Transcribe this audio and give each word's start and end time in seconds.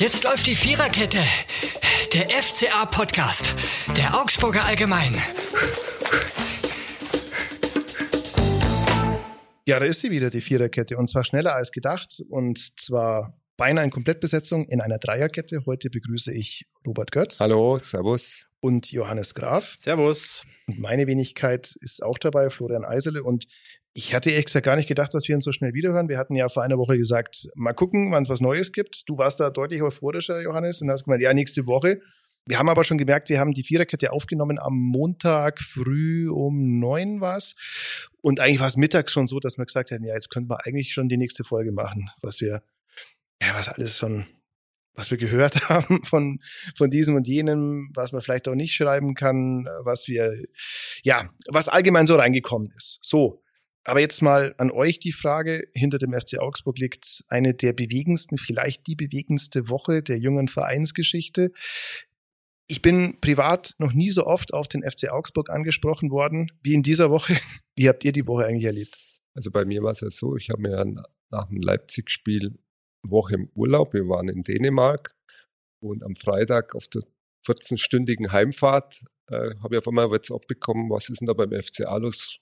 Jetzt 0.00 0.24
läuft 0.24 0.46
die 0.46 0.54
Viererkette. 0.54 1.18
Der 2.14 2.30
FCA-Podcast. 2.30 3.54
Der 3.98 4.18
Augsburger 4.18 4.64
Allgemein. 4.64 5.12
Ja, 9.66 9.78
da 9.78 9.84
ist 9.84 10.00
sie 10.00 10.10
wieder, 10.10 10.30
die 10.30 10.40
Viererkette. 10.40 10.96
Und 10.96 11.10
zwar 11.10 11.22
schneller 11.22 11.54
als 11.54 11.70
gedacht. 11.70 12.22
Und 12.30 12.80
zwar 12.80 13.38
beinahe 13.58 13.84
in 13.84 13.90
Komplettbesetzung 13.90 14.64
in 14.68 14.80
einer 14.80 14.96
Dreierkette. 14.96 15.66
Heute 15.66 15.90
begrüße 15.90 16.32
ich 16.32 16.64
Robert 16.86 17.12
Götz. 17.12 17.38
Hallo, 17.38 17.76
Servus. 17.76 18.46
Und 18.60 18.90
Johannes 18.90 19.34
Graf. 19.34 19.76
Servus. 19.78 20.46
Und 20.66 20.78
meine 20.78 21.08
Wenigkeit 21.08 21.76
ist 21.78 22.02
auch 22.02 22.16
dabei, 22.16 22.48
Florian 22.48 22.86
Eisele. 22.86 23.22
Und 23.22 23.44
ich 23.92 24.14
hatte 24.14 24.30
ehrlich 24.30 24.46
gesagt 24.46 24.66
gar 24.66 24.76
nicht 24.76 24.88
gedacht, 24.88 25.12
dass 25.14 25.26
wir 25.28 25.34
uns 25.34 25.44
so 25.44 25.52
schnell 25.52 25.74
wiederhören. 25.74 26.08
Wir 26.08 26.18
hatten 26.18 26.36
ja 26.36 26.48
vor 26.48 26.62
einer 26.62 26.78
Woche 26.78 26.96
gesagt, 26.96 27.48
mal 27.54 27.72
gucken, 27.72 28.12
wann 28.12 28.22
es 28.22 28.28
was 28.28 28.40
Neues 28.40 28.72
gibt. 28.72 29.08
Du 29.08 29.18
warst 29.18 29.40
da 29.40 29.50
deutlich 29.50 29.82
euphorischer, 29.82 30.40
Johannes, 30.40 30.80
und 30.80 30.90
hast 30.90 31.04
gemeint, 31.04 31.22
ja, 31.22 31.34
nächste 31.34 31.66
Woche. 31.66 32.00
Wir 32.46 32.58
haben 32.58 32.68
aber 32.68 32.84
schon 32.84 32.98
gemerkt, 32.98 33.28
wir 33.28 33.38
haben 33.38 33.52
die 33.52 33.62
Viererkette 33.62 34.12
aufgenommen 34.12 34.58
am 34.58 34.74
Montag 34.74 35.60
früh 35.60 36.30
um 36.30 36.78
neun 36.78 37.20
war's. 37.20 37.54
Und 38.22 38.40
eigentlich 38.40 38.60
war 38.60 38.66
es 38.66 38.76
mittags 38.76 39.12
schon 39.12 39.26
so, 39.26 39.40
dass 39.40 39.58
wir 39.58 39.66
gesagt 39.66 39.90
haben, 39.90 40.04
ja, 40.04 40.14
jetzt 40.14 40.30
könnten 40.30 40.50
wir 40.50 40.66
eigentlich 40.66 40.92
schon 40.94 41.08
die 41.08 41.18
nächste 41.18 41.44
Folge 41.44 41.72
machen, 41.72 42.10
was 42.22 42.40
wir 42.40 42.62
ja, 43.42 43.54
was 43.54 43.68
alles 43.68 43.98
schon, 43.98 44.26
was 44.94 45.10
wir 45.10 45.18
gehört 45.18 45.54
haben 45.68 46.04
von, 46.04 46.38
von 46.76 46.90
diesem 46.90 47.16
und 47.16 47.26
jenem, 47.26 47.90
was 47.94 48.12
man 48.12 48.20
vielleicht 48.20 48.48
auch 48.48 48.54
nicht 48.54 48.74
schreiben 48.74 49.14
kann, 49.14 49.66
was 49.82 50.08
wir, 50.08 50.32
ja, 51.02 51.30
was 51.48 51.68
allgemein 51.68 52.06
so 52.06 52.16
reingekommen 52.16 52.72
ist. 52.76 52.98
So. 53.02 53.42
Aber 53.84 54.00
jetzt 54.00 54.20
mal 54.20 54.54
an 54.58 54.70
euch 54.70 54.98
die 54.98 55.12
Frage. 55.12 55.68
Hinter 55.74 55.98
dem 55.98 56.12
FC 56.12 56.38
Augsburg 56.38 56.78
liegt 56.78 57.24
eine 57.28 57.54
der 57.54 57.72
bewegendsten, 57.72 58.36
vielleicht 58.36 58.86
die 58.86 58.96
bewegendste 58.96 59.68
Woche 59.68 60.02
der 60.02 60.18
jungen 60.18 60.48
Vereinsgeschichte. 60.48 61.52
Ich 62.66 62.82
bin 62.82 63.18
privat 63.20 63.74
noch 63.78 63.92
nie 63.92 64.10
so 64.10 64.26
oft 64.26 64.52
auf 64.54 64.68
den 64.68 64.88
FC 64.88 65.08
Augsburg 65.10 65.50
angesprochen 65.50 66.10
worden 66.10 66.52
wie 66.62 66.74
in 66.74 66.82
dieser 66.82 67.10
Woche. 67.10 67.34
Wie 67.74 67.88
habt 67.88 68.04
ihr 68.04 68.12
die 68.12 68.26
Woche 68.26 68.44
eigentlich 68.44 68.64
erlebt? 68.64 68.96
Also 69.34 69.50
bei 69.50 69.64
mir 69.64 69.82
war 69.82 69.92
es 69.92 70.00
ja 70.00 70.10
so, 70.10 70.36
ich 70.36 70.50
habe 70.50 70.60
mir 70.60 70.84
nach 71.30 71.46
dem 71.46 71.60
Leipzig-Spiel 71.62 72.58
Woche 73.02 73.36
im 73.36 73.48
Urlaub. 73.54 73.94
Wir 73.94 74.06
waren 74.06 74.28
in 74.28 74.42
Dänemark 74.42 75.14
und 75.82 76.02
am 76.02 76.14
Freitag 76.14 76.74
auf 76.74 76.88
der 76.88 77.02
14-stündigen 77.46 78.32
Heimfahrt 78.32 79.00
äh, 79.30 79.54
habe 79.62 79.74
ich 79.74 79.78
auf 79.78 79.88
einmal 79.88 80.10
WhatsApp 80.10 80.46
bekommen, 80.46 80.90
was 80.90 81.08
ist 81.08 81.20
denn 81.20 81.26
da 81.26 81.32
beim 81.32 81.52
FCA 81.52 81.96
los? 81.96 82.38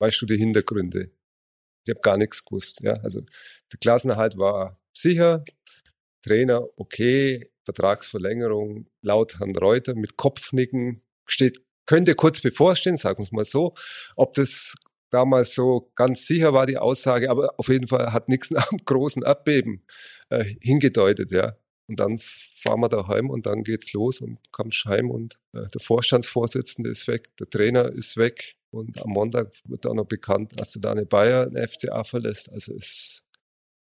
Weißt 0.00 0.20
du 0.22 0.26
die 0.26 0.38
Hintergründe? 0.38 1.10
Ich 1.86 1.90
habe 1.90 2.00
gar 2.00 2.16
nichts 2.16 2.44
gewusst. 2.44 2.80
Ja, 2.82 2.94
also 2.94 3.20
der 3.20 3.78
Klassenerhalt 3.80 4.36
war 4.38 4.80
sicher, 4.92 5.44
Trainer 6.22 6.66
okay, 6.76 7.50
Vertragsverlängerung 7.64 8.86
laut 9.02 9.38
Herrn 9.38 9.54
Reuter 9.56 9.94
mit 9.94 10.16
Kopfnicken 10.16 11.02
steht, 11.26 11.62
könnte 11.86 12.14
kurz 12.14 12.40
bevorstehen, 12.40 12.96
sagen 12.96 13.24
wir 13.24 13.36
mal 13.36 13.44
so. 13.44 13.74
Ob 14.16 14.34
das 14.34 14.74
damals 15.10 15.54
so 15.54 15.90
ganz 15.94 16.26
sicher 16.26 16.52
war 16.52 16.66
die 16.66 16.78
Aussage, 16.78 17.30
aber 17.30 17.54
auf 17.58 17.68
jeden 17.68 17.86
Fall 17.86 18.12
hat 18.12 18.28
nichts 18.28 18.50
nach 18.50 18.70
einem 18.70 18.84
großen 18.84 19.22
Erdbeben 19.22 19.84
äh, 20.30 20.44
hingedeutet, 20.62 21.30
ja. 21.30 21.56
Und 21.88 21.98
dann 21.98 22.18
fahren 22.18 22.80
wir 22.80 22.88
daheim 22.88 23.30
und 23.30 23.46
dann 23.46 23.64
geht's 23.64 23.92
los 23.92 24.20
und 24.20 24.38
kommst 24.52 24.84
heim 24.84 25.10
und 25.10 25.40
äh, 25.52 25.68
der 25.74 25.80
Vorstandsvorsitzende 25.80 26.88
ist 26.88 27.08
weg, 27.08 27.36
der 27.38 27.50
Trainer 27.50 27.86
ist 27.86 28.16
weg 28.16 28.56
und 28.70 29.00
am 29.02 29.10
Montag 29.10 29.52
wird 29.64 29.86
auch 29.86 29.94
noch 29.94 30.06
bekannt, 30.06 30.58
dass 30.58 30.76
eine 30.82 31.06
Bayer, 31.06 31.46
eine 31.46 31.66
FCA 31.66 32.04
verlässt. 32.04 32.50
Also 32.50 32.74
es, 32.74 33.24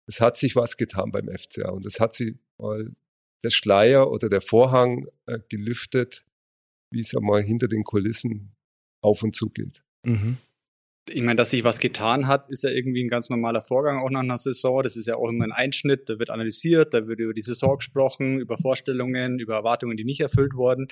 es 0.07 0.19
hat 0.19 0.37
sich 0.37 0.55
was 0.55 0.77
getan 0.77 1.11
beim 1.11 1.27
FCA 1.29 1.69
und 1.69 1.85
es 1.85 1.99
hat 1.99 2.13
sich 2.13 2.35
mal 2.57 2.91
der 3.43 3.49
Schleier 3.51 4.09
oder 4.09 4.29
der 4.29 4.41
Vorhang 4.41 5.07
äh, 5.25 5.39
gelüftet, 5.49 6.25
wie 6.91 7.01
es 7.01 7.15
einmal 7.15 7.43
hinter 7.43 7.67
den 7.67 7.83
Kulissen 7.83 8.55
auf 9.01 9.21
und 9.23 9.35
zu 9.35 9.49
geht. 9.49 9.83
Mhm 10.03 10.37
ich 11.09 11.21
meine, 11.21 11.35
dass 11.35 11.49
sich 11.49 11.63
was 11.63 11.79
getan 11.79 12.27
hat, 12.27 12.49
ist 12.49 12.63
ja 12.63 12.69
irgendwie 12.69 13.03
ein 13.03 13.09
ganz 13.09 13.29
normaler 13.29 13.61
Vorgang 13.61 13.99
auch 13.99 14.09
nach 14.09 14.21
einer 14.21 14.37
Saison. 14.37 14.83
Das 14.83 14.95
ist 14.95 15.07
ja 15.07 15.15
auch 15.15 15.27
immer 15.27 15.43
ein 15.43 15.51
Einschnitt. 15.51 16.09
Da 16.09 16.17
wird 16.17 16.29
analysiert, 16.29 16.93
da 16.93 17.07
wird 17.07 17.19
über 17.19 17.33
die 17.33 17.41
Saison 17.41 17.77
gesprochen, 17.77 18.39
über 18.39 18.57
Vorstellungen, 18.57 19.39
über 19.39 19.55
Erwartungen, 19.55 19.97
die 19.97 20.05
nicht 20.05 20.21
erfüllt 20.21 20.53
wurden. 20.53 20.87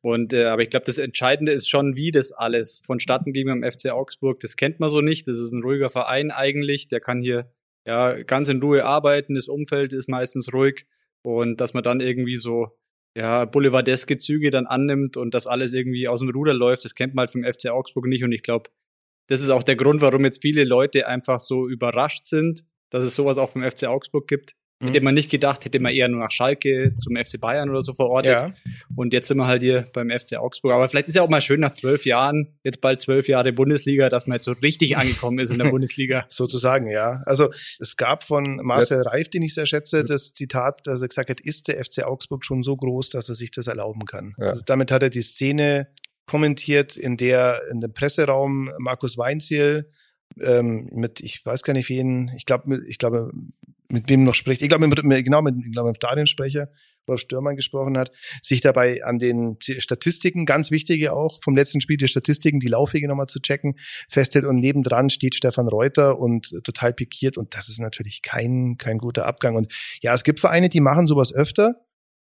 Und 0.00 0.32
äh, 0.32 0.44
aber 0.44 0.62
ich 0.62 0.70
glaube, 0.70 0.86
das 0.86 0.98
Entscheidende 0.98 1.52
ist 1.52 1.68
schon, 1.68 1.94
wie 1.94 2.10
das 2.10 2.32
alles 2.32 2.82
vonstatten 2.86 3.32
ging 3.32 3.46
beim 3.46 3.62
FC 3.62 3.90
Augsburg. 3.90 4.40
Das 4.40 4.56
kennt 4.56 4.80
man 4.80 4.88
so 4.88 5.02
nicht. 5.02 5.28
Das 5.28 5.38
ist 5.38 5.52
ein 5.52 5.62
ruhiger 5.62 5.90
Verein 5.90 6.30
eigentlich. 6.30 6.88
Der 6.88 7.00
kann 7.00 7.20
hier 7.20 7.52
ja 7.84 8.22
ganz 8.22 8.48
in 8.48 8.62
Ruhe 8.62 8.86
arbeiten. 8.86 9.34
Das 9.34 9.48
Umfeld 9.48 9.92
ist 9.92 10.08
meistens 10.08 10.54
ruhig 10.54 10.86
und 11.22 11.60
dass 11.60 11.74
man 11.74 11.82
dann 11.82 12.00
irgendwie 12.00 12.36
so 12.36 12.78
ja, 13.14 13.44
boulevardeske 13.44 14.18
Züge 14.18 14.50
dann 14.50 14.66
annimmt 14.66 15.16
und 15.16 15.34
das 15.34 15.46
alles 15.46 15.72
irgendwie 15.72 16.08
aus 16.08 16.20
dem 16.20 16.30
Ruder 16.30 16.54
läuft, 16.54 16.84
das 16.84 16.94
kennt 16.94 17.14
man 17.14 17.22
halt 17.22 17.32
vom 17.32 17.44
FC 17.44 17.68
Augsburg 17.70 18.06
nicht. 18.06 18.24
Und 18.24 18.32
ich 18.32 18.42
glaube, 18.42 18.70
das 19.30 19.42
ist 19.42 19.50
auch 19.50 19.62
der 19.62 19.76
Grund, 19.76 20.00
warum 20.00 20.24
jetzt 20.24 20.42
viele 20.42 20.64
Leute 20.64 21.06
einfach 21.06 21.38
so 21.38 21.68
überrascht 21.68 22.26
sind, 22.26 22.64
dass 22.90 23.04
es 23.04 23.14
sowas 23.14 23.38
auch 23.38 23.50
beim 23.50 23.68
FC 23.68 23.86
Augsburg 23.86 24.26
gibt. 24.26 24.56
Mhm. 24.80 24.88
Hätte 24.88 25.00
man 25.02 25.14
nicht 25.14 25.30
gedacht, 25.30 25.64
hätte 25.64 25.78
man 25.78 25.92
eher 25.92 26.08
nur 26.08 26.18
nach 26.18 26.32
Schalke 26.32 26.96
zum 27.00 27.14
FC 27.14 27.40
Bayern 27.40 27.70
oder 27.70 27.82
so 27.82 27.92
verortet. 27.92 28.32
Ja. 28.32 28.52
Und 28.96 29.12
jetzt 29.12 29.28
sind 29.28 29.36
wir 29.36 29.46
halt 29.46 29.62
hier 29.62 29.86
beim 29.92 30.10
FC 30.10 30.36
Augsburg. 30.36 30.72
Aber 30.72 30.88
vielleicht 30.88 31.06
ist 31.06 31.14
ja 31.14 31.22
auch 31.22 31.28
mal 31.28 31.40
schön 31.42 31.60
nach 31.60 31.70
zwölf 31.70 32.06
Jahren, 32.06 32.58
jetzt 32.64 32.80
bald 32.80 33.00
zwölf 33.00 33.28
Jahre 33.28 33.52
Bundesliga, 33.52 34.08
dass 34.08 34.26
man 34.26 34.36
jetzt 34.36 34.46
so 34.46 34.52
richtig 34.52 34.96
angekommen 34.96 35.38
ist 35.38 35.50
in 35.52 35.58
der 35.58 35.64
Bundesliga. 35.70 36.24
Sozusagen, 36.28 36.90
ja. 36.90 37.22
Also 37.24 37.52
es 37.78 37.96
gab 37.96 38.24
von 38.24 38.56
Marcel 38.64 39.02
Reif, 39.02 39.28
den 39.28 39.42
ich 39.42 39.54
sehr 39.54 39.66
schätze, 39.66 40.04
das 40.04 40.32
Zitat, 40.32 40.84
dass 40.88 41.02
er 41.02 41.08
gesagt 41.08 41.30
hat, 41.30 41.40
ist 41.40 41.68
der 41.68 41.84
FC 41.84 42.02
Augsburg 42.02 42.44
schon 42.44 42.64
so 42.64 42.76
groß, 42.76 43.10
dass 43.10 43.28
er 43.28 43.36
sich 43.36 43.52
das 43.52 43.68
erlauben 43.68 44.06
kann. 44.06 44.34
Ja. 44.38 44.46
Also 44.46 44.62
damit 44.66 44.90
hat 44.90 45.04
er 45.04 45.10
die 45.10 45.22
Szene 45.22 45.86
kommentiert, 46.30 46.96
in 46.96 47.16
der 47.16 47.62
in 47.72 47.80
dem 47.80 47.92
Presseraum 47.92 48.70
Markus 48.78 49.18
Weinziel 49.18 49.90
ähm, 50.40 50.88
mit, 50.92 51.18
ich 51.18 51.44
weiß 51.44 51.64
gar 51.64 51.72
nicht 51.72 51.88
wen, 51.88 52.30
ich 52.36 52.46
glaube, 52.46 52.80
ich 52.86 52.98
glaube, 52.98 53.32
mit 53.88 54.08
wem 54.08 54.22
noch 54.22 54.34
spricht, 54.34 54.62
ich 54.62 54.68
glaube, 54.68 54.86
mit, 54.86 55.02
genau, 55.24 55.42
mit, 55.42 55.56
ich 55.66 55.72
glaube, 55.72 55.88
mit 55.88 55.96
Stadionsprecher, 55.96 56.68
Rolf 57.08 57.22
Stürmann 57.22 57.56
gesprochen 57.56 57.98
hat, 57.98 58.12
sich 58.40 58.60
dabei 58.60 59.02
an 59.02 59.18
den 59.18 59.56
Statistiken, 59.60 60.46
ganz 60.46 60.70
wichtige 60.70 61.12
auch, 61.14 61.40
vom 61.42 61.56
letzten 61.56 61.80
Spiel 61.80 61.96
die 61.96 62.06
Statistiken, 62.06 62.60
die 62.60 62.68
Laufwege 62.68 63.08
nochmal 63.08 63.26
zu 63.26 63.40
checken, 63.40 63.74
festhält 64.08 64.44
und 64.44 64.58
nebendran 64.58 65.10
steht 65.10 65.34
Stefan 65.34 65.66
Reuter 65.66 66.20
und 66.20 66.62
total 66.62 66.92
pikiert 66.92 67.36
und 67.38 67.56
das 67.56 67.68
ist 67.68 67.80
natürlich 67.80 68.22
kein, 68.22 68.76
kein 68.78 68.98
guter 68.98 69.26
Abgang 69.26 69.56
und 69.56 69.74
ja, 70.00 70.14
es 70.14 70.22
gibt 70.22 70.38
Vereine, 70.38 70.68
die 70.68 70.80
machen 70.80 71.08
sowas 71.08 71.34
öfter, 71.34 71.74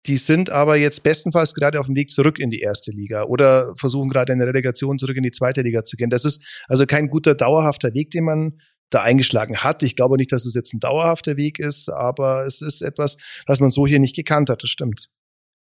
die 0.07 0.17
sind 0.17 0.51
aber 0.51 0.77
jetzt 0.77 1.03
bestenfalls 1.03 1.55
gerade 1.55 1.79
auf 1.79 1.87
dem 1.87 1.95
Weg 1.95 2.11
zurück 2.11 2.39
in 2.39 2.51
die 2.51 2.61
erste 2.61 2.91
Liga 2.91 3.25
oder 3.25 3.75
versuchen 3.77 4.09
gerade 4.09 4.33
eine 4.33 4.47
Relegation 4.47 4.99
zurück 4.99 5.17
in 5.17 5.23
die 5.23 5.31
zweite 5.31 5.63
Liga 5.63 5.85
zu 5.85 5.97
gehen. 5.97 6.11
Das 6.11 6.25
ist 6.25 6.65
also 6.69 6.87
kein 6.87 7.09
guter 7.09 7.35
dauerhafter 7.35 7.95
Weg, 7.95 8.11
den 8.11 8.25
man 8.25 8.59
da 8.91 9.03
eingeschlagen 9.03 9.59
hat. 9.59 9.83
Ich 9.83 9.97
glaube 9.97 10.17
nicht, 10.17 10.33
dass 10.33 10.45
es 10.45 10.55
jetzt 10.55 10.75
ein 10.75 10.81
dauerhafter 10.81 11.37
Weg 11.37 11.59
ist, 11.59 11.89
aber 11.89 12.47
es 12.47 12.61
ist 12.61 12.83
etwas, 12.83 13.17
was 13.47 13.61
man 13.61 13.71
so 13.71 13.87
hier 13.87 14.01
nicht 14.01 14.17
gekannt 14.17 14.51
hat. 14.51 14.63
Das 14.63 14.71
stimmt. 14.71 15.09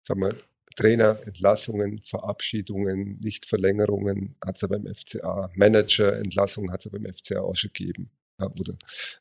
Sag 0.04 0.18
mal, 0.18 0.34
Trainer, 0.76 1.18
Entlassungen, 1.26 2.00
Verabschiedungen, 2.02 3.20
Nichtverlängerungen 3.22 4.36
hat 4.44 4.56
es 4.56 4.62
ja 4.62 4.68
beim 4.70 4.88
FCA. 4.88 5.50
Manager, 5.56 6.18
Entlassungen 6.18 6.72
hat 6.72 6.80
es 6.80 6.86
ja 6.86 6.92
beim 6.92 7.14
FCA 7.14 7.42
auch 7.42 7.56
schon 7.56 7.72
gegeben. 7.74 8.10
Ja, 8.40 8.48
oder 8.48 8.74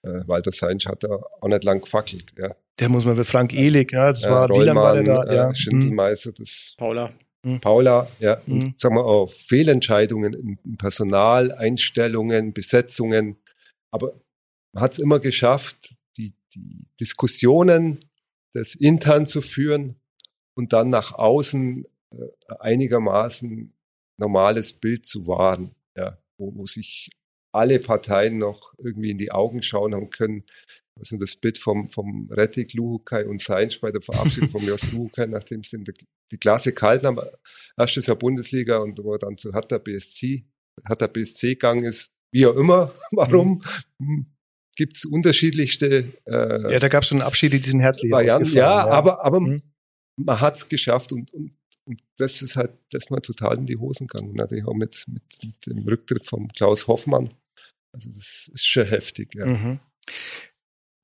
äh, 0.02 0.28
Walter 0.28 0.52
Seinsch 0.52 0.86
hat 0.86 1.02
da 1.04 1.08
auch 1.40 1.48
nicht 1.48 1.64
lang 1.64 1.80
gefackelt. 1.80 2.34
Ja. 2.38 2.54
Der 2.78 2.88
muss 2.88 3.04
man 3.04 3.16
für 3.16 3.24
Frank 3.24 3.52
Ehlig, 3.52 3.92
ja, 3.92 4.12
das 4.12 4.22
war, 4.24 4.48
Rollmann, 4.48 4.76
war 4.76 4.94
der 4.94 5.24
da? 5.24 5.34
Ja. 5.34 5.50
Äh, 5.50 5.54
Schindelmeister, 5.54 6.32
das 6.32 6.74
Paula. 6.76 7.12
Mhm. 7.42 7.60
Paula, 7.60 8.08
ja, 8.20 8.40
mhm. 8.46 8.52
und 8.52 8.80
sagen 8.80 8.96
wir 8.96 9.04
auch 9.04 9.30
Fehlentscheidungen 9.30 10.32
in 10.34 10.76
Personal, 10.76 11.52
Einstellungen, 11.52 12.52
Besetzungen. 12.52 13.36
Aber 13.90 14.12
man 14.72 14.82
hat 14.82 14.92
es 14.92 14.98
immer 14.98 15.18
geschafft, 15.18 15.94
die, 16.16 16.32
die 16.54 16.86
Diskussionen 17.00 17.98
das 18.52 18.74
intern 18.74 19.26
zu 19.26 19.40
führen 19.40 19.96
und 20.54 20.72
dann 20.72 20.90
nach 20.90 21.12
außen 21.12 21.84
äh, 22.12 22.16
einigermaßen 22.60 23.72
normales 24.16 24.72
Bild 24.72 25.06
zu 25.06 25.26
wahren, 25.26 25.70
ja, 25.96 26.18
wo, 26.36 26.54
wo 26.54 26.66
sich 26.66 27.10
alle 27.52 27.78
Parteien 27.78 28.38
noch 28.38 28.72
irgendwie 28.78 29.10
in 29.10 29.18
die 29.18 29.30
Augen 29.30 29.62
schauen 29.62 29.94
haben 29.94 30.10
können. 30.10 30.44
Also 30.98 31.16
das 31.16 31.36
Bild 31.36 31.58
vom, 31.58 31.88
vom 31.88 32.28
Rettig, 32.30 32.74
Luhukai 32.74 33.26
und 33.26 33.40
Seinsch 33.40 33.80
bei 33.80 33.90
der 33.90 34.02
Verabschiedung 34.02 34.50
von 34.50 34.62
Jos 34.66 34.90
Luhukai, 34.92 35.26
nachdem 35.26 35.62
sie 35.62 35.82
die 36.30 36.38
Klasse 36.38 36.72
gehalten 36.72 37.06
haben, 37.06 37.20
erstes 37.76 38.06
Jahr 38.06 38.16
Bundesliga 38.16 38.78
und 38.78 39.02
wo 39.02 39.12
er 39.12 39.18
dann 39.18 39.36
zu 39.36 39.52
Hertha 39.52 39.78
BSC, 39.78 40.44
Hertha 40.86 41.06
BSC 41.06 41.50
gegangen 41.50 41.84
ist, 41.84 42.12
wie 42.32 42.46
auch 42.46 42.56
immer, 42.56 42.92
warum, 43.12 43.62
mhm. 43.98 44.26
gibt 44.76 44.96
es 44.96 45.04
unterschiedlichste 45.04 46.12
äh, 46.26 46.72
Ja, 46.72 46.78
da 46.78 46.88
gab 46.88 47.02
es 47.02 47.08
schon 47.08 47.22
Abschiede, 47.22 47.58
die 47.58 47.70
sind 47.70 47.80
herzlich 47.80 48.10
Varianten, 48.10 48.52
ja, 48.52 48.86
ja, 48.86 48.88
aber, 48.88 49.24
aber 49.24 49.40
mhm. 49.40 49.62
man 50.16 50.40
hat 50.40 50.56
es 50.56 50.68
geschafft 50.68 51.12
und, 51.12 51.32
und 51.32 51.57
das 52.16 52.42
ist 52.42 52.56
halt, 52.56 52.72
dass 52.92 53.10
man 53.10 53.22
total 53.22 53.58
in 53.58 53.66
die 53.66 53.76
Hosen 53.76 54.06
gegangen. 54.06 54.34
Natürlich 54.34 54.66
auch 54.66 54.74
mit, 54.74 55.04
mit, 55.08 55.22
mit 55.42 55.66
dem 55.66 55.86
Rücktritt 55.86 56.26
von 56.26 56.48
Klaus 56.48 56.86
Hoffmann. 56.86 57.28
Also 57.92 58.10
das 58.10 58.50
ist 58.52 58.66
schon 58.66 58.86
heftig, 58.86 59.34
ja. 59.34 59.46
Mhm. 59.46 59.80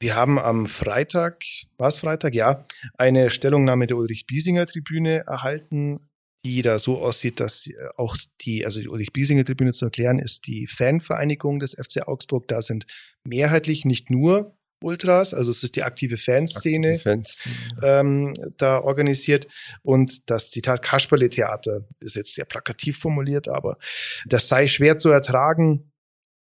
Wir 0.01 0.17
haben 0.17 0.39
am 0.39 0.67
Freitag, 0.67 1.45
war 1.79 1.89
es 1.89 1.99
Freitag? 1.99 2.35
Ja, 2.35 2.67
eine 2.99 3.31
Stellungnahme 3.31 3.87
der 3.87 3.97
Ulrich-Biesinger-Tribüne 3.97 5.25
erhalten, 5.27 6.11
die 6.45 6.61
da 6.61 6.79
so 6.79 7.01
aussieht, 7.01 7.41
dass 7.41 7.71
auch 7.97 8.17
die, 8.43 8.67
also 8.67 8.81
die 8.81 8.89
Ulrich-Biesinger-Tribüne 8.89 9.73
zu 9.73 9.87
erklären, 9.87 10.19
ist 10.19 10.47
die 10.47 10.67
Fanvereinigung 10.67 11.59
des 11.59 11.73
FC 11.73 12.07
Augsburg. 12.07 12.49
Da 12.49 12.61
sind 12.61 12.87
mehrheitlich 13.27 13.85
nicht 13.87 14.11
nur 14.11 14.55
Ultras, 14.85 15.35
also 15.35 15.51
es 15.51 15.63
ist 15.63 15.77
die 15.77 15.83
aktive 15.83 16.17
Fanszene, 16.17 16.93
aktive 16.93 17.11
Fanszene 17.11 17.55
ähm, 17.83 18.35
da 18.59 18.81
organisiert. 18.81 19.49
Und 19.83 20.31
das 20.31 20.51
Zitat 20.51 20.83
Kasperle-Theater 20.83 21.89
ist 22.01 22.15
jetzt 22.15 22.35
sehr 22.35 22.45
plakativ 22.45 22.99
formuliert, 22.99 23.49
aber 23.49 23.79
das 24.27 24.49
sei 24.49 24.69
schwer 24.69 24.97
zu 24.99 25.09
ertragen. 25.11 25.91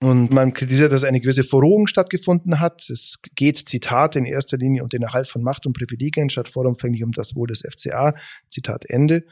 Und 0.02 0.32
man 0.32 0.52
kritisiert, 0.52 0.92
dass 0.92 1.06
eine 1.06 1.22
gewisse 1.22 1.46
Verrohung 1.46 1.88
stattgefunden 1.88 2.60
hat. 2.60 2.90
Es 2.90 3.20
geht, 3.36 3.70
Zitat, 3.70 4.18
in 4.18 4.26
erster 4.26 4.58
Linie 4.58 4.84
um 4.84 4.90
den 4.90 5.04
Erhalt 5.04 5.30
von 5.30 5.42
Macht 5.42 5.66
und 5.66 5.78
Privilegien 5.78 6.30
statt 6.30 6.50
vollumfänglich 6.50 7.06
um 7.06 7.12
das 7.12 7.36
Wohl 7.36 7.48
des 7.48 7.62
FCA. 7.62 8.14
Zitat 8.50 8.84
Ende. 8.90 9.24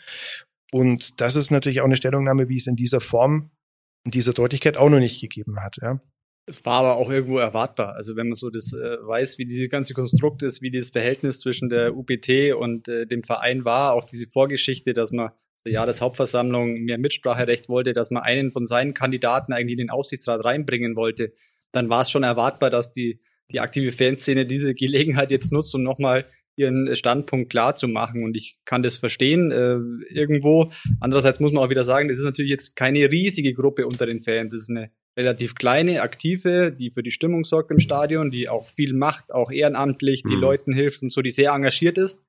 Und 0.71 1.19
das 1.19 1.36
ist 1.36 1.51
natürlich 1.51 1.81
auch 1.81 1.86
eine 1.86 1.98
Stellungnahme, 1.98 2.48
wie 2.48 2.56
es 2.56 2.68
in 2.68 2.77
dieser 2.77 3.01
Form, 3.01 3.51
in 4.06 4.12
dieser 4.12 4.31
Deutlichkeit 4.31 4.77
auch 4.77 4.89
noch 4.89 5.00
nicht 5.00 5.19
gegeben 5.19 5.59
hat. 5.59 5.75
Ja. 5.81 6.00
Es 6.45 6.65
war 6.65 6.79
aber 6.79 6.95
auch 6.95 7.09
irgendwo 7.09 7.38
erwartbar. 7.38 7.93
Also 7.95 8.15
wenn 8.15 8.27
man 8.27 8.35
so 8.35 8.49
das 8.49 8.73
äh, 8.73 8.97
weiß, 9.01 9.38
wie 9.38 9.45
dieses 9.45 9.69
ganze 9.69 9.93
Konstrukt 9.93 10.43
ist, 10.43 10.61
wie 10.61 10.71
dieses 10.71 10.89
Verhältnis 10.89 11.39
zwischen 11.39 11.69
der 11.69 11.95
UPT 11.95 12.53
und 12.57 12.88
äh, 12.88 13.05
dem 13.05 13.23
Verein 13.23 13.63
war, 13.63 13.93
auch 13.93 14.03
diese 14.03 14.27
Vorgeschichte, 14.27 14.93
dass 14.93 15.11
man 15.11 15.31
der 15.65 15.73
Jahreshauptversammlung 15.73 16.81
mehr 16.81 16.97
Mitspracherecht 16.97 17.69
wollte, 17.69 17.93
dass 17.93 18.09
man 18.09 18.23
einen 18.23 18.51
von 18.51 18.65
seinen 18.65 18.93
Kandidaten 18.93 19.53
eigentlich 19.53 19.73
in 19.73 19.85
den 19.85 19.89
Aufsichtsrat 19.91 20.43
reinbringen 20.43 20.95
wollte, 20.95 21.31
dann 21.71 21.89
war 21.89 22.01
es 22.01 22.09
schon 22.09 22.23
erwartbar, 22.23 22.69
dass 22.69 22.91
die, 22.91 23.21
die 23.51 23.59
aktive 23.59 23.91
Fanszene 23.91 24.45
diese 24.45 24.73
Gelegenheit 24.73 25.29
jetzt 25.31 25.51
nutzt, 25.51 25.75
um 25.75 25.83
nochmal 25.83 26.25
ihren 26.56 26.95
Standpunkt 26.95 27.50
klar 27.50 27.75
zu 27.75 27.88
machen. 27.88 28.24
Und 28.24 28.38
ich 28.38 28.57
kann 28.65 28.83
das 28.83 28.98
verstehen 28.98 29.51
äh, 29.51 29.77
irgendwo. 30.13 30.71
Andererseits 31.00 31.39
muss 31.39 31.51
man 31.51 31.63
auch 31.63 31.69
wieder 31.69 31.83
sagen, 31.83 32.09
das 32.09 32.19
ist 32.19 32.25
natürlich 32.25 32.51
jetzt 32.51 32.75
keine 32.75 33.09
riesige 33.09 33.53
Gruppe 33.53 33.86
unter 33.86 34.06
den 34.06 34.19
Fans. 34.19 34.51
Das 34.51 34.62
ist 34.62 34.69
eine 34.69 34.92
relativ 35.18 35.56
kleine, 35.56 36.01
aktive, 36.01 36.71
die 36.71 36.89
für 36.89 37.03
die 37.03 37.12
Stimmung 37.12 37.44
sorgt 37.44 37.71
im 37.71 37.80
Stadion, 37.80 38.31
die 38.31 38.50
auch 38.50 38.68
viel 38.68 38.94
macht, 38.94 39.31
auch 39.31 39.51
ehrenamtlich, 39.51 40.24
die 40.24 40.36
mhm. 40.36 40.42
Leuten 40.42 40.74
hilft 40.74 41.03
und 41.03 41.12
so, 41.12 41.21
die 41.21 41.31
sehr 41.31 41.51
engagiert 41.51 41.98
ist. 41.98 42.24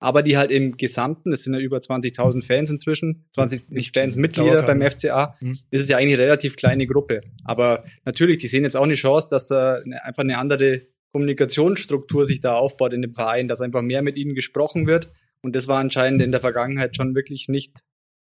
Aber 0.00 0.22
die 0.22 0.38
halt 0.38 0.52
im 0.52 0.76
Gesamten, 0.76 1.32
das 1.32 1.42
sind 1.42 1.54
ja 1.54 1.60
über 1.60 1.78
20.000 1.78 2.44
Fans 2.44 2.70
inzwischen, 2.70 3.24
20, 3.32 3.70
nicht 3.70 3.96
Fans, 3.96 4.14
Mitglieder 4.14 4.62
beim 4.62 4.80
FCA, 4.80 5.34
mhm. 5.40 5.58
ist 5.70 5.82
es 5.82 5.88
ja 5.88 5.96
eigentlich 5.96 6.14
eine 6.14 6.22
relativ 6.22 6.54
kleine 6.54 6.86
Gruppe. 6.86 7.22
Aber 7.42 7.82
natürlich, 8.04 8.38
die 8.38 8.46
sehen 8.46 8.62
jetzt 8.62 8.76
auch 8.76 8.84
eine 8.84 8.94
Chance, 8.94 9.26
dass 9.28 9.48
da 9.48 9.80
einfach 10.04 10.22
eine 10.22 10.38
andere 10.38 10.82
Kommunikationsstruktur 11.12 12.26
sich 12.26 12.40
da 12.40 12.54
aufbaut 12.54 12.92
in 12.92 13.02
dem 13.02 13.12
Verein, 13.12 13.48
dass 13.48 13.60
einfach 13.60 13.82
mehr 13.82 14.02
mit 14.02 14.16
ihnen 14.16 14.34
gesprochen 14.34 14.86
wird. 14.86 15.08
Und 15.42 15.56
das 15.56 15.68
war 15.68 15.78
anscheinend 15.78 16.22
in 16.22 16.32
der 16.32 16.40
Vergangenheit 16.40 16.96
schon 16.96 17.14
wirklich 17.14 17.48
nicht 17.48 17.80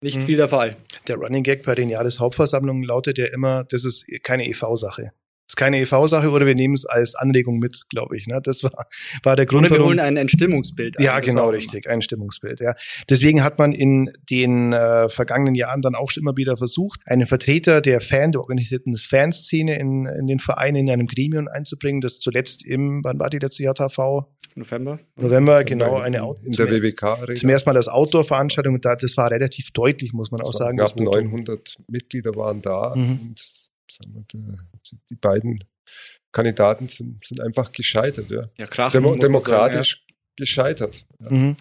nicht 0.03 0.17
mhm. 0.17 0.21
viel 0.21 0.37
der 0.37 0.47
Fall. 0.47 0.75
Der 1.07 1.17
Running 1.17 1.43
Gag 1.43 1.63
bei 1.63 1.75
den 1.75 1.89
Jahreshauptversammlungen 1.89 2.83
lautet 2.83 3.19
ja 3.19 3.27
immer, 3.27 3.65
das 3.65 3.85
ist 3.85 4.07
keine 4.23 4.47
EV-Sache 4.47 5.11
ist 5.51 5.57
keine 5.57 5.81
EV-Sache 5.81 6.29
oder 6.29 6.45
wir 6.45 6.55
nehmen 6.55 6.73
es 6.73 6.85
als 6.85 7.15
Anregung 7.15 7.59
mit, 7.59 7.83
glaube 7.89 8.15
ich. 8.15 8.25
Ne? 8.25 8.39
Das 8.41 8.63
war, 8.63 8.71
war 9.23 9.35
der 9.35 9.45
Grund. 9.45 9.65
Oder 9.65 9.79
wir 9.79 9.85
holen 9.85 9.99
ein, 9.99 10.17
ein 10.17 10.29
Stimmungsbild. 10.29 10.95
Ja, 10.99 11.19
genau, 11.19 11.49
richtig, 11.49 11.89
ein 11.89 12.01
Stimmungsbild. 12.01 12.61
Ja. 12.61 12.73
Deswegen 13.09 13.43
hat 13.43 13.59
man 13.59 13.73
in 13.73 14.11
den 14.29 14.71
äh, 14.71 15.09
vergangenen 15.09 15.55
Jahren 15.55 15.81
dann 15.81 15.95
auch 15.95 16.11
immer 16.17 16.37
wieder 16.37 16.55
versucht, 16.55 17.01
einen 17.05 17.25
Vertreter 17.25 17.81
der 17.81 17.99
Fan, 17.99 18.31
der 18.31 18.41
organisierten 18.41 18.95
Fanszene 18.95 19.77
in, 19.77 20.05
in 20.05 20.27
den 20.27 20.39
Verein, 20.39 20.75
in 20.75 20.89
einem 20.89 21.07
Gremium 21.07 21.49
einzubringen, 21.49 21.99
das 21.99 22.19
zuletzt 22.19 22.65
im, 22.65 23.03
wann 23.03 23.19
war 23.19 23.29
die 23.29 23.39
letzte 23.39 23.63
JHV? 23.63 24.25
November. 24.55 24.99
November, 25.15 25.63
genau, 25.63 25.97
eine 25.97 26.17
In 26.43 26.51
der 26.53 26.69
WWK. 26.69 27.37
Zum 27.37 27.49
ersten 27.49 27.69
Mal 27.69 27.73
das 27.73 27.87
Outdoor-Veranstaltung, 27.87 28.79
das 28.81 29.17
war 29.17 29.31
relativ 29.31 29.71
deutlich, 29.71 30.13
muss 30.13 30.31
man 30.31 30.39
das 30.39 30.49
auch 30.49 30.53
sagen. 30.53 30.77
Knapp 30.77 30.95
900 30.97 31.77
Mitglieder 31.87 32.35
waren 32.35 32.61
da 32.61 32.93
mhm. 32.95 33.19
und 33.21 33.41
sagen 33.89 34.13
wir, 34.13 34.55
die 35.09 35.15
beiden 35.15 35.59
Kandidaten 36.31 36.87
sind, 36.87 37.23
sind 37.23 37.41
einfach 37.41 37.71
gescheitert. 37.71 38.29
Ja, 38.29 38.45
ja 38.57 38.67
klar. 38.67 38.91
Demo 38.91 39.15
demokratisch 39.15 39.91
sagen, 39.91 40.05
ja. 40.09 40.35
gescheitert. 40.37 41.05
Ja. 41.19 41.31
Mhm. 41.31 41.55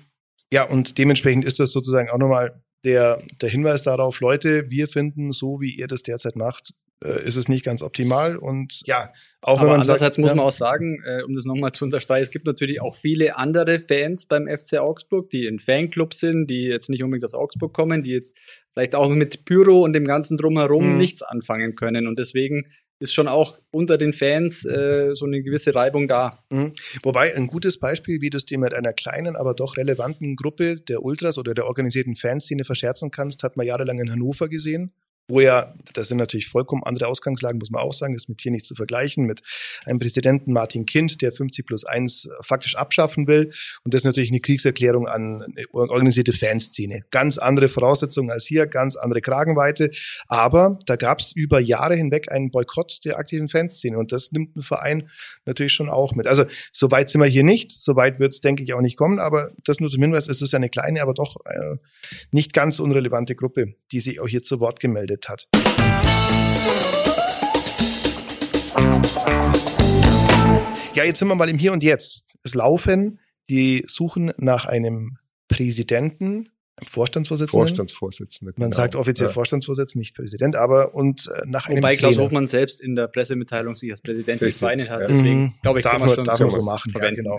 ja, 0.53 0.65
und 0.65 0.99
dementsprechend 0.99 1.44
ist 1.44 1.59
das 1.61 1.73
sozusagen 1.73 2.11
auch 2.11 2.19
nochmal 2.19 2.62
der, 2.85 3.19
der 3.41 3.49
Hinweis 3.49 3.82
darauf, 3.82 4.21
Leute, 4.21 4.71
wir 4.71 4.88
finden, 4.88 5.32
so 5.32 5.61
wie 5.61 5.75
ihr 5.75 5.87
das 5.87 6.03
derzeit 6.03 6.37
macht, 6.37 6.73
äh, 7.05 7.25
ist 7.25 7.37
es 7.37 7.49
nicht 7.49 7.65
ganz 7.65 7.82
optimal. 7.82 8.37
Und 8.37 8.82
ja, 8.87 9.12
auch 9.43 9.59
Aber 9.59 9.61
wenn 9.61 9.67
man 9.69 9.81
andererseits 9.81 10.17
sagt, 10.17 10.19
muss 10.19 10.35
man 10.35 10.44
auch 10.44 10.50
sagen, 10.50 11.03
äh, 11.05 11.23
um 11.23 11.35
das 11.35 11.44
nochmal 11.44 11.73
zu 11.73 11.85
unterstreichen, 11.85 12.23
es 12.23 12.31
gibt 12.31 12.47
natürlich 12.47 12.81
auch 12.81 12.94
viele 12.94 13.37
andere 13.37 13.79
Fans 13.79 14.27
beim 14.27 14.49
FC 14.49 14.79
Augsburg, 14.79 15.31
die 15.31 15.47
in 15.47 15.59
Fanclub 15.59 16.15
sind, 16.15 16.49
die 16.49 16.62
jetzt 16.62 16.91
nicht 16.91 17.03
unbedingt 17.03 17.25
aus 17.25 17.35
Augsburg 17.35 17.73
kommen, 17.73 18.03
die 18.03 18.11
jetzt 18.11 18.37
vielleicht 18.73 18.94
auch 18.94 19.09
mit 19.09 19.44
Pyro 19.44 19.82
und 19.82 19.93
dem 19.93 20.05
ganzen 20.05 20.37
drumherum 20.37 20.93
mhm. 20.93 20.99
nichts 20.99 21.23
anfangen 21.23 21.75
können. 21.75 22.06
Und 22.06 22.19
deswegen 22.19 22.67
ist 23.00 23.14
schon 23.14 23.29
auch 23.29 23.58
unter 23.70 23.99
den 23.99 24.12
Fans 24.12 24.64
äh, 24.64 25.14
so 25.14 25.26
eine 25.26 25.43
gewisse 25.43 25.75
Reibung 25.75 26.06
da. 26.06 26.38
Mhm. 26.50 26.75
Wobei 27.02 27.35
ein 27.35 27.47
gutes 27.47 27.81
Beispiel, 27.81 28.20
wie 28.20 28.31
du 28.31 28.37
es 28.37 28.44
dir 28.44 28.58
mit 28.58 28.75
einer 28.75 28.93
kleinen, 28.93 29.37
aber 29.37 29.55
doch 29.55 29.76
relevanten 29.76 30.37
Gruppe 30.37 30.76
der 30.76 31.02
Ultras 31.02 31.38
oder 31.38 31.55
der 31.55 31.67
organisierten 31.67 32.14
Fanszene 32.14 32.64
verscherzen 32.64 33.11
kannst, 33.11 33.43
hat 33.43 33.56
man 33.56 33.67
jahrelang 33.67 33.99
in 33.99 34.12
Hannover 34.12 34.49
gesehen 34.49 34.93
wo 35.31 35.41
ja, 35.41 35.73
das 35.94 36.09
sind 36.09 36.19
natürlich 36.19 36.49
vollkommen 36.49 36.82
andere 36.85 37.06
Ausgangslagen, 37.06 37.59
muss 37.59 37.71
man 37.71 37.82
auch 37.82 37.93
sagen, 37.93 38.15
ist 38.15 38.29
mit 38.29 38.41
hier 38.41 38.53
nicht 38.53 38.67
zu 38.67 38.75
vergleichen, 38.75 39.25
mit 39.25 39.43
einem 39.85 39.99
Präsidenten 39.99 40.53
Martin 40.53 40.87
Kind, 40.87 41.23
der 41.23 41.32
50 41.32 41.67
plus 41.67 41.85
1 41.85 42.29
faktisch 42.43 42.77
abschaffen 42.77 43.27
will. 43.27 43.50
Und 43.85 43.94
das 43.94 44.03
ist 44.03 44.06
natürlich 44.06 44.31
eine 44.31 44.41
Kriegserklärung 44.41 45.06
an 45.06 45.43
eine 45.43 45.65
organisierte 45.73 46.32
Fanszene. 46.32 47.03
Ganz 47.11 47.38
andere 47.38 47.69
Voraussetzungen 47.69 48.31
als 48.31 48.44
hier, 48.44 48.67
ganz 48.67 48.97
andere 48.97 49.21
Kragenweite. 49.21 49.91
Aber 50.29 50.79
da 50.87 50.97
gab 50.97 51.21
es 51.21 51.32
über 51.32 51.61
Jahre 51.61 51.94
hinweg 51.94 52.31
einen 52.31 52.50
Boykott 52.50 53.00
der 53.05 53.19
aktiven 53.19 53.49
Fanszene. 53.49 53.99
Und 53.99 54.12
das 54.12 54.32
nimmt 54.32 54.56
ein 54.56 54.62
Verein 54.62 55.09
natürlich 55.47 55.73
schon 55.73 55.88
auch 55.88 56.15
mit. 56.15 56.27
Also 56.27 56.44
so 56.73 56.91
weit 56.91 57.09
sind 57.09 57.21
wir 57.21 57.29
hier 57.29 57.44
nicht. 57.44 57.71
So 57.71 57.97
weit 57.97 58.19
wird 58.19 58.32
es, 58.32 58.41
denke 58.41 58.62
ich, 58.62 58.75
auch 58.75 58.81
nicht 58.81 58.97
kommen. 58.97 59.19
Aber 59.21 59.53
das 59.65 59.81
nur 59.81 59.91
zum 59.91 60.03
Hinweis, 60.03 60.29
es 60.29 60.43
ist 60.43 60.55
eine 60.55 60.69
kleine, 60.69 61.03
aber 61.03 61.15
doch 61.15 61.37
äh, 61.44 61.77
nicht 62.32 62.53
ganz 62.53 62.81
unrelevante 62.81 63.37
Gruppe, 63.37 63.75
die 63.93 64.00
sich 64.00 64.21
auch 64.21 64.29
hier 64.29 64.43
zu 64.43 64.61
Wort 64.61 64.81
gemeldet 64.81 65.19
geredet 65.20 65.28
hat. 65.28 65.49
Ja, 70.94 71.05
jetzt 71.05 71.19
sind 71.19 71.28
wir 71.28 71.34
mal 71.34 71.49
im 71.49 71.58
Hier 71.58 71.72
und 71.72 71.82
Jetzt. 71.82 72.37
Es 72.43 72.55
laufen 72.55 73.20
die 73.49 73.84
Suchen 73.87 74.32
nach 74.38 74.67
einem 74.67 75.19
Präsidenten, 75.48 76.50
Vorstandsvorsitzenden. 76.82 77.67
Vorstandsvorsitzende. 77.67 78.55
Man 78.56 78.70
genau. 78.70 78.82
sagt 78.82 78.96
offiziell 78.96 79.29
ja. 79.29 79.32
Vorstandsvorsitzender, 79.32 80.00
nicht 80.00 80.15
Präsident, 80.15 80.56
aber 80.56 80.94
und 80.94 81.27
äh, 81.27 81.43
nach 81.46 81.69
einem 81.69 81.79
Wobei 81.79 81.96
Klaus 81.96 82.17
Hofmann 82.17 82.46
selbst 82.46 82.81
in 82.81 82.94
der 82.94 83.06
Pressemitteilung 83.06 83.77
sich 83.77 83.91
als 83.91 84.00
Präsident 84.00 84.41
bezeichnet 84.41 84.89
hat. 84.89 85.03
Ja. 85.03 85.06
Deswegen 85.08 85.43
mhm. 85.43 85.53
glaube 85.62 85.81
ich, 85.81 85.84
darf 85.84 85.98
kann 85.98 86.06
man 86.06 86.15
schon 86.15 86.24
darf 86.24 86.39
so 86.39 86.65
machen. 86.65 86.93
Ja, 86.94 87.10
genau. 87.10 87.39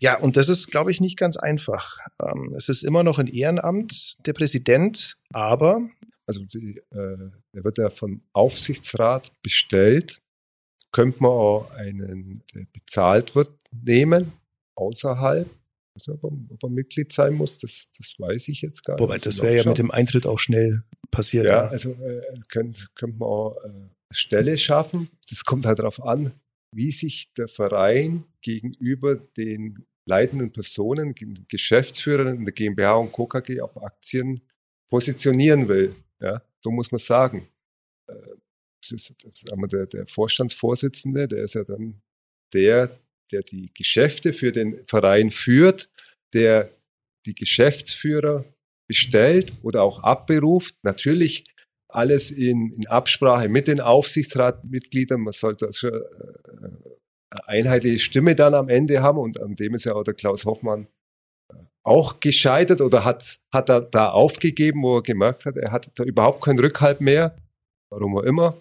ja, 0.00 0.18
und 0.18 0.36
das 0.38 0.48
ist, 0.48 0.70
glaube 0.70 0.90
ich, 0.90 1.00
nicht 1.00 1.18
ganz 1.18 1.36
einfach. 1.36 1.98
Ähm, 2.22 2.54
es 2.56 2.68
ist 2.68 2.82
immer 2.82 3.04
noch 3.04 3.18
ein 3.18 3.26
Ehrenamt, 3.26 4.14
der 4.26 4.32
Präsident, 4.32 5.16
aber 5.32 5.82
also 6.28 6.44
die, 6.44 6.78
äh, 6.90 7.30
der 7.54 7.64
wird 7.64 7.78
ja 7.78 7.88
vom 7.90 8.22
Aufsichtsrat 8.32 9.32
bestellt. 9.42 10.20
Könnte 10.92 11.22
man 11.22 11.32
auch 11.32 11.70
einen, 11.72 12.34
der 12.54 12.66
bezahlt 12.72 13.34
wird, 13.34 13.54
nehmen, 13.70 14.32
außerhalb. 14.76 15.48
Also 15.94 16.12
ob, 16.12 16.24
er, 16.24 16.30
ob 16.50 16.62
er 16.62 16.68
Mitglied 16.68 17.12
sein 17.12 17.34
muss, 17.34 17.58
das, 17.58 17.90
das 17.96 18.14
weiß 18.18 18.48
ich 18.48 18.62
jetzt 18.62 18.84
gar 18.84 18.94
nicht. 18.94 19.02
Wobei, 19.02 19.18
das 19.18 19.42
wäre 19.42 19.56
ja 19.56 19.64
mit 19.64 19.78
dem 19.78 19.90
Eintritt 19.90 20.26
auch 20.26 20.38
schnell 20.38 20.84
passiert. 21.10 21.46
Ja, 21.46 21.64
ja. 21.64 21.68
also 21.68 21.90
äh, 21.92 22.22
könnte 22.48 22.86
könnt 22.94 23.18
man 23.18 23.28
auch 23.28 23.56
äh, 23.64 23.88
Stelle 24.12 24.56
schaffen. 24.58 25.08
Das 25.28 25.44
kommt 25.44 25.66
halt 25.66 25.78
darauf 25.78 26.02
an, 26.04 26.32
wie 26.74 26.92
sich 26.92 27.32
der 27.34 27.48
Verein 27.48 28.24
gegenüber 28.42 29.16
den 29.16 29.86
leitenden 30.06 30.52
Personen, 30.52 31.14
Geschäftsführern 31.48 32.44
der 32.44 32.54
GmbH 32.54 32.96
und 32.96 33.12
Co. 33.12 33.26
KG 33.26 33.60
auf 33.60 33.82
Aktien 33.82 34.40
positionieren 34.88 35.68
will. 35.68 35.94
Ja, 36.20 36.42
so 36.60 36.70
muss 36.70 36.90
man 36.90 36.98
sagen. 36.98 37.48
Äh, 38.08 38.14
das 38.80 38.92
ist, 38.92 39.14
das 39.24 39.42
ist 39.42 39.72
der, 39.72 39.86
der 39.86 40.06
Vorstandsvorsitzende, 40.06 41.26
der 41.26 41.44
ist 41.44 41.54
ja 41.54 41.64
dann 41.64 42.00
der, 42.54 42.90
der 43.32 43.42
die 43.42 43.70
Geschäfte 43.74 44.32
für 44.32 44.52
den 44.52 44.84
Verein 44.86 45.30
führt, 45.30 45.90
der 46.32 46.70
die 47.26 47.34
Geschäftsführer 47.34 48.44
bestellt 48.88 49.52
oder 49.62 49.82
auch 49.82 50.02
abberuft. 50.02 50.76
Natürlich 50.82 51.44
alles 51.88 52.30
in, 52.30 52.70
in 52.70 52.86
Absprache 52.86 53.48
mit 53.48 53.66
den 53.66 53.80
Aufsichtsratmitgliedern. 53.80 55.20
Man 55.20 55.32
sollte 55.32 55.66
also 55.66 55.88
eine 57.30 57.48
einheitliche 57.48 57.98
Stimme 57.98 58.34
dann 58.34 58.54
am 58.54 58.68
Ende 58.68 59.02
haben 59.02 59.18
und 59.18 59.40
an 59.40 59.54
dem 59.54 59.74
ist 59.74 59.84
ja 59.84 59.94
auch 59.94 60.04
der 60.04 60.14
Klaus 60.14 60.44
Hoffmann 60.44 60.86
auch 61.88 62.20
gescheitert 62.20 62.80
oder 62.80 63.04
hat, 63.04 63.38
hat 63.52 63.68
er 63.68 63.80
da 63.80 64.10
aufgegeben, 64.10 64.82
wo 64.82 64.96
er 64.96 65.02
gemerkt 65.02 65.46
hat, 65.46 65.56
er 65.56 65.72
hat 65.72 65.90
da 65.96 66.04
überhaupt 66.04 66.44
keinen 66.44 66.60
Rückhalt 66.60 67.00
mehr. 67.00 67.36
Warum 67.90 68.16
auch 68.16 68.22
immer. 68.22 68.54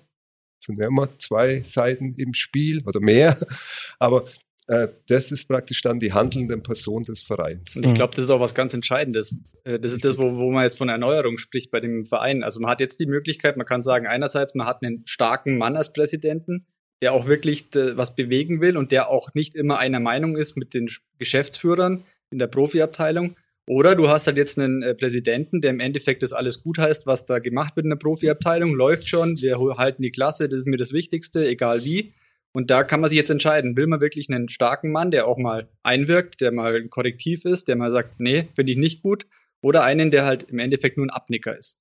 Es 0.59 0.67
sind 0.67 0.79
ja 0.79 0.87
immer 0.87 1.07
zwei 1.19 1.61
Seiten 1.61 2.09
im 2.17 2.33
Spiel 2.33 2.81
oder 2.85 2.99
mehr. 2.99 3.37
Aber 3.99 4.23
äh, 4.67 4.87
das 5.07 5.31
ist 5.31 5.47
praktisch 5.47 5.81
dann 5.81 5.99
die 5.99 6.13
handelnde 6.13 6.57
Person 6.57 7.03
des 7.03 7.21
Vereins. 7.21 7.77
Und 7.77 7.85
ich 7.85 7.93
glaube, 7.93 8.15
das 8.15 8.25
ist 8.25 8.31
auch 8.31 8.39
was 8.39 8.53
ganz 8.53 8.73
Entscheidendes. 8.73 9.35
Äh, 9.63 9.79
das 9.79 9.93
ist 9.93 10.03
das, 10.03 10.17
wo, 10.17 10.35
wo 10.35 10.51
man 10.51 10.63
jetzt 10.63 10.77
von 10.77 10.89
Erneuerung 10.89 11.37
spricht 11.37 11.71
bei 11.71 11.79
dem 11.79 12.05
Verein. 12.05 12.43
Also 12.43 12.59
man 12.59 12.69
hat 12.69 12.79
jetzt 12.79 12.99
die 12.99 13.05
Möglichkeit, 13.05 13.57
man 13.57 13.65
kann 13.65 13.83
sagen, 13.83 14.07
einerseits, 14.07 14.55
man 14.55 14.67
hat 14.67 14.83
einen 14.83 15.03
starken 15.05 15.57
Mann 15.57 15.77
als 15.77 15.93
Präsidenten, 15.93 16.67
der 17.01 17.13
auch 17.13 17.27
wirklich 17.27 17.67
was 17.73 18.15
bewegen 18.15 18.59
will 18.59 18.75
und 18.75 18.91
der 18.91 19.09
auch 19.09 19.33
nicht 19.33 19.55
immer 19.55 19.77
einer 19.77 19.99
Meinung 19.99 20.35
ist 20.35 20.57
mit 20.57 20.73
den 20.73 20.89
Geschäftsführern 21.17 22.03
in 22.31 22.39
der 22.39 22.47
Profiabteilung. 22.47 23.35
Oder 23.69 23.95
du 23.95 24.07
hast 24.07 24.27
halt 24.27 24.37
jetzt 24.37 24.57
einen 24.57 24.81
äh, 24.81 24.95
Präsidenten, 24.95 25.59
der 25.59 25.71
im 25.71 25.81
Endeffekt 25.81 26.23
das 26.23 26.31
alles 26.31 26.63
gut 26.63 26.77
heißt, 26.77 27.05
was 27.05 27.25
da 27.25 27.39
gemacht 27.39 27.75
wird 27.75 27.85
in 27.85 27.89
der 27.89 27.97
Profiabteilung, 27.97 28.73
läuft 28.73 29.09
schon, 29.09 29.35
wir 29.41 29.57
halten 29.77 30.01
die 30.01 30.11
Klasse, 30.11 30.47
das 30.47 30.61
ist 30.61 30.67
mir 30.67 30.77
das 30.77 30.93
Wichtigste, 30.93 31.45
egal 31.45 31.83
wie. 31.83 32.13
Und 32.53 32.71
da 32.71 32.83
kann 32.83 33.01
man 33.01 33.09
sich 33.09 33.17
jetzt 33.17 33.29
entscheiden, 33.29 33.75
will 33.75 33.87
man 33.87 33.99
wirklich 33.99 34.29
einen 34.29 34.47
starken 34.47 34.91
Mann, 34.91 35.11
der 35.11 35.27
auch 35.27 35.37
mal 35.37 35.69
einwirkt, 35.83 36.39
der 36.39 36.51
mal 36.51 36.87
Korrektiv 36.87 37.43
ist, 37.43 37.67
der 37.67 37.75
mal 37.75 37.91
sagt, 37.91 38.19
nee, 38.19 38.47
finde 38.55 38.71
ich 38.71 38.77
nicht 38.77 39.03
gut, 39.03 39.25
oder 39.61 39.83
einen, 39.83 40.11
der 40.11 40.25
halt 40.25 40.43
im 40.49 40.59
Endeffekt 40.59 40.97
nur 40.97 41.05
ein 41.05 41.11
Abnicker 41.11 41.57
ist. 41.57 41.77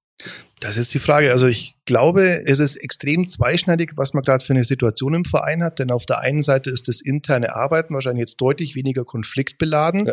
Das 0.61 0.78
ist 0.78 0.95
die 0.95 0.99
Frage. 0.99 1.33
Also 1.33 1.47
ich 1.47 1.75
glaube, 1.85 2.42
es 2.47 2.61
ist 2.61 2.76
extrem 2.76 3.28
zweischneidig, 3.28 3.92
was 3.97 4.14
man 4.14 4.23
gerade 4.23 4.45
für 4.45 4.54
eine 4.54 4.64
Situation 4.64 5.12
im 5.12 5.25
Verein 5.25 5.62
hat. 5.62 5.78
Denn 5.78 5.90
auf 5.90 6.06
der 6.06 6.21
einen 6.21 6.42
Seite 6.42 6.71
ist 6.71 6.88
das 6.88 7.00
interne 7.00 7.54
Arbeiten 7.54 7.92
wahrscheinlich 7.92 8.21
jetzt 8.21 8.40
deutlich 8.40 8.75
weniger 8.75 9.04
konfliktbeladen, 9.04 10.06
ja. 10.06 10.12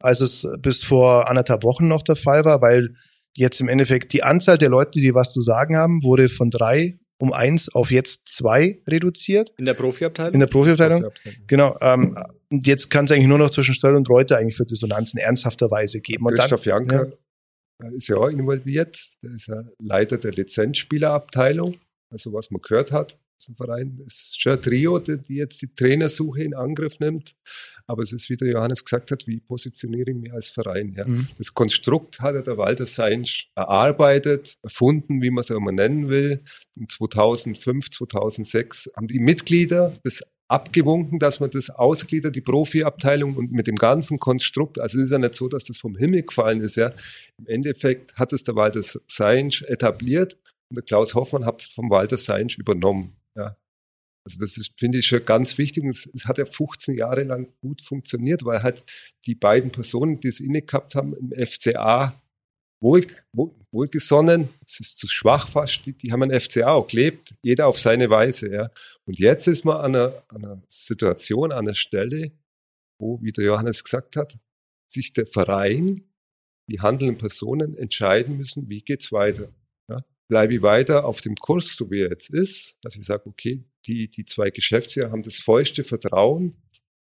als 0.00 0.20
es 0.20 0.48
bis 0.58 0.82
vor 0.82 1.28
anderthalb 1.28 1.62
Wochen 1.62 1.86
noch 1.86 2.02
der 2.02 2.16
Fall 2.16 2.44
war, 2.44 2.60
weil 2.62 2.94
jetzt 3.36 3.60
im 3.60 3.68
Endeffekt 3.68 4.12
die 4.12 4.24
Anzahl 4.24 4.58
der 4.58 4.70
Leute, 4.70 4.98
die 4.98 5.14
was 5.14 5.32
zu 5.32 5.40
sagen 5.40 5.76
haben, 5.76 6.02
wurde 6.02 6.28
von 6.28 6.50
drei 6.50 6.98
um 7.18 7.32
eins 7.32 7.70
auf 7.70 7.90
jetzt 7.90 8.28
zwei 8.28 8.82
reduziert. 8.86 9.52
In 9.56 9.64
der 9.64 9.72
Profiabteilung? 9.72 10.34
In 10.34 10.40
der 10.40 10.48
Profiabteilung. 10.48 11.02
Profiabteilung. 11.02 11.46
Genau. 11.46 11.76
Ähm, 11.80 12.18
und 12.50 12.66
jetzt 12.66 12.90
kann 12.90 13.06
es 13.06 13.10
eigentlich 13.10 13.26
nur 13.26 13.38
noch 13.38 13.50
zwischen 13.50 13.72
Stöll 13.74 13.94
und 13.94 14.08
Reuter 14.10 14.36
eigentlich 14.36 14.56
für 14.56 14.66
Dissonanzen 14.66 15.18
ernsthafterweise 15.18 16.00
geben. 16.00 16.26
Und 16.26 16.34
Christoph 16.34 16.64
dann, 16.64 16.86
Janker 16.86 17.06
ja 17.06 17.12
ist 17.94 18.08
ja 18.08 18.16
auch 18.16 18.28
involviert. 18.28 18.98
Der 19.22 19.30
ist 19.30 19.48
ja 19.48 19.62
Leiter 19.78 20.18
der 20.18 20.32
Lizenzspielerabteilung. 20.32 21.78
Also 22.10 22.32
was 22.32 22.50
man 22.50 22.62
gehört 22.62 22.92
hat 22.92 23.18
zum 23.38 23.54
Verein, 23.54 23.96
das 23.96 24.06
ist 24.06 24.40
schon 24.40 24.52
ein 24.52 24.62
Trio, 24.62 24.98
die 24.98 25.36
jetzt 25.36 25.60
die 25.60 25.74
Trainersuche 25.74 26.42
in 26.42 26.54
Angriff 26.54 27.00
nimmt. 27.00 27.34
Aber 27.86 28.02
es 28.02 28.12
ist, 28.12 28.30
wie 28.30 28.36
der 28.36 28.48
Johannes 28.48 28.84
gesagt 28.84 29.10
hat, 29.10 29.26
wie 29.26 29.40
positioniere 29.40 30.10
ich 30.10 30.16
mich 30.16 30.32
als 30.32 30.48
Verein? 30.48 30.92
Ja. 30.92 31.06
Mhm. 31.06 31.28
Das 31.38 31.54
Konstrukt 31.54 32.20
hat 32.20 32.34
ja 32.34 32.42
der 32.42 32.58
Walter 32.58 32.86
Seinsch 32.86 33.50
erarbeitet, 33.54 34.56
erfunden, 34.62 35.22
wie 35.22 35.30
man 35.30 35.42
es 35.42 35.50
auch 35.50 35.56
immer 35.56 35.72
nennen 35.72 36.08
will. 36.08 36.42
In 36.76 36.88
2005, 36.88 37.90
2006 37.90 38.90
haben 38.96 39.06
die 39.06 39.20
Mitglieder 39.20 39.96
des 40.04 40.22
abgewunken, 40.48 41.18
dass 41.18 41.40
man 41.40 41.50
das 41.50 41.70
ausgliedert, 41.70 42.36
die 42.36 42.40
Profiabteilung 42.40 43.34
und 43.34 43.52
mit 43.52 43.66
dem 43.66 43.76
ganzen 43.76 44.18
Konstrukt. 44.18 44.78
Also 44.78 44.98
es 44.98 45.06
ist 45.06 45.10
ja 45.10 45.18
nicht 45.18 45.34
so, 45.34 45.48
dass 45.48 45.64
das 45.64 45.78
vom 45.78 45.96
Himmel 45.96 46.22
gefallen 46.22 46.60
ist. 46.60 46.76
Ja. 46.76 46.92
Im 47.38 47.46
Endeffekt 47.46 48.16
hat 48.16 48.32
es 48.32 48.44
der 48.44 48.54
Walter 48.54 48.82
Seinsch 49.06 49.62
etabliert 49.62 50.34
und 50.68 50.76
der 50.76 50.84
Klaus 50.84 51.14
Hoffmann 51.14 51.44
hat 51.44 51.60
es 51.60 51.66
vom 51.66 51.90
Walter 51.90 52.18
Seinsch 52.18 52.58
übernommen. 52.58 53.16
Ja. 53.36 53.56
Also 54.24 54.40
das 54.40 54.56
ist, 54.56 54.72
finde 54.78 54.98
ich, 54.98 55.06
schon 55.06 55.24
ganz 55.24 55.58
wichtig. 55.58 55.84
Und 55.84 55.90
es, 55.90 56.08
es, 56.12 56.26
hat 56.26 56.38
ja 56.38 56.44
15 56.44 56.96
Jahre 56.96 57.24
lang 57.24 57.48
gut 57.60 57.80
funktioniert, 57.80 58.44
weil 58.44 58.62
halt 58.62 58.84
die 59.26 59.34
beiden 59.34 59.70
Personen, 59.70 60.20
die 60.20 60.28
es 60.28 60.40
inne 60.40 60.62
gehabt 60.62 60.94
haben, 60.94 61.14
im 61.14 61.32
FCA 61.46 62.14
wohl, 62.80 63.06
wohl, 63.32 63.52
wohlgesonnen, 63.72 64.48
es 64.64 64.80
ist 64.80 64.98
zu 64.98 65.08
schwach 65.08 65.48
fast, 65.48 65.86
die, 65.86 65.92
die 65.92 66.12
haben 66.12 66.22
ein 66.22 66.40
FCA 66.40 66.72
auch 66.72 66.86
gelebt, 66.88 67.34
jeder 67.42 67.66
auf 67.66 67.80
seine 67.80 68.10
Weise. 68.10 68.52
Ja. 68.52 68.70
Und 69.06 69.18
jetzt 69.18 69.46
ist 69.46 69.64
man 69.64 69.76
an 69.76 69.94
einer, 69.94 70.24
an 70.28 70.44
einer 70.44 70.62
Situation, 70.68 71.52
an 71.52 71.66
einer 71.66 71.74
Stelle, 71.74 72.32
wo, 73.00 73.20
wie 73.22 73.32
der 73.32 73.44
Johannes 73.44 73.84
gesagt 73.84 74.16
hat, 74.16 74.38
sich 74.88 75.12
der 75.12 75.26
Verein, 75.26 76.04
die 76.68 76.80
handelnden 76.80 77.18
Personen 77.18 77.74
entscheiden 77.74 78.36
müssen, 78.36 78.68
wie 78.68 78.82
geht's 78.82 79.12
weiter. 79.12 79.52
Ja. 79.88 80.00
Bleibe 80.28 80.54
ich 80.54 80.62
weiter 80.62 81.04
auf 81.04 81.20
dem 81.20 81.36
Kurs, 81.36 81.76
so 81.76 81.90
wie 81.90 82.00
er 82.00 82.10
jetzt 82.10 82.30
ist, 82.30 82.76
dass 82.82 82.96
ich 82.96 83.04
sage, 83.04 83.26
okay, 83.26 83.64
die, 83.86 84.10
die 84.10 84.24
zwei 84.24 84.50
Geschäftsjahre 84.50 85.12
haben 85.12 85.22
das 85.22 85.38
vollste 85.38 85.84
Vertrauen 85.84 86.56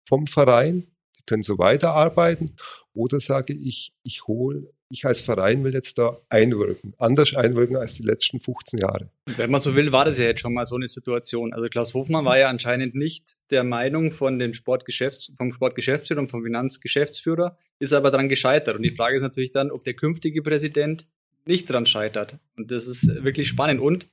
vom 0.08 0.25
Verein, 0.25 0.88
die 1.22 1.25
können 1.25 1.44
so 1.44 1.58
weiterarbeiten, 1.58 2.51
oder 2.94 3.20
sage 3.20 3.54
ich, 3.54 3.94
ich 4.04 4.28
hole 4.28 4.68
ich 4.92 5.06
als 5.06 5.22
Verein 5.22 5.63
will 5.63 5.74
jetzt 5.74 5.98
da 5.98 6.18
einwirken, 6.30 6.94
anders 6.98 7.36
einwirken 7.36 7.78
als 7.78 7.96
die 7.96 8.04
letzten 8.04 8.40
15 8.40 8.80
Jahre. 8.80 9.10
Wenn 9.25 9.50
man 9.50 9.62
so 9.62 9.75
will, 9.75 9.92
war 9.92 10.06
das 10.06 10.18
ja 10.18 10.25
jetzt 10.25 10.42
schon 10.42 10.54
mal 10.54 10.66
so 10.66 10.75
eine 10.75 10.88
Situation. 10.88 11.54
Also 11.54 11.68
Klaus 11.70 11.94
Hofmann 11.94 12.25
war 12.25 12.38
ja 12.38 12.50
anscheinend 12.50 12.94
nicht 12.94 13.38
der 13.50 13.63
Meinung 13.63 14.12
von 14.12 14.38
den 14.38 14.54
Sportgeschäfts 14.54 15.34
vom 15.38 15.54
Sportgeschäftsführer 15.54 16.20
und 16.20 16.28
vom 16.28 16.44
Finanzgeschäftsführer, 16.44 17.58
ist 17.80 17.94
aber 17.94 18.12
daran 18.12 18.30
gescheitert. 18.30 18.75
Und 18.75 18.84
die 18.84 18.92
Frage 18.92 19.16
ist 19.16 19.22
natürlich 19.22 19.51
dann, 19.51 19.72
ob 19.72 19.84
der 19.84 19.94
künftige 19.94 20.42
Präsident 20.42 21.08
nicht 21.46 21.70
daran 21.70 21.86
scheitert. 21.86 22.38
Und 22.58 22.70
das 22.72 22.88
ist 22.88 23.08
wirklich 23.24 23.48
spannend. 23.48 23.80
Und 23.80 24.06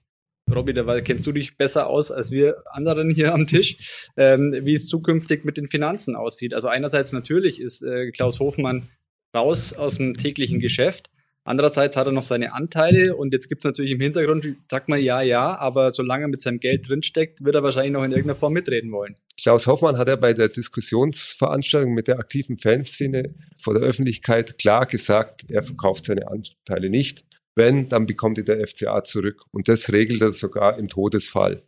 Robby, 0.54 0.74
da 0.74 1.00
kennst 1.00 1.26
du 1.26 1.32
dich 1.32 1.56
besser 1.56 1.86
aus 1.86 2.10
als 2.10 2.30
wir 2.30 2.62
anderen 2.70 3.10
hier 3.10 3.34
am 3.34 3.46
Tisch, 3.46 4.10
ähm, 4.16 4.54
wie 4.62 4.74
es 4.74 4.86
zukünftig 4.88 5.44
mit 5.44 5.56
den 5.56 5.66
Finanzen 5.66 6.16
aussieht. 6.16 6.54
Also 6.54 6.68
einerseits 6.68 7.12
natürlich 7.12 7.60
ist 7.60 7.82
äh, 7.82 8.10
Klaus 8.10 8.40
Hofmann 8.40 8.88
raus 9.34 9.72
aus 9.72 9.96
dem 9.96 10.14
täglichen 10.14 10.60
Geschäft. 10.60 11.10
Andererseits 11.48 11.96
hat 11.96 12.06
er 12.06 12.12
noch 12.12 12.22
seine 12.22 12.52
Anteile 12.52 13.16
und 13.16 13.32
jetzt 13.32 13.48
gibt 13.48 13.62
es 13.62 13.64
natürlich 13.64 13.92
im 13.92 14.00
Hintergrund, 14.00 14.46
sagt 14.70 14.90
man 14.90 15.00
ja, 15.00 15.22
ja, 15.22 15.56
aber 15.56 15.90
solange 15.92 16.26
er 16.26 16.28
mit 16.28 16.42
seinem 16.42 16.60
Geld 16.60 16.86
drinsteckt, 16.86 17.42
wird 17.42 17.54
er 17.54 17.62
wahrscheinlich 17.62 17.94
noch 17.94 18.04
in 18.04 18.10
irgendeiner 18.10 18.34
Form 18.36 18.52
mitreden 18.52 18.92
wollen. 18.92 19.14
Klaus 19.40 19.66
Hoffmann 19.66 19.96
hat 19.96 20.08
ja 20.08 20.16
bei 20.16 20.34
der 20.34 20.48
Diskussionsveranstaltung 20.48 21.94
mit 21.94 22.06
der 22.06 22.18
aktiven 22.18 22.58
Fanszene 22.58 23.34
vor 23.58 23.72
der 23.72 23.82
Öffentlichkeit 23.82 24.58
klar 24.58 24.84
gesagt, 24.84 25.46
er 25.48 25.62
verkauft 25.62 26.04
seine 26.04 26.28
Anteile 26.28 26.90
nicht. 26.90 27.24
Wenn, 27.58 27.88
dann 27.88 28.06
bekommt 28.06 28.38
er 28.38 28.44
der 28.44 28.66
FCA 28.66 29.02
zurück. 29.04 29.42
Und 29.50 29.68
das 29.68 29.92
regelt 29.92 30.22
er 30.22 30.32
sogar 30.32 30.78
im 30.78 30.88
Todesfall. 30.88 31.60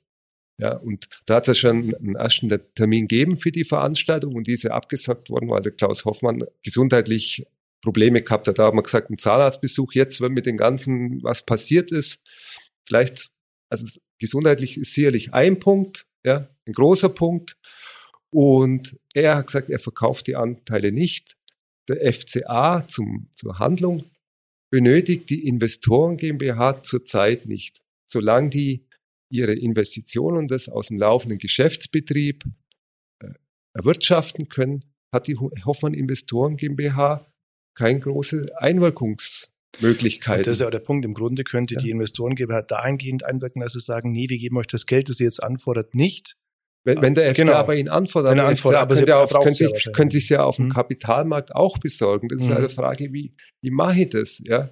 Ja, 0.60 0.76
und 0.76 1.08
da 1.26 1.36
hat 1.36 1.48
es 1.48 1.48
ja 1.48 1.68
schon 1.68 1.94
einen 1.94 2.14
ersten 2.14 2.48
Termin 2.74 3.08
gegeben 3.08 3.36
für 3.36 3.50
die 3.50 3.64
Veranstaltung 3.64 4.34
und 4.34 4.46
die 4.46 4.52
ist 4.52 4.62
ja 4.62 4.72
abgesagt 4.72 5.30
worden, 5.30 5.48
weil 5.48 5.62
der 5.62 5.72
Klaus 5.72 6.04
Hoffmann 6.04 6.44
gesundheitlich 6.62 7.46
Probleme 7.82 8.22
gehabt 8.22 8.46
hat. 8.46 8.58
Da 8.58 8.64
haben 8.64 8.76
wir 8.76 8.82
gesagt, 8.82 9.10
ein 9.10 9.18
Zahnarztbesuch 9.18 9.94
jetzt, 9.94 10.20
wenn 10.20 10.32
mit 10.32 10.46
dem 10.46 10.58
Ganzen 10.58 11.22
was 11.22 11.44
passiert 11.44 11.90
ist, 11.92 12.20
vielleicht, 12.86 13.30
also 13.70 13.98
gesundheitlich 14.18 14.76
ist 14.76 14.94
sicherlich 14.94 15.32
ein 15.32 15.58
Punkt, 15.58 16.06
ja, 16.24 16.46
ein 16.66 16.72
großer 16.72 17.08
Punkt. 17.08 17.56
Und 18.30 18.96
er 19.14 19.36
hat 19.36 19.46
gesagt, 19.46 19.70
er 19.70 19.80
verkauft 19.80 20.26
die 20.26 20.36
Anteile 20.36 20.92
nicht. 20.92 21.36
Der 21.88 22.12
FCA 22.12 22.86
zum, 22.86 23.28
zur 23.32 23.58
Handlung 23.58 24.04
benötigt 24.70 25.30
die 25.30 25.46
Investoren 25.46 26.16
GmbH 26.16 26.82
zurzeit 26.82 27.46
nicht. 27.46 27.82
Solange 28.10 28.50
die 28.50 28.86
ihre 29.30 29.54
Investitionen 29.54 30.48
das 30.48 30.68
aus 30.68 30.88
dem 30.88 30.98
laufenden 30.98 31.38
Geschäftsbetrieb 31.38 32.44
äh, 33.22 33.28
erwirtschaften 33.74 34.48
können, 34.48 34.80
hat 35.12 35.26
die 35.26 35.36
Hoffmann 35.36 35.94
Investoren 35.94 36.56
GmbH 36.56 37.24
keine 37.74 38.00
große 38.00 38.52
Einwirkungsmöglichkeit. 38.58 40.46
Das 40.46 40.54
ist 40.54 40.60
ja 40.60 40.66
auch 40.66 40.72
der 40.72 40.80
Punkt. 40.80 41.04
Im 41.04 41.14
Grunde 41.14 41.44
könnte 41.44 41.74
ja. 41.74 41.80
die 41.80 41.90
Investoren 41.90 42.34
GmbH 42.34 42.62
dahingehend 42.62 43.24
einwirken, 43.24 43.62
dass 43.62 43.72
sie 43.72 43.80
sagen, 43.80 44.12
nee, 44.12 44.28
wir 44.28 44.38
geben 44.38 44.56
euch 44.56 44.66
das 44.66 44.86
Geld, 44.86 45.08
das 45.08 45.20
ihr 45.20 45.24
jetzt 45.24 45.42
anfordert, 45.42 45.94
nicht. 45.94 46.36
Wenn, 46.84 47.02
wenn 47.02 47.14
der 47.14 47.34
FCA 47.34 47.44
genau. 47.44 47.66
bei 47.66 47.76
Ihnen 47.76 47.88
anfordert, 47.88 48.38
aber 48.38 48.56
FCA 48.56 48.80
aber 48.80 48.94
können, 48.94 49.10
auf, 49.10 49.30
können, 49.30 49.54
sich, 49.54 49.88
können 49.92 50.10
sich 50.10 50.28
ja 50.30 50.44
auf 50.44 50.56
dem 50.56 50.66
mhm. 50.66 50.72
Kapitalmarkt 50.72 51.54
auch 51.54 51.78
besorgen. 51.78 52.28
Das 52.28 52.40
ist 52.40 52.48
mhm. 52.48 52.56
eine 52.56 52.68
Frage, 52.70 53.12
wie, 53.12 53.34
wie 53.60 53.70
mache 53.70 54.00
ich 54.00 54.08
das? 54.08 54.42
Ja? 54.44 54.70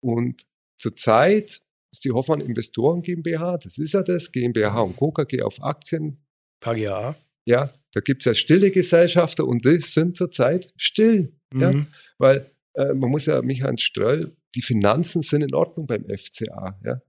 Und 0.00 0.44
zurzeit 0.76 1.60
ist 1.90 2.04
die 2.04 2.12
Hoffmann 2.12 2.40
Investoren 2.40 3.02
GmbH, 3.02 3.58
das 3.58 3.78
ist 3.78 3.92
ja 3.92 4.02
das, 4.02 4.30
GmbH 4.30 4.82
und 4.82 4.96
Co. 4.96 5.10
KG 5.10 5.42
auf 5.42 5.62
Aktien. 5.62 6.18
KGA. 6.60 7.16
Ja, 7.44 7.70
da 7.92 8.00
gibt 8.00 8.22
es 8.22 8.26
ja 8.26 8.34
stille 8.34 8.70
Gesellschafter 8.70 9.46
und 9.46 9.64
die 9.64 9.78
sind 9.78 10.16
zurzeit 10.16 10.72
still. 10.76 11.32
Mhm. 11.52 11.60
Ja, 11.60 11.86
weil 12.18 12.50
äh, 12.74 12.94
man 12.94 13.10
muss 13.10 13.26
ja, 13.26 13.40
Michael 13.42 13.78
Ströll, 13.78 14.36
die 14.54 14.62
Finanzen 14.62 15.22
sind 15.22 15.42
in 15.42 15.54
Ordnung 15.54 15.86
beim 15.86 16.04
FCA. 16.04 16.78
Ja. 16.84 17.00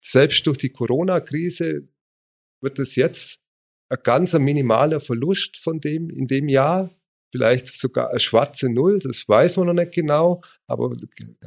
Selbst 0.00 0.46
durch 0.46 0.58
die 0.58 0.70
Corona-Krise 0.70 1.88
wird 2.62 2.78
es 2.78 2.94
jetzt 2.94 3.40
ein 3.88 3.98
ganz 4.02 4.32
minimaler 4.34 5.00
Verlust 5.00 5.58
von 5.58 5.80
dem 5.80 6.10
in 6.10 6.26
dem 6.26 6.48
Jahr 6.48 6.90
vielleicht 7.34 7.66
sogar 7.66 8.10
eine 8.10 8.20
schwarze 8.20 8.72
Null, 8.72 9.00
das 9.00 9.28
weiß 9.28 9.56
man 9.56 9.66
noch 9.66 9.74
nicht 9.74 9.90
genau, 9.92 10.40
aber 10.68 10.92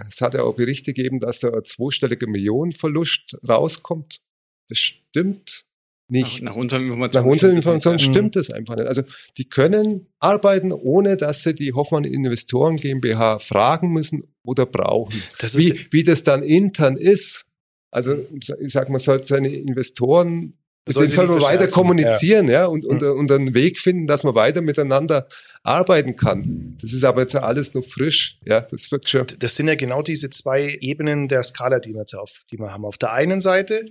es 0.09 0.19
hat 0.19 0.33
ja 0.33 0.43
auch 0.43 0.55
Berichte 0.55 0.93
gegeben, 0.93 1.21
dass 1.21 1.39
da 1.39 1.49
ein 1.49 1.63
zweistelliger 1.63 2.27
Millionenverlust 2.27 3.37
rauskommt. 3.47 4.19
Das 4.67 4.79
stimmt 4.79 5.65
nicht. 6.09 6.41
Nach, 6.41 6.51
nach 6.51 6.55
unseren 6.57 6.83
Informationen, 6.83 7.25
nach 7.25 7.31
unseren 7.31 7.55
Informationen 7.55 7.99
stimmt 7.99 8.35
das 8.35 8.49
einfach 8.49 8.75
nicht. 8.75 8.87
Also 8.87 9.03
die 9.37 9.47
können 9.47 10.07
arbeiten, 10.19 10.73
ohne 10.73 11.15
dass 11.15 11.43
sie 11.43 11.53
die 11.53 11.71
Hoffmann 11.71 12.03
Investoren 12.03 12.75
GmbH 12.75 13.39
fragen 13.39 13.93
müssen 13.93 14.23
oder 14.43 14.65
brauchen. 14.65 15.21
wie, 15.53 15.87
wie 15.91 16.03
das 16.03 16.23
dann 16.23 16.43
intern 16.43 16.97
ist, 16.97 17.45
also 17.91 18.13
ich 18.59 18.73
sag, 18.73 18.89
man 18.89 18.99
sollte 18.99 19.27
seine 19.27 19.47
Investoren 19.47 20.57
den 20.87 21.07
soll 21.07 21.27
man 21.27 21.41
weiter 21.41 21.67
kommunizieren, 21.67 22.47
ja, 22.47 22.61
ja 22.61 22.65
und, 22.65 22.85
und, 22.85 23.03
und 23.03 23.31
einen 23.31 23.53
Weg 23.53 23.79
finden, 23.79 24.07
dass 24.07 24.23
man 24.23 24.35
weiter 24.35 24.61
miteinander 24.61 25.27
arbeiten 25.63 26.15
kann. 26.15 26.77
Das 26.81 26.93
ist 26.93 27.03
aber 27.03 27.21
jetzt 27.21 27.33
ja 27.33 27.41
alles 27.41 27.73
noch 27.73 27.83
frisch, 27.83 28.39
ja, 28.45 28.61
das 28.61 28.91
wird 28.91 29.07
schon. 29.09 29.27
Das 29.39 29.55
sind 29.55 29.67
ja 29.67 29.75
genau 29.75 30.01
diese 30.01 30.29
zwei 30.29 30.77
Ebenen 30.79 31.27
der 31.27 31.43
Skala, 31.43 31.79
die 31.79 31.93
wir 31.93 32.01
jetzt 32.01 32.15
auf, 32.15 32.41
die 32.51 32.57
wir 32.57 32.71
haben. 32.71 32.85
Auf 32.85 32.97
der 32.97 33.11
einen 33.13 33.41
Seite 33.41 33.85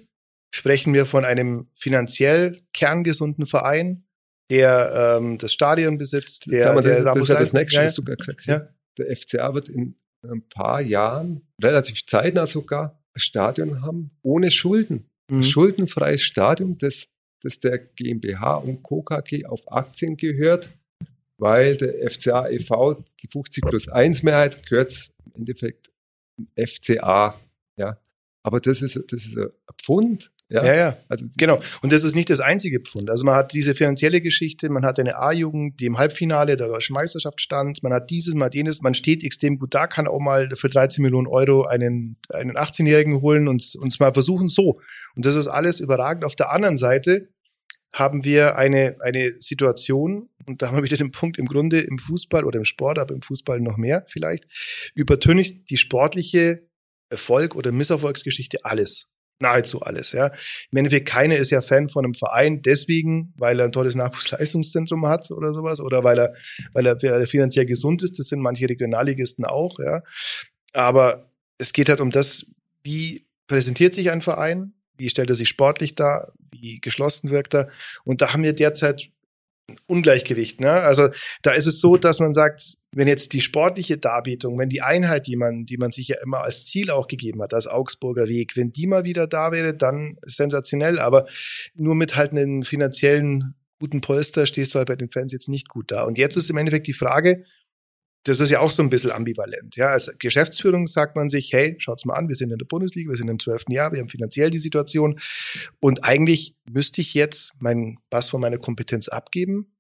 sprechen 0.54 0.94
wir 0.94 1.06
von 1.06 1.24
einem 1.24 1.68
finanziell 1.76 2.62
kerngesunden 2.72 3.46
Verein, 3.46 4.06
der 4.50 5.18
ähm, 5.18 5.38
das 5.38 5.52
Stadion 5.52 5.98
besitzt. 5.98 6.50
Der, 6.50 6.74
wir, 6.74 6.82
der 6.82 7.04
das, 7.04 7.14
das 7.14 7.22
ist 7.22 7.28
ja 7.28 7.34
das 7.36 7.52
nächste, 7.52 7.84
was 7.84 7.94
du 7.94 8.04
gesagt 8.04 8.38
hast. 8.38 8.46
Ja. 8.46 8.68
Der 8.98 9.16
FCA 9.16 9.54
wird 9.54 9.68
in 9.68 9.96
ein 10.22 10.48
paar 10.48 10.80
Jahren, 10.80 11.46
relativ 11.62 12.06
zeitnah 12.06 12.46
sogar, 12.46 13.02
ein 13.14 13.20
Stadion 13.20 13.82
haben, 13.82 14.10
ohne 14.22 14.50
Schulden. 14.50 15.10
Mhm. 15.30 15.42
Schuldenfreies 15.42 16.22
Stadion, 16.22 16.76
das, 16.78 17.08
das 17.42 17.58
der 17.58 17.78
GmbH 17.78 18.56
und 18.56 18.82
Co. 18.82 19.02
KG 19.02 19.46
auf 19.46 19.70
Aktien 19.70 20.16
gehört, 20.16 20.70
weil 21.38 21.76
der 21.76 22.10
FCA 22.10 22.48
e.V., 22.48 23.04
die 23.22 23.28
50 23.28 23.64
plus 23.64 23.88
1 23.88 24.22
Mehrheit, 24.22 24.64
gehört 24.66 25.10
im 25.24 25.32
Endeffekt 25.40 25.90
FCA. 26.58 27.38
Ja. 27.78 28.00
Aber 28.42 28.60
das 28.60 28.82
ist, 28.82 28.96
das 29.08 29.26
ist 29.26 29.38
ein 29.38 29.50
Pfund, 29.82 30.32
ja, 30.48 30.64
ja, 30.64 30.74
ja. 30.74 30.96
Also, 31.08 31.26
genau. 31.36 31.60
Und 31.82 31.92
das 31.92 32.04
ist 32.04 32.14
nicht 32.14 32.30
das 32.30 32.38
einzige 32.38 32.80
Pfund. 32.80 33.10
Also 33.10 33.24
man 33.24 33.34
hat 33.34 33.52
diese 33.52 33.74
finanzielle 33.74 34.20
Geschichte, 34.20 34.68
man 34.68 34.86
hat 34.86 35.00
eine 35.00 35.16
A-Jugend, 35.16 35.80
die 35.80 35.86
im 35.86 35.98
Halbfinale 35.98 36.56
der 36.56 36.68
deutschen 36.68 36.94
Meisterschaft 36.94 37.40
stand, 37.40 37.82
man 37.82 37.92
hat 37.92 38.10
dieses, 38.10 38.34
man 38.34 38.46
hat 38.46 38.54
jenes, 38.54 38.80
man 38.80 38.94
steht 38.94 39.24
extrem 39.24 39.58
gut 39.58 39.74
da, 39.74 39.88
kann 39.88 40.06
auch 40.06 40.20
mal 40.20 40.48
für 40.54 40.68
13 40.68 41.02
Millionen 41.02 41.26
Euro 41.26 41.64
einen, 41.64 42.16
einen 42.32 42.56
18-Jährigen 42.56 43.20
holen 43.22 43.48
und 43.48 43.74
uns 43.80 43.98
mal 43.98 44.12
versuchen 44.12 44.48
so. 44.48 44.80
Und 45.16 45.26
das 45.26 45.34
ist 45.34 45.48
alles 45.48 45.80
überragend. 45.80 46.24
Auf 46.24 46.36
der 46.36 46.52
anderen 46.52 46.76
Seite 46.76 47.28
haben 47.92 48.24
wir 48.24 48.56
eine, 48.56 48.96
eine 49.00 49.32
Situation, 49.40 50.28
und 50.46 50.62
da 50.62 50.68
haben 50.68 50.76
wir 50.76 50.84
wieder 50.84 50.96
den 50.96 51.10
Punkt 51.10 51.38
im 51.38 51.46
Grunde 51.46 51.80
im 51.80 51.98
Fußball 51.98 52.44
oder 52.44 52.58
im 52.58 52.64
Sport, 52.64 52.98
aber 53.00 53.14
im 53.14 53.22
Fußball 53.22 53.60
noch 53.60 53.78
mehr 53.78 54.04
vielleicht, 54.08 54.44
übertönigt 54.94 55.70
die 55.70 55.76
sportliche 55.76 56.68
Erfolg 57.08 57.56
oder 57.56 57.72
Misserfolgsgeschichte 57.72 58.58
alles 58.64 59.08
nahezu 59.40 59.82
alles. 59.82 60.12
Ja. 60.12 60.30
Im 60.70 60.78
Endeffekt, 60.78 61.08
keine 61.08 61.36
ist 61.36 61.50
ja 61.50 61.60
Fan 61.62 61.88
von 61.88 62.04
einem 62.04 62.14
Verein 62.14 62.62
deswegen, 62.62 63.34
weil 63.36 63.60
er 63.60 63.66
ein 63.66 63.72
tolles 63.72 63.94
Nachwuchsleistungszentrum 63.94 65.06
hat 65.06 65.30
oder 65.30 65.52
sowas 65.52 65.80
oder 65.80 66.04
weil 66.04 66.18
er, 66.18 66.32
weil 66.72 66.86
er, 66.86 66.96
weil 67.02 67.20
er 67.20 67.26
finanziell 67.26 67.66
gesund 67.66 68.02
ist. 68.02 68.18
Das 68.18 68.28
sind 68.28 68.40
manche 68.40 68.68
Regionalligisten 68.68 69.44
auch. 69.44 69.78
Ja. 69.78 70.02
Aber 70.72 71.30
es 71.58 71.72
geht 71.72 71.88
halt 71.88 72.00
um 72.00 72.10
das, 72.10 72.46
wie 72.82 73.26
präsentiert 73.46 73.94
sich 73.94 74.10
ein 74.10 74.22
Verein, 74.22 74.72
wie 74.96 75.10
stellt 75.10 75.30
er 75.30 75.36
sich 75.36 75.48
sportlich 75.48 75.94
dar, 75.94 76.32
wie 76.50 76.80
geschlossen 76.80 77.30
wirkt 77.30 77.54
er. 77.54 77.68
Und 78.04 78.22
da 78.22 78.32
haben 78.32 78.42
wir 78.42 78.54
derzeit 78.54 79.10
Ungleichgewicht. 79.88 80.60
Ne? 80.60 80.70
Also 80.70 81.08
da 81.42 81.52
ist 81.52 81.66
es 81.66 81.80
so, 81.80 81.96
dass 81.96 82.18
man 82.20 82.34
sagt, 82.34 82.74
wenn 82.92 83.08
jetzt 83.08 83.32
die 83.32 83.40
sportliche 83.40 83.98
Darbietung, 83.98 84.58
wenn 84.58 84.68
die 84.68 84.82
Einheit, 84.82 85.26
die 85.26 85.36
man, 85.36 85.64
die 85.64 85.76
man 85.76 85.92
sich 85.92 86.08
ja 86.08 86.16
immer 86.22 86.40
als 86.40 86.64
Ziel 86.64 86.90
auch 86.90 87.06
gegeben 87.06 87.42
hat, 87.42 87.54
als 87.54 87.66
Augsburger 87.66 88.26
Weg, 88.26 88.56
wenn 88.56 88.72
die 88.72 88.86
mal 88.86 89.04
wieder 89.04 89.26
da 89.26 89.52
wäre, 89.52 89.74
dann 89.74 90.16
sensationell. 90.22 90.98
Aber 90.98 91.26
nur 91.74 91.94
mit 91.94 92.16
halt 92.16 92.32
einem 92.32 92.62
finanziellen 92.62 93.54
guten 93.78 94.00
Polster 94.00 94.46
stehst 94.46 94.74
du 94.74 94.78
halt 94.78 94.88
bei 94.88 94.96
den 94.96 95.10
Fans 95.10 95.32
jetzt 95.32 95.48
nicht 95.48 95.68
gut 95.68 95.90
da. 95.90 96.04
Und 96.04 96.18
jetzt 96.18 96.36
ist 96.36 96.50
im 96.50 96.56
Endeffekt 96.56 96.86
die 96.86 96.92
Frage, 96.92 97.44
das 98.24 98.40
ist 98.40 98.50
ja 98.50 98.58
auch 98.58 98.72
so 98.72 98.82
ein 98.82 98.90
bisschen 98.90 99.12
ambivalent. 99.12 99.76
Ja, 99.76 99.90
als 99.90 100.12
Geschäftsführung 100.18 100.88
sagt 100.88 101.14
man 101.14 101.28
sich, 101.28 101.52
hey, 101.52 101.76
schaut's 101.78 102.04
mal 102.04 102.14
an, 102.14 102.26
wir 102.26 102.34
sind 102.34 102.50
in 102.50 102.58
der 102.58 102.66
Bundesliga, 102.66 103.10
wir 103.10 103.16
sind 103.16 103.28
im 103.28 103.38
zwölften 103.38 103.72
Jahr, 103.72 103.92
wir 103.92 104.00
haben 104.00 104.08
finanziell 104.08 104.50
die 104.50 104.58
Situation. 104.58 105.20
Und 105.78 106.02
eigentlich 106.02 106.56
müsste 106.68 107.00
ich 107.00 107.14
jetzt 107.14 107.52
meinen 107.60 107.98
Bass 108.10 108.30
von 108.30 108.40
meiner 108.40 108.58
Kompetenz 108.58 109.08
abgeben. 109.08 109.75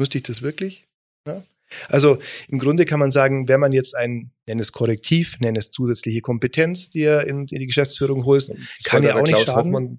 Müsste 0.00 0.18
ich 0.18 0.24
das 0.24 0.42
wirklich? 0.42 0.88
Ja? 1.26 1.42
Also 1.88 2.18
im 2.48 2.58
Grunde 2.58 2.84
kann 2.84 2.98
man 2.98 3.12
sagen, 3.12 3.46
wenn 3.46 3.60
man 3.60 3.72
jetzt 3.72 3.94
ein, 3.94 4.32
nenn 4.48 4.58
es 4.58 4.72
Korrektiv, 4.72 5.38
nenn 5.38 5.54
es 5.54 5.70
zusätzliche 5.70 6.20
Kompetenz, 6.20 6.90
die 6.90 7.02
er 7.02 7.26
in, 7.26 7.42
in 7.42 7.60
die 7.60 7.66
Geschäftsführung 7.66 8.24
holst, 8.24 8.52
kann 8.84 9.04
ja 9.04 9.14
auch 9.14 9.22
nicht 9.22 9.38
schaden. 9.38 9.54
Hoffmann 9.54 9.98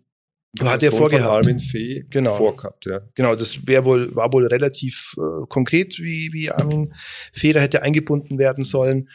Du 0.54 0.66
hat 0.66 0.82
ja 0.82 0.92
vorgehabt. 0.92 1.34
Armin 1.34 1.60
Fee 1.62 2.06
genau. 2.10 2.36
vorgehabt, 2.36 2.86
ja. 2.86 3.00
Genau, 3.16 3.36
das 3.36 3.68
wäre 3.68 3.86
wohl, 3.86 4.14
war 4.16 4.34
wohl 4.34 4.46
relativ 4.46 5.16
äh, 5.18 5.46
konkret, 5.48 5.98
wie, 6.00 6.34
wie 6.34 6.52
Armin 6.52 6.94
Fee 7.32 7.54
da 7.54 7.62
hätte 7.62 7.84
eingebunden 7.84 8.38
werden 8.38 8.66
sollen. 8.66 9.08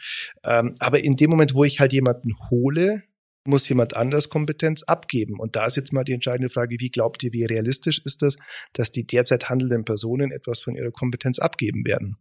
Ähm, 0.43 0.73
aber 0.79 1.03
in 1.03 1.15
dem 1.15 1.29
Moment, 1.29 1.53
wo 1.53 1.63
ich 1.63 1.79
halt 1.79 1.93
jemanden 1.93 2.33
hole, 2.49 3.03
muss 3.47 3.67
jemand 3.69 3.95
anders 3.95 4.29
Kompetenz 4.29 4.83
abgeben. 4.83 5.39
Und 5.39 5.55
da 5.55 5.65
ist 5.65 5.75
jetzt 5.75 5.93
mal 5.93 6.03
die 6.03 6.13
entscheidende 6.13 6.49
Frage, 6.49 6.77
wie 6.79 6.89
glaubt 6.89 7.23
ihr, 7.23 7.33
wie 7.33 7.45
realistisch 7.45 8.01
ist 8.05 8.21
das, 8.21 8.37
dass 8.73 8.91
die 8.91 9.05
derzeit 9.05 9.49
handelnden 9.49 9.85
Personen 9.85 10.31
etwas 10.31 10.61
von 10.61 10.75
ihrer 10.75 10.91
Kompetenz 10.91 11.39
abgeben 11.39 11.85
werden? 11.85 12.17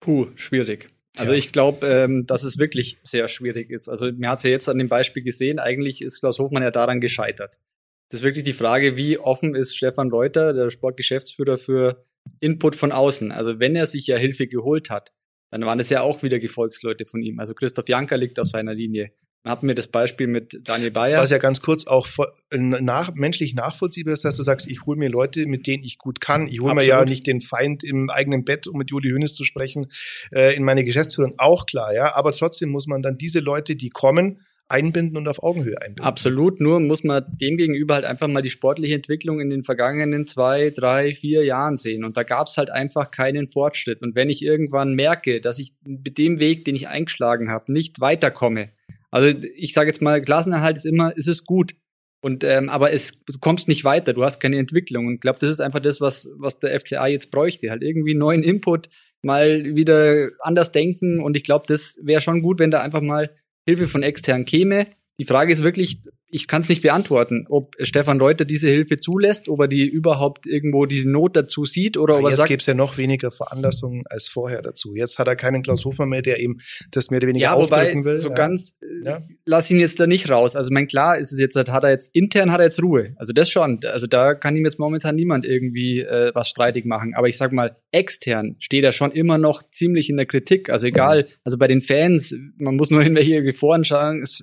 Puh, 0.00 0.28
schwierig. 0.34 0.88
Also 1.16 1.32
ja. 1.32 1.38
ich 1.38 1.52
glaube, 1.52 1.86
ähm, 1.86 2.26
dass 2.26 2.44
es 2.44 2.58
wirklich 2.58 2.98
sehr 3.02 3.28
schwierig 3.28 3.70
ist. 3.70 3.88
Also 3.88 4.10
mir 4.12 4.30
hat 4.30 4.38
es 4.38 4.44
ja 4.44 4.50
jetzt 4.50 4.68
an 4.68 4.78
dem 4.78 4.88
Beispiel 4.88 5.22
gesehen, 5.22 5.58
eigentlich 5.58 6.02
ist 6.02 6.20
Klaus 6.20 6.38
Hofmann 6.38 6.62
ja 6.62 6.70
daran 6.70 7.00
gescheitert. 7.00 7.60
Das 8.08 8.20
ist 8.20 8.24
wirklich 8.24 8.44
die 8.44 8.52
Frage, 8.52 8.96
wie 8.96 9.18
offen 9.18 9.54
ist 9.54 9.76
Stefan 9.76 10.10
Reuter, 10.10 10.52
der 10.52 10.70
Sportgeschäftsführer, 10.70 11.56
für 11.56 12.04
Input 12.40 12.76
von 12.76 12.92
außen? 12.92 13.32
Also 13.32 13.58
wenn 13.60 13.76
er 13.76 13.86
sich 13.86 14.06
ja 14.06 14.16
Hilfe 14.16 14.46
geholt 14.46 14.90
hat, 14.90 15.12
dann 15.50 15.64
waren 15.64 15.80
es 15.80 15.90
ja 15.90 16.02
auch 16.02 16.22
wieder 16.22 16.38
Gefolgsleute 16.38 17.06
von 17.06 17.22
ihm. 17.22 17.40
Also 17.40 17.54
Christoph 17.54 17.88
Janker 17.88 18.16
liegt 18.16 18.38
auf 18.38 18.46
seiner 18.46 18.74
Linie. 18.74 19.12
Hatten 19.44 19.68
wir 19.68 19.74
das 19.74 19.86
Beispiel 19.86 20.26
mit 20.26 20.60
Daniel 20.64 20.90
Bayer. 20.90 21.18
Was 21.18 21.30
ja 21.30 21.38
ganz 21.38 21.62
kurz 21.62 21.86
auch 21.86 22.06
nach, 22.50 23.14
menschlich 23.14 23.54
nachvollziehbar 23.54 24.12
ist, 24.12 24.24
dass 24.24 24.36
du 24.36 24.42
sagst, 24.42 24.68
ich 24.68 24.84
hole 24.84 24.98
mir 24.98 25.08
Leute, 25.08 25.46
mit 25.46 25.66
denen 25.66 25.82
ich 25.82 25.96
gut 25.96 26.20
kann. 26.20 26.46
Ich 26.46 26.60
hole 26.60 26.74
mir 26.74 26.84
ja 26.84 27.04
nicht 27.06 27.26
den 27.26 27.40
Feind 27.40 27.82
im 27.82 28.10
eigenen 28.10 28.44
Bett, 28.44 28.66
um 28.66 28.76
mit 28.76 28.90
Juli 28.90 29.08
Hönes 29.08 29.34
zu 29.34 29.44
sprechen, 29.44 29.86
äh, 30.30 30.54
in 30.54 30.62
meine 30.62 30.84
Geschäftsführung. 30.84 31.34
Auch 31.38 31.64
klar, 31.64 31.94
ja. 31.94 32.14
Aber 32.14 32.32
trotzdem 32.32 32.68
muss 32.68 32.86
man 32.86 33.00
dann 33.00 33.16
diese 33.16 33.40
Leute, 33.40 33.76
die 33.76 33.88
kommen, 33.88 34.40
einbinden 34.70 35.16
und 35.16 35.26
auf 35.26 35.42
Augenhöhe 35.42 35.80
einbinden. 35.80 36.04
Absolut, 36.04 36.60
nur 36.60 36.78
muss 36.78 37.02
man 37.02 37.24
dem 37.28 37.56
gegenüber 37.56 37.94
halt 37.94 38.04
einfach 38.04 38.28
mal 38.28 38.42
die 38.42 38.50
sportliche 38.50 38.94
Entwicklung 38.94 39.40
in 39.40 39.50
den 39.50 39.64
vergangenen 39.64 40.26
zwei, 40.26 40.70
drei, 40.70 41.12
vier 41.12 41.44
Jahren 41.44 41.76
sehen. 41.76 42.04
Und 42.04 42.16
da 42.16 42.22
gab 42.22 42.46
es 42.46 42.56
halt 42.56 42.70
einfach 42.70 43.10
keinen 43.10 43.46
Fortschritt. 43.46 44.02
Und 44.02 44.14
wenn 44.14 44.30
ich 44.30 44.42
irgendwann 44.42 44.94
merke, 44.94 45.40
dass 45.40 45.58
ich 45.58 45.72
mit 45.82 46.18
dem 46.18 46.38
Weg, 46.38 46.64
den 46.66 46.76
ich 46.76 46.88
eingeschlagen 46.88 47.50
habe, 47.50 47.72
nicht 47.72 48.00
weiterkomme, 48.00 48.68
also 49.10 49.36
ich 49.56 49.72
sage 49.72 49.88
jetzt 49.88 50.02
mal, 50.02 50.20
Klassenerhalt 50.22 50.76
ist 50.76 50.86
immer, 50.86 51.16
ist 51.16 51.28
es 51.28 51.44
gut. 51.44 51.74
Und 52.22 52.44
ähm, 52.44 52.68
aber 52.68 52.92
es, 52.92 53.18
du 53.24 53.38
kommst 53.38 53.66
nicht 53.66 53.84
weiter, 53.84 54.12
du 54.12 54.22
hast 54.22 54.40
keine 54.40 54.58
Entwicklung. 54.58 55.06
Und 55.06 55.14
ich 55.14 55.20
glaube, 55.20 55.38
das 55.40 55.50
ist 55.50 55.60
einfach 55.60 55.80
das, 55.80 56.00
was, 56.00 56.28
was 56.36 56.58
der 56.58 56.78
FCA 56.78 57.06
jetzt 57.06 57.30
bräuchte. 57.30 57.70
Halt 57.70 57.82
irgendwie 57.82 58.14
neuen 58.14 58.42
Input, 58.42 58.88
mal 59.22 59.64
wieder 59.74 60.28
anders 60.40 60.72
denken. 60.72 61.20
Und 61.22 61.36
ich 61.36 61.44
glaube, 61.44 61.64
das 61.66 61.98
wäre 62.02 62.20
schon 62.20 62.42
gut, 62.42 62.58
wenn 62.58 62.70
da 62.70 62.82
einfach 62.82 63.00
mal 63.00 63.30
Hilfe 63.66 63.88
von 63.88 64.02
extern 64.02 64.44
käme. 64.44 64.86
Die 65.18 65.24
Frage 65.24 65.52
ist 65.52 65.62
wirklich, 65.62 66.02
ich 66.32 66.46
kann 66.46 66.62
es 66.62 66.68
nicht 66.68 66.82
beantworten, 66.82 67.46
ob 67.48 67.74
Stefan 67.80 68.20
Reuter 68.20 68.44
diese 68.44 68.68
Hilfe 68.68 68.98
zulässt, 68.98 69.48
ob 69.48 69.60
er 69.60 69.68
die 69.68 69.86
überhaupt 69.86 70.46
irgendwo 70.46 70.86
diese 70.86 71.10
Not 71.10 71.34
dazu 71.34 71.64
sieht 71.64 71.96
oder 71.96 72.14
ob 72.14 72.24
er 72.24 72.28
jetzt 72.28 72.38
sagt. 72.38 72.50
Jetzt 72.50 72.58
gäbe 72.58 72.60
es 72.60 72.66
ja 72.66 72.74
noch 72.74 72.98
weniger 72.98 73.32
Veranlassungen 73.32 74.04
als 74.08 74.28
vorher 74.28 74.62
dazu. 74.62 74.94
Jetzt 74.94 75.18
hat 75.18 75.26
er 75.26 75.34
keinen 75.34 75.62
Klaus 75.62 75.84
Hofer 75.84 76.06
mehr, 76.06 76.22
der 76.22 76.38
ihm 76.38 76.60
das 76.92 77.10
mehr 77.10 77.18
oder 77.18 77.28
weniger 77.28 77.44
ja, 77.44 77.52
aufdrücken 77.54 78.04
will. 78.04 78.16
So 78.18 78.28
ja. 78.28 78.34
ganz, 78.34 78.78
äh, 78.80 79.08
ja. 79.08 79.22
lass 79.44 79.70
ihn 79.70 79.80
jetzt 79.80 79.98
da 79.98 80.06
nicht 80.06 80.30
raus. 80.30 80.54
Also 80.54 80.72
mein 80.72 80.86
klar 80.86 81.18
ist 81.18 81.32
es 81.32 81.40
jetzt, 81.40 81.56
hat 81.56 81.68
er 81.84 81.90
jetzt 81.90 82.14
intern 82.14 82.52
hat 82.52 82.60
er 82.60 82.64
jetzt 82.64 82.82
Ruhe. 82.82 83.14
Also 83.16 83.32
das 83.32 83.50
schon. 83.50 83.80
Also 83.84 84.06
da 84.06 84.34
kann 84.34 84.56
ihm 84.56 84.64
jetzt 84.64 84.78
momentan 84.78 85.16
niemand 85.16 85.44
irgendwie 85.44 86.00
äh, 86.00 86.30
was 86.34 86.48
streitig 86.48 86.84
machen. 86.84 87.14
Aber 87.14 87.26
ich 87.26 87.36
sag 87.36 87.52
mal, 87.52 87.76
extern 87.90 88.54
steht 88.60 88.84
er 88.84 88.92
schon 88.92 89.10
immer 89.10 89.38
noch 89.38 89.62
ziemlich 89.70 90.08
in 90.08 90.16
der 90.16 90.26
Kritik. 90.26 90.70
Also 90.70 90.86
egal, 90.86 91.26
also 91.44 91.58
bei 91.58 91.66
den 91.66 91.80
Fans, 91.80 92.36
man 92.56 92.76
muss 92.76 92.90
nur 92.90 93.02
in 93.02 93.16
welche 93.16 93.52
Foren 93.52 93.82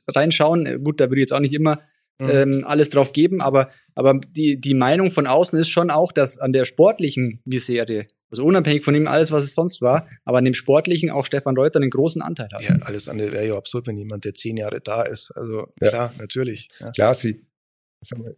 reinschauen. 0.07 0.83
Gut, 0.83 0.99
da 0.99 1.05
würde 1.05 1.21
ich 1.21 1.23
jetzt 1.23 1.33
auch 1.33 1.39
nicht 1.39 1.53
immer 1.53 1.76
mhm. 2.19 2.29
ähm, 2.29 2.63
alles 2.65 2.89
drauf 2.89 3.13
geben, 3.13 3.41
aber, 3.41 3.69
aber 3.95 4.19
die, 4.19 4.59
die 4.59 4.73
Meinung 4.73 5.09
von 5.09 5.27
außen 5.27 5.57
ist 5.59 5.69
schon 5.69 5.89
auch, 5.89 6.11
dass 6.11 6.37
an 6.37 6.53
der 6.53 6.65
sportlichen 6.65 7.41
Misere, 7.45 8.07
also 8.29 8.43
unabhängig 8.43 8.83
von 8.83 8.93
dem 8.93 9.07
alles, 9.07 9.31
was 9.31 9.43
es 9.43 9.55
sonst 9.55 9.81
war, 9.81 10.07
aber 10.25 10.39
an 10.39 10.45
dem 10.45 10.53
sportlichen 10.53 11.09
auch 11.09 11.25
Stefan 11.25 11.55
Reuter 11.55 11.79
einen 11.79 11.89
großen 11.89 12.21
Anteil 12.21 12.49
hat. 12.51 12.61
Ja, 12.61 12.77
alles 12.81 13.07
andere 13.07 13.31
wäre 13.31 13.47
ja 13.47 13.55
absurd, 13.55 13.87
wenn 13.87 13.97
jemand, 13.97 14.25
der 14.25 14.33
zehn 14.33 14.57
Jahre 14.57 14.81
da 14.81 15.03
ist. 15.03 15.31
Also 15.31 15.67
ja. 15.81 15.89
klar, 15.89 16.13
natürlich. 16.17 16.69
Ja. 16.79 16.91
Klar, 16.91 17.15
sie, 17.15 17.45
sag 18.03 18.19
mal, 18.19 18.35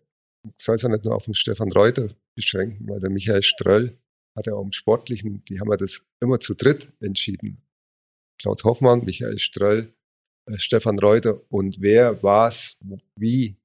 soll 0.55 0.75
es 0.75 0.81
ja 0.81 0.89
nicht 0.89 1.05
nur 1.05 1.15
auf 1.15 1.25
den 1.25 1.33
Stefan 1.33 1.71
Reuter 1.71 2.07
beschränken, 2.35 2.87
weil 2.87 2.99
der 2.99 3.09
Michael 3.09 3.43
Ströll 3.43 3.97
hat 4.37 4.47
ja 4.47 4.53
auch 4.53 4.63
im 4.63 4.71
Sportlichen, 4.71 5.43
die 5.49 5.59
haben 5.59 5.69
ja 5.69 5.77
das 5.77 6.05
immer 6.21 6.39
zu 6.39 6.53
dritt 6.53 6.93
entschieden. 7.01 7.61
Klaus 8.39 8.63
Hoffmann, 8.63 9.03
Michael 9.03 9.37
Ströll, 9.39 9.91
äh, 10.49 10.57
Stefan 10.57 10.99
Reuter 10.99 11.41
und 11.49 11.81
wer 11.81 12.23
was 12.23 12.77
wie 13.17 13.58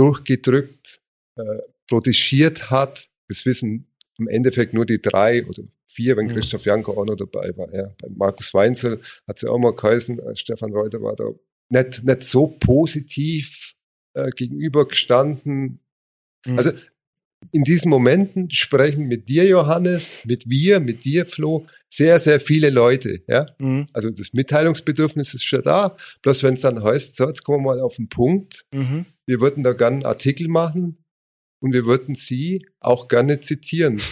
durchgedrückt, 0.00 1.00
äh, 1.36 1.58
protegiert 1.88 2.70
hat. 2.70 3.08
Das 3.28 3.44
wissen 3.44 3.86
im 4.18 4.28
Endeffekt 4.28 4.72
nur 4.72 4.86
die 4.86 5.00
drei 5.00 5.44
oder 5.44 5.62
vier, 5.86 6.16
wenn 6.16 6.26
mhm. 6.26 6.32
Christoph 6.32 6.64
Janko 6.64 6.98
auch 6.98 7.04
noch 7.04 7.16
dabei 7.16 7.50
war. 7.56 7.72
Ja. 7.74 7.88
Bei 8.00 8.08
Markus 8.10 8.54
Weinzel 8.54 9.00
hat 9.28 9.36
es 9.36 9.42
ja 9.42 9.50
auch 9.50 9.58
mal 9.58 9.74
geheißen, 9.74 10.18
äh, 10.18 10.36
Stefan 10.36 10.72
Reuter 10.72 11.02
war 11.02 11.16
da 11.16 11.24
nicht, 11.68 12.04
nicht 12.04 12.24
so 12.24 12.46
positiv 12.46 13.74
äh, 14.14 14.30
gegenübergestanden. 14.30 15.80
Mhm. 16.46 16.58
Also 16.58 16.70
in 17.52 17.64
diesen 17.64 17.90
Momenten 17.90 18.50
sprechen 18.50 19.06
mit 19.08 19.28
dir, 19.28 19.46
Johannes, 19.46 20.16
mit 20.24 20.48
wir, 20.48 20.80
mit 20.80 21.04
dir, 21.04 21.26
Flo, 21.26 21.66
sehr, 21.88 22.18
sehr 22.18 22.38
viele 22.38 22.70
Leute. 22.70 23.22
Ja? 23.28 23.46
Mhm. 23.58 23.88
Also 23.92 24.10
das 24.10 24.32
Mitteilungsbedürfnis 24.32 25.34
ist 25.34 25.44
schon 25.44 25.62
da. 25.62 25.96
Bloß 26.22 26.42
wenn 26.42 26.54
es 26.54 26.60
dann 26.60 26.82
heißt, 26.82 27.16
so, 27.16 27.26
jetzt 27.26 27.42
kommen 27.42 27.64
wir 27.64 27.74
mal 27.74 27.80
auf 27.80 27.96
den 27.96 28.08
Punkt. 28.08 28.66
Mhm. 28.72 29.06
Wir 29.30 29.40
würden 29.40 29.62
da 29.62 29.74
gerne 29.74 29.98
einen 29.98 30.06
Artikel 30.06 30.48
machen 30.48 31.04
und 31.62 31.72
wir 31.72 31.86
würden 31.86 32.16
Sie 32.16 32.66
auch 32.80 33.06
gerne 33.06 33.40
zitieren. 33.40 34.02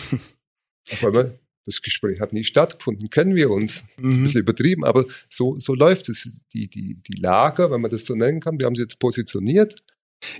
auf 0.92 1.04
einmal, 1.04 1.36
das 1.64 1.82
Gespräch 1.82 2.20
hat 2.20 2.32
nie 2.32 2.44
stattgefunden, 2.44 3.10
kennen 3.10 3.34
wir 3.34 3.50
uns. 3.50 3.82
Das 3.82 3.88
ist 3.88 3.96
ein 3.96 4.20
mhm. 4.20 4.22
bisschen 4.22 4.40
übertrieben, 4.42 4.84
aber 4.84 5.04
so, 5.28 5.58
so 5.58 5.74
läuft 5.74 6.08
es. 6.08 6.44
Die, 6.52 6.68
die, 6.70 7.02
die 7.02 7.20
Lager, 7.20 7.72
wenn 7.72 7.80
man 7.80 7.90
das 7.90 8.04
so 8.04 8.14
nennen 8.14 8.38
kann, 8.38 8.60
wir 8.60 8.66
haben 8.66 8.76
sie 8.76 8.82
jetzt 8.82 9.00
positioniert, 9.00 9.82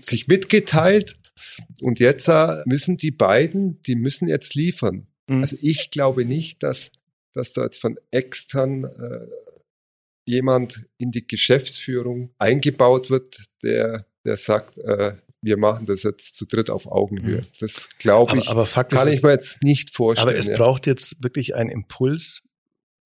sich 0.00 0.28
mitgeteilt 0.28 1.16
und 1.80 1.98
jetzt 1.98 2.28
äh, 2.28 2.62
müssen 2.64 2.96
die 2.96 3.10
beiden, 3.10 3.82
die 3.82 3.96
müssen 3.96 4.28
jetzt 4.28 4.54
liefern. 4.54 5.08
Mhm. 5.26 5.40
Also 5.40 5.56
ich 5.60 5.90
glaube 5.90 6.24
nicht, 6.24 6.62
dass, 6.62 6.92
dass 7.32 7.52
da 7.52 7.64
jetzt 7.64 7.80
von 7.80 7.98
extern 8.12 8.84
äh, 8.84 9.26
jemand 10.24 10.86
in 10.98 11.10
die 11.10 11.26
Geschäftsführung 11.26 12.30
eingebaut 12.38 13.10
wird, 13.10 13.44
der, 13.64 14.06
der 14.24 14.37
sagt, 14.37 14.78
äh, 14.78 15.14
wir 15.40 15.57
machen 15.57 15.87
das 15.87 16.02
jetzt 16.02 16.37
zu 16.37 16.46
dritt 16.46 16.70
auf 16.70 16.90
Augenhöhe. 16.90 17.42
Mhm. 17.42 17.46
Das 17.61 17.90
glaube 17.98 18.38
ich, 18.38 18.48
aber, 18.48 18.68
aber 18.72 18.85
kann 18.85 19.09
ich 19.09 19.22
mir 19.22 19.31
jetzt 19.31 19.62
nicht 19.62 19.94
vorstellen. 19.94 20.28
Aber 20.28 20.37
es 20.37 20.46
ja. 20.46 20.57
braucht 20.57 20.87
jetzt 20.87 21.22
wirklich 21.22 21.54
einen 21.54 21.70
Impuls 21.70 22.42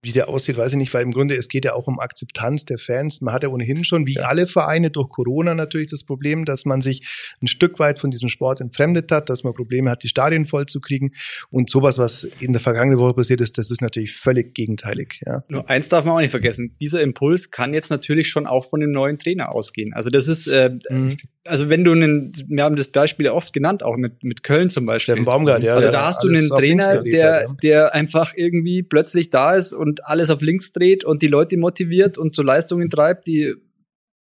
wie 0.03 0.11
der 0.11 0.29
aussieht, 0.29 0.57
weiß 0.57 0.73
ich 0.73 0.79
nicht, 0.79 0.93
weil 0.95 1.03
im 1.03 1.13
Grunde 1.13 1.37
es 1.37 1.49
geht 1.49 1.65
ja 1.65 1.75
auch 1.75 1.87
um 1.87 2.01
Akzeptanz 2.01 2.65
der 2.65 2.79
Fans. 2.79 3.21
Man 3.21 3.33
hat 3.33 3.45
ja 3.45 3.51
ohnehin 3.51 3.85
schon, 3.85 4.05
wie 4.05 4.15
ja. 4.15 4.23
alle 4.23 4.47
Vereine, 4.47 4.91
durch 4.91 5.09
Corona 5.09 5.55
natürlich 5.55 5.89
das 5.89 6.03
Problem, 6.03 6.45
dass 6.45 6.65
man 6.65 6.81
sich 6.81 7.09
ein 7.41 7.47
Stück 7.47 7.79
weit 7.79 8.01
von 8.01 8.11
diesem 8.11 8.29
Sport 8.29 8.61
entfremdet 8.61 9.13
hat, 9.13 9.31
dass 9.31 9.45
man 9.45 9.55
Probleme 9.55 9.91
hat, 9.91 10.03
die 10.03 10.09
Stadien 10.09 10.47
voll 10.47 10.67
zu 10.67 10.81
kriegen. 10.81 11.13
Und 11.51 11.71
sowas, 11.71 11.99
was 11.99 12.25
in 12.25 12.53
der 12.53 12.61
vergangenen 12.61 12.99
Woche 12.99 13.15
passiert 13.15 13.41
ist, 13.41 13.59
das 13.59 13.71
ist 13.71 13.81
natürlich 13.81 14.13
völlig 14.13 14.55
gegenteilig. 14.55 15.21
Ja. 15.25 15.45
Nur 15.49 15.71
eins 15.71 15.89
darf 15.89 16.05
man 16.05 16.17
auch 16.17 16.21
nicht 16.21 16.31
vergessen. 16.31 16.77
Dieser 16.81 17.01
Impuls 17.01 17.53
kann 17.53 17.73
jetzt 17.73 17.91
natürlich 17.91 18.29
schon 18.29 18.49
auch 18.49 18.65
von 18.69 18.81
dem 18.81 18.91
neuen 18.91 19.19
Trainer 19.19 19.55
ausgehen. 19.55 19.93
Also 19.93 20.11
das 20.11 20.27
ist, 20.27 20.49
äh, 20.49 20.73
mhm. 20.91 21.17
Also 21.45 21.69
wenn 21.69 21.85
du 21.85 21.93
einen, 21.93 22.33
wir 22.49 22.63
haben 22.63 22.77
das 22.77 22.89
Beispiel 22.89 23.27
ja 23.27 23.33
oft 23.33 23.53
genannt, 23.53 23.83
auch 23.83 23.97
mit, 23.97 24.23
mit 24.23 24.43
Köln 24.43 24.71
zum 24.71 24.87
Beispiel. 24.87 25.15
Steffen 25.15 25.25
Baumgart, 25.25 25.63
ja. 25.63 25.75
Also 25.75 25.91
da 25.91 26.07
hast 26.07 26.23
du 26.23 26.29
einen 26.29 26.49
Trainer, 26.49 27.03
der, 27.03 27.49
der 27.63 27.95
einfach 27.95 28.33
irgendwie 28.37 28.83
plötzlich 28.83 29.31
da 29.31 29.55
ist 29.55 29.73
und 29.73 30.07
alles 30.07 30.31
auf 30.31 30.41
links 30.41 30.73
dreht 30.73 31.05
und 31.05 31.23
die 31.23 31.27
Leute 31.27 31.57
motiviert 31.57 32.17
und 32.17 32.35
zu 32.35 32.43
Leistungen 32.43 32.91
treibt, 32.91 33.27
die 33.27 33.55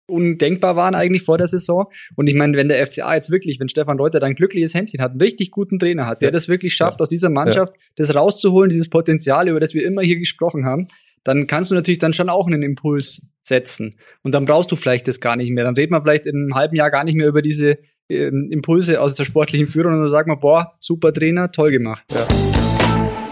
undenkbar 0.06 0.76
waren 0.76 0.94
eigentlich 0.94 1.22
vor 1.22 1.38
der 1.38 1.48
Saison. 1.48 1.87
Und 2.16 2.26
ich 2.26 2.35
meine, 2.35 2.56
wenn 2.56 2.68
der 2.68 2.85
FCA 2.85 3.14
jetzt 3.14 3.30
wirklich, 3.30 3.61
wenn 3.61 3.68
Stefan 3.68 3.98
Reuter 3.98 4.20
dann 4.20 4.30
ein 4.30 4.35
glückliches 4.35 4.74
Händchen 4.74 5.00
hat, 5.00 5.12
einen 5.12 5.20
richtig 5.20 5.50
guten 5.50 5.78
Trainer 5.78 6.06
hat, 6.06 6.20
der 6.20 6.28
ja. 6.28 6.32
das 6.32 6.48
wirklich 6.48 6.74
schafft, 6.74 6.98
ja. 6.98 7.04
aus 7.04 7.08
dieser 7.08 7.30
Mannschaft 7.30 7.74
das 7.96 8.14
rauszuholen, 8.14 8.70
dieses 8.70 8.90
Potenzial, 8.90 9.48
über 9.48 9.61
das 9.61 9.74
wir 9.74 9.87
immer 9.87 10.02
hier 10.02 10.18
gesprochen 10.18 10.66
haben, 10.66 10.88
dann 11.24 11.46
kannst 11.46 11.70
du 11.70 11.74
natürlich 11.74 11.98
dann 11.98 12.12
schon 12.12 12.28
auch 12.28 12.46
einen 12.46 12.62
Impuls 12.62 13.26
setzen. 13.42 13.96
Und 14.22 14.35
dann 14.35 14.44
brauchst 14.44 14.70
du 14.70 14.76
vielleicht 14.76 15.08
das 15.08 15.20
gar 15.20 15.37
nicht 15.37 15.50
mehr. 15.50 15.64
Dann 15.64 15.74
redet 15.74 15.90
man 15.90 16.02
vielleicht 16.02 16.26
in 16.26 16.37
einem 16.37 16.54
halben 16.54 16.76
Jahr 16.76 16.90
gar 16.90 17.04
nicht 17.04 17.16
mehr 17.16 17.28
über 17.28 17.42
diese 17.42 17.78
ähm, 18.08 18.48
Impulse 18.50 19.00
aus 19.00 19.14
der 19.14 19.24
sportlichen 19.24 19.66
Führung 19.66 19.94
und 19.94 20.00
dann 20.00 20.08
sagt 20.08 20.28
man, 20.28 20.38
boah, 20.38 20.74
super 20.80 21.12
Trainer, 21.12 21.50
toll 21.50 21.70
gemacht. 21.70 22.04
Ja. 22.12 22.26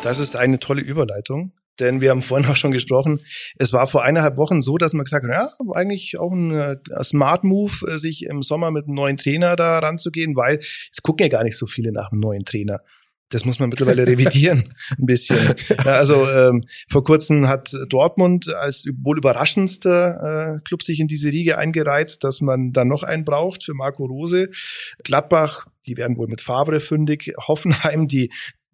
Das 0.03 0.19
ist 0.19 0.37
eine 0.37 0.59
tolle 0.59 0.83
Überleitung 0.83 1.53
denn 1.81 2.01
wir 2.01 2.11
haben 2.11 2.23
vorhin 2.23 2.49
auch 2.51 2.57
schon 2.57 2.71
gesprochen, 2.71 3.21
es 3.59 3.73
war 3.73 3.87
vor 3.87 4.05
eineinhalb 4.05 4.37
Wochen 4.37 4.61
so, 4.61 4.79
dass 4.79 4.93
man 4.93 5.05
gesagt 5.05 5.25
hat, 5.25 5.33
ja, 5.33 5.49
eigentlich 5.73 6.19
auch 6.19 6.33
ein, 6.33 6.53
ein 6.53 6.79
äh, 6.91 7.05
Smart 7.05 7.45
Move, 7.45 7.73
äh, 7.89 7.99
sich 7.99 8.27
im 8.27 8.43
Sommer 8.43 8.71
mit 8.71 8.85
einem 8.85 8.95
neuen 8.95 9.17
Trainer 9.17 9.57
da 9.57 9.79
ranzugehen, 9.79 10.37
weil 10.37 10.59
es 10.59 11.03
gucken 11.03 11.25
ja 11.25 11.29
gar 11.29 11.45
nicht 11.45 11.57
so 11.57 11.67
viele 11.67 11.93
nach 11.93 12.13
einem 12.13 12.21
neuen 12.21 12.45
Trainer. 12.45 12.81
Das 13.31 13.45
muss 13.45 13.61
man 13.61 13.69
mittlerweile 13.69 14.07
revidieren, 14.07 14.75
ein 14.99 15.07
bisschen. 15.07 15.39
Ja, 15.85 15.97
also 15.97 16.29
ähm, 16.29 16.63
vor 16.89 17.05
kurzem 17.05 17.49
hat 17.49 17.73
Dortmund 17.89 18.53
als 18.55 18.87
wohl 19.03 19.19
überraschendster 19.19 20.57
äh, 20.57 20.61
Club 20.65 20.83
sich 20.83 21.01
in 21.01 21.07
diese 21.07 21.29
Riege 21.29 21.57
eingereiht, 21.57 22.23
dass 22.25 22.41
man 22.41 22.73
da 22.73 22.85
noch 22.85 23.03
einen 23.05 23.25
braucht 23.25 23.65
für 23.65 23.75
Marco 23.75 24.05
Rose. 24.05 24.51
Gladbach, 25.05 25.69
die 25.87 25.97
werden 25.97 26.17
wohl 26.17 26.29
mit 26.29 26.41
Favre 26.41 26.81
fündig. 26.81 27.33
Hoffenheim, 27.39 28.09
die 28.09 28.31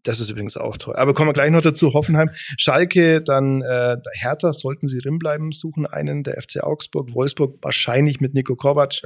das 0.07 0.21
ist 0.21 0.31
übrigens 0.31 0.57
auch 0.57 0.77
toll. 0.77 0.95
Aber 0.97 1.15
kommen 1.15 1.29
wir 1.29 1.35
gleich 1.35 1.51
noch 1.51 1.63
dazu. 1.63 1.93
Hoffenheim, 1.93 2.31
Schalke, 2.33 3.23
dann 3.23 3.63
äh, 3.63 3.97
Hertha, 4.13 4.53
sollten 4.53 4.87
sie 4.87 4.99
drin 4.99 5.19
bleiben, 5.19 5.53
suchen 5.53 5.87
einen, 5.87 6.23
der 6.23 6.41
FC 6.41 6.63
Augsburg, 6.63 7.13
Wolfsburg, 7.15 7.59
wahrscheinlich 7.63 8.21
mit 8.21 8.35
Nico 8.35 8.55
Kovac. 8.55 9.01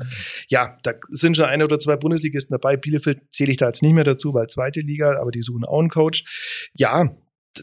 Ja, 0.48 0.76
da 0.82 0.92
sind 1.08 1.36
schon 1.36 1.46
eine 1.46 1.64
oder 1.64 1.80
zwei 1.80 1.96
Bundesligisten 1.96 2.52
dabei. 2.52 2.76
Bielefeld 2.76 3.20
zähle 3.30 3.50
ich 3.50 3.56
da 3.56 3.66
jetzt 3.66 3.82
nicht 3.82 3.94
mehr 3.94 4.04
dazu, 4.04 4.34
weil 4.34 4.46
zweite 4.48 4.80
Liga, 4.80 5.18
aber 5.20 5.30
die 5.30 5.42
suchen 5.42 5.64
auch 5.64 5.80
einen 5.80 5.88
Coach. 5.88 6.70
Ja, 6.74 7.16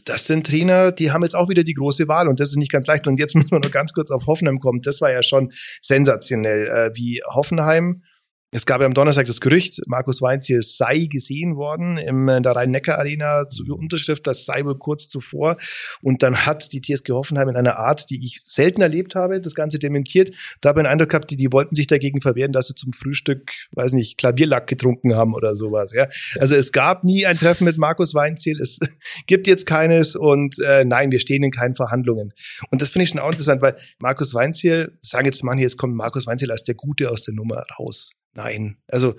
das 0.04 0.26
sind 0.26 0.46
Trainer, 0.46 0.92
die 0.92 1.12
haben 1.12 1.22
jetzt 1.22 1.34
auch 1.34 1.48
wieder 1.48 1.64
die 1.64 1.74
große 1.74 2.08
Wahl 2.08 2.28
und 2.28 2.40
das 2.40 2.50
ist 2.50 2.56
nicht 2.56 2.72
ganz 2.72 2.86
leicht. 2.86 3.06
Und 3.06 3.18
jetzt 3.18 3.34
müssen 3.36 3.52
wir 3.52 3.60
noch 3.60 3.70
ganz 3.70 3.92
kurz 3.92 4.10
auf 4.10 4.26
Hoffenheim 4.26 4.58
kommen. 4.58 4.80
Das 4.82 5.00
war 5.00 5.12
ja 5.12 5.22
schon 5.22 5.48
sensationell, 5.80 6.68
äh, 6.68 6.90
wie 6.94 7.22
Hoffenheim 7.26 8.02
es 8.50 8.64
gab 8.64 8.80
ja 8.80 8.86
am 8.86 8.94
Donnerstag 8.94 9.26
das 9.26 9.42
Gerücht, 9.42 9.80
Markus 9.86 10.22
Weinziel 10.22 10.62
sei 10.62 11.06
gesehen 11.10 11.56
worden 11.56 11.98
im, 11.98 12.28
in 12.30 12.42
der 12.42 12.56
Rhein-Neckar-Arena 12.56 13.50
zur 13.50 13.78
Unterschrift, 13.78 14.26
das 14.26 14.46
sei 14.46 14.64
wohl 14.64 14.78
kurz 14.78 15.08
zuvor. 15.08 15.58
Und 16.00 16.22
dann 16.22 16.46
hat 16.46 16.72
die 16.72 16.80
TSG 16.80 17.10
Hoffenheim 17.10 17.50
in 17.50 17.56
einer 17.56 17.76
Art, 17.76 18.08
die 18.08 18.24
ich 18.24 18.40
selten 18.44 18.80
erlebt 18.80 19.16
habe, 19.16 19.40
das 19.40 19.54
Ganze 19.54 19.78
dementiert. 19.78 20.34
Da 20.62 20.70
habe 20.70 20.80
ich 20.80 20.84
den 20.84 20.90
Eindruck 20.90 21.10
gehabt, 21.10 21.30
die, 21.30 21.36
die 21.36 21.52
wollten 21.52 21.74
sich 21.74 21.88
dagegen 21.88 22.22
verwehren, 22.22 22.52
dass 22.52 22.68
sie 22.68 22.74
zum 22.74 22.94
Frühstück, 22.94 23.52
weiß 23.72 23.92
nicht, 23.92 24.16
Klavierlack 24.16 24.66
getrunken 24.66 25.14
haben 25.14 25.34
oder 25.34 25.54
sowas. 25.54 25.92
Ja. 25.92 26.08
Also 26.38 26.54
es 26.54 26.72
gab 26.72 27.04
nie 27.04 27.26
ein 27.26 27.36
Treffen 27.36 27.64
mit 27.64 27.76
Markus 27.76 28.14
Weinziel, 28.14 28.60
es 28.62 28.78
gibt 29.26 29.46
jetzt 29.46 29.66
keines 29.66 30.16
und 30.16 30.58
äh, 30.60 30.86
nein, 30.86 31.12
wir 31.12 31.18
stehen 31.18 31.42
in 31.42 31.50
keinen 31.50 31.74
Verhandlungen. 31.74 32.32
Und 32.70 32.80
das 32.80 32.88
finde 32.88 33.04
ich 33.04 33.10
schon 33.10 33.20
auch 33.20 33.30
interessant, 33.30 33.60
weil 33.60 33.76
Markus 33.98 34.32
Weinziel, 34.32 34.96
sagen 35.02 35.26
jetzt 35.26 35.44
manche, 35.44 35.64
jetzt 35.64 35.76
kommt 35.76 35.94
Markus 35.94 36.26
Weinziel 36.26 36.50
als 36.50 36.64
der 36.64 36.76
Gute 36.76 37.10
aus 37.10 37.22
der 37.22 37.34
Nummer 37.34 37.64
raus. 37.78 38.12
Nein. 38.38 38.76
Also 38.86 39.16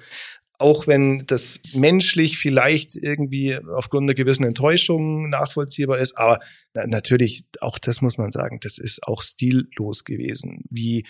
auch 0.60 0.88
wenn 0.88 1.26
das 1.28 1.60
menschlich 1.74 2.38
vielleicht 2.38 2.96
irgendwie 2.96 3.58
aufgrund 3.58 4.04
einer 4.04 4.14
gewissen 4.14 4.46
Enttäuschung 4.46 5.30
nachvollziehbar 5.30 6.00
ist, 6.00 6.18
aber 6.18 6.40
natürlich, 6.74 7.44
auch 7.60 7.80
das 7.80 8.02
muss 8.02 8.18
man 8.18 8.32
sagen, 8.32 8.60
das 8.62 8.78
ist 8.78 9.04
auch 9.04 9.24
stillos 9.24 10.06
gewesen, 10.06 10.64
wie, 10.70 11.06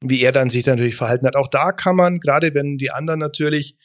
wie 0.00 0.20
er 0.20 0.30
dann 0.30 0.50
sich 0.50 0.66
natürlich 0.66 0.94
verhalten 0.94 1.26
hat. 1.26 1.34
Auch 1.34 1.48
da 1.48 1.72
kann 1.72 1.96
man, 1.96 2.20
gerade 2.20 2.54
wenn 2.54 2.76
die 2.76 2.92
anderen 2.92 3.18
natürlich 3.18 3.76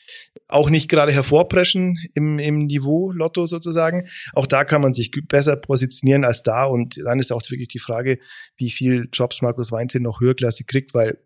auch 0.47 0.69
nicht 0.69 0.87
gerade 0.87 1.11
hervorpreschen 1.11 1.97
im, 2.13 2.37
im 2.37 2.65
Niveau 2.67 3.11
Lotto 3.11 3.47
sozusagen, 3.47 4.07
auch 4.33 4.45
da 4.45 4.65
kann 4.65 4.81
man 4.81 4.93
sich 4.93 5.11
besser 5.27 5.55
positionieren 5.55 6.25
als 6.25 6.43
da 6.43 6.65
und 6.65 6.99
dann 7.03 7.17
ist 7.17 7.31
auch 7.31 7.41
wirklich 7.49 7.69
die 7.69 7.79
Frage, 7.79 8.19
wie 8.57 8.69
viel 8.69 9.09
Jobs 9.11 9.41
Markus 9.41 9.71
Weinzel 9.71 10.01
noch 10.01 10.21
höherklassig 10.21 10.67
kriegt, 10.67 10.93
weil 10.93 11.17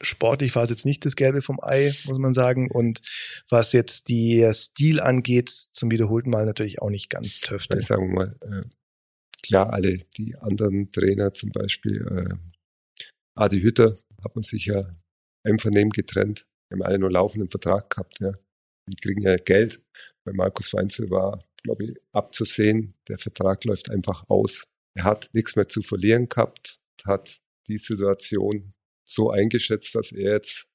sportlich 0.00 0.54
war 0.54 0.64
es 0.64 0.70
jetzt 0.70 0.84
nicht 0.84 1.04
das 1.04 1.16
Gelbe 1.16 1.42
vom 1.42 1.58
Ei, 1.62 1.92
muss 2.06 2.18
man 2.18 2.34
sagen. 2.34 2.70
Und 2.70 3.00
was 3.48 3.72
jetzt 3.72 4.08
die 4.08 4.48
Stil 4.52 5.00
angeht, 5.00 5.50
zum 5.50 5.90
wiederholten 5.90 6.30
Mal 6.30 6.46
natürlich 6.46 6.80
auch 6.82 6.90
nicht 6.90 7.10
ganz 7.10 7.40
töfte. 7.40 7.78
Ich 7.78 7.86
sage 7.86 8.06
mal, 8.06 8.34
äh, 8.42 8.68
klar, 9.44 9.72
alle 9.72 9.98
die 10.16 10.34
anderen 10.36 10.90
Trainer, 10.90 11.32
zum 11.34 11.50
Beispiel 11.52 11.96
äh, 12.10 12.34
Adi 13.36 13.60
Hütter, 13.60 13.96
hat 14.24 14.34
man 14.34 14.42
sich 14.42 14.66
ja 14.66 14.82
einvernehmen 15.46 15.90
getrennt. 15.90 16.46
Wir 16.68 16.76
haben 16.76 16.82
alle 16.82 16.98
nur 16.98 17.10
laufenden 17.10 17.48
Vertrag 17.48 17.90
gehabt, 17.90 18.20
ja. 18.20 18.32
Die 18.88 18.96
kriegen 18.96 19.22
ja 19.22 19.36
Geld. 19.36 19.80
Bei 20.26 20.32
Markus 20.32 20.72
Weinzel 20.74 21.10
war, 21.10 21.42
glaube 21.62 21.84
ich, 21.84 21.96
abzusehen, 22.12 22.94
der 23.08 23.18
Vertrag 23.18 23.64
läuft 23.64 23.90
einfach 23.90 24.24
aus. 24.28 24.68
Er 24.96 25.04
hat 25.04 25.30
nichts 25.32 25.56
mehr 25.56 25.68
zu 25.68 25.82
verlieren 25.82 26.28
gehabt, 26.28 26.78
hat 27.04 27.40
die 27.68 27.78
Situation 27.78 28.73
so 29.04 29.30
eingeschätzt, 29.30 29.94
dass 29.94 30.12
er 30.12 30.32
jetzt 30.34 30.68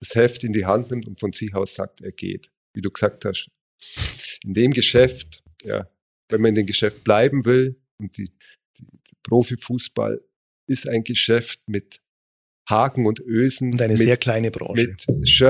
das 0.00 0.14
Heft 0.14 0.44
in 0.44 0.52
die 0.52 0.66
Hand 0.66 0.90
nimmt 0.90 1.06
und 1.06 1.18
von 1.18 1.32
sich 1.32 1.54
aus 1.54 1.74
sagt, 1.74 2.00
er 2.00 2.12
geht. 2.12 2.50
Wie 2.74 2.80
du 2.80 2.90
gesagt 2.90 3.24
hast, 3.24 3.48
in 4.44 4.52
dem 4.52 4.72
Geschäft, 4.72 5.42
ja, 5.62 5.88
wenn 6.28 6.40
man 6.40 6.50
in 6.50 6.54
dem 6.56 6.66
Geschäft 6.66 7.04
bleiben 7.04 7.44
will 7.44 7.80
und 7.98 8.16
die, 8.18 8.30
die, 8.78 8.84
die 8.84 9.16
Profifußball 9.22 10.20
ist 10.68 10.88
ein 10.88 11.04
Geschäft 11.04 11.60
mit 11.66 12.00
Haken 12.68 13.06
und 13.06 13.20
Ösen. 13.20 13.72
Und 13.72 13.82
eine 13.82 13.94
mit, 13.94 14.02
sehr 14.02 14.16
kleine 14.16 14.50
Branche. 14.50 14.96
Mit 15.08 15.28
Sch 15.28 15.44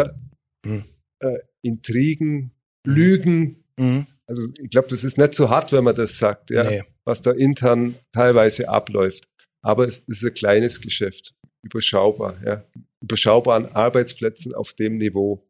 mhm. 0.64 0.85
äh, 1.20 1.38
Intrigen. 1.62 2.53
Lügen. 2.87 3.64
Mhm. 3.77 4.07
Also 4.27 4.42
ich 4.61 4.70
glaube, 4.70 4.88
das 4.88 5.03
ist 5.03 5.18
nicht 5.18 5.35
so 5.35 5.51
hart, 5.51 5.72
wenn 5.72 5.85
man 5.85 5.96
das 5.96 6.18
sagt, 6.18 6.51
ja, 6.51 6.64
nee. 6.64 6.85
was 7.05 7.22
da 7.22 7.33
intern 7.33 7.96
teilweise 8.12 8.68
abläuft. 8.68 9.29
Aber 9.62 9.88
es 9.88 10.01
ist 10.01 10.25
ein 10.25 10.35
kleines 10.35 10.81
Geschäft 10.81 11.35
überschaubar, 11.66 12.37
ja. 12.44 12.64
Überschaubaren 13.02 13.66
Arbeitsplätzen 13.74 14.55
auf 14.55 14.72
dem 14.72 14.96
Niveau. 14.96 15.42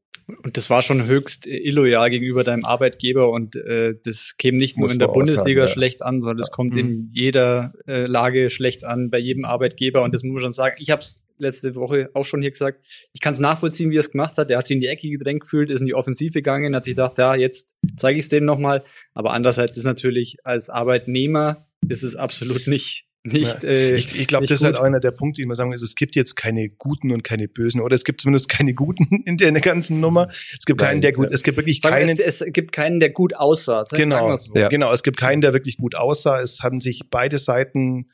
Und 0.42 0.56
das 0.56 0.68
war 0.70 0.82
schon 0.82 1.06
höchst 1.06 1.46
illoyal 1.46 2.10
gegenüber 2.10 2.42
deinem 2.42 2.64
Arbeitgeber 2.64 3.30
und 3.30 3.54
äh, 3.54 3.94
das 4.04 4.34
käme 4.36 4.58
nicht 4.58 4.76
nur 4.76 4.90
in 4.90 4.98
der 4.98 5.06
Bundesliga 5.06 5.62
ja. 5.62 5.68
schlecht 5.68 6.02
an, 6.02 6.20
sondern 6.20 6.40
es 6.40 6.48
ja. 6.48 6.52
kommt 6.52 6.72
mhm. 6.72 6.78
in 6.78 7.10
jeder 7.12 7.72
äh, 7.86 8.06
Lage 8.06 8.50
schlecht 8.50 8.82
an, 8.82 9.10
bei 9.10 9.18
jedem 9.18 9.44
Arbeitgeber 9.44 10.02
und 10.02 10.12
das 10.12 10.24
muss 10.24 10.32
man 10.34 10.40
schon 10.40 10.52
sagen. 10.52 10.74
Ich 10.80 10.90
habe 10.90 11.02
es 11.02 11.22
letzte 11.38 11.76
Woche 11.76 12.10
auch 12.14 12.24
schon 12.24 12.42
hier 12.42 12.50
gesagt, 12.50 12.84
ich 13.12 13.20
kann 13.20 13.34
es 13.34 13.40
nachvollziehen, 13.40 13.90
wie 13.90 13.96
er 13.96 14.00
es 14.00 14.10
gemacht 14.10 14.36
hat. 14.36 14.50
Er 14.50 14.58
hat 14.58 14.66
sich 14.66 14.74
in 14.74 14.80
die 14.80 14.88
Ecke 14.88 15.08
gedrängt 15.08 15.42
gefühlt, 15.42 15.70
ist 15.70 15.80
in 15.80 15.86
die 15.86 15.94
Offensive 15.94 16.32
gegangen, 16.32 16.74
hat 16.74 16.84
sich 16.84 16.94
gedacht, 16.94 17.18
ja, 17.18 17.36
jetzt 17.36 17.76
zeige 17.96 18.18
ich 18.18 18.24
es 18.24 18.28
denen 18.28 18.46
nochmal. 18.46 18.82
Aber 19.14 19.32
andererseits 19.32 19.76
ist 19.76 19.84
natürlich 19.84 20.38
als 20.42 20.70
Arbeitnehmer 20.70 21.66
ist 21.88 22.02
es 22.02 22.16
absolut 22.16 22.66
nicht 22.66 23.06
nicht. 23.26 23.62
Ja. 23.62 23.68
Äh, 23.68 23.94
ich 23.94 24.18
ich 24.18 24.26
glaube, 24.26 24.46
das 24.46 24.60
ist 24.60 24.64
halt 24.64 24.78
einer 24.78 25.00
der 25.00 25.10
Punkte, 25.10 25.42
die 25.42 25.46
man 25.46 25.56
sagen 25.56 25.70
muss, 25.70 25.82
es 25.82 25.94
gibt 25.94 26.16
jetzt 26.16 26.34
keine 26.36 26.68
guten 26.68 27.12
und 27.12 27.22
keine 27.24 27.48
bösen, 27.48 27.80
oder 27.80 27.94
es 27.94 28.04
gibt 28.04 28.20
zumindest 28.20 28.48
keine 28.48 28.74
guten 28.74 29.22
in 29.24 29.36
der 29.36 29.52
ganzen 29.52 30.00
Nummer. 30.00 30.28
Es 30.28 30.64
gibt 30.64 30.80
Nein, 30.80 30.88
keinen, 30.88 31.00
der 31.02 31.12
gut, 31.12 31.26
ja. 31.26 31.32
es 31.32 31.42
gibt 31.42 31.56
wirklich 31.56 31.82
keinen. 31.82 32.08
Es, 32.08 32.20
es, 32.20 32.44
gibt 32.52 32.72
keinen, 32.72 33.00
der 33.00 33.10
gut 33.10 33.34
aussah. 33.34 33.84
Genau, 33.92 34.36
so. 34.36 34.54
ja. 34.54 34.68
genau. 34.68 34.92
Es 34.92 35.02
gibt 35.02 35.16
keinen, 35.16 35.40
der 35.40 35.52
wirklich 35.52 35.76
gut 35.76 35.94
aussah. 35.94 36.40
Es 36.40 36.60
haben 36.62 36.80
sich 36.80 37.02
beide 37.10 37.38
Seiten 37.38 38.08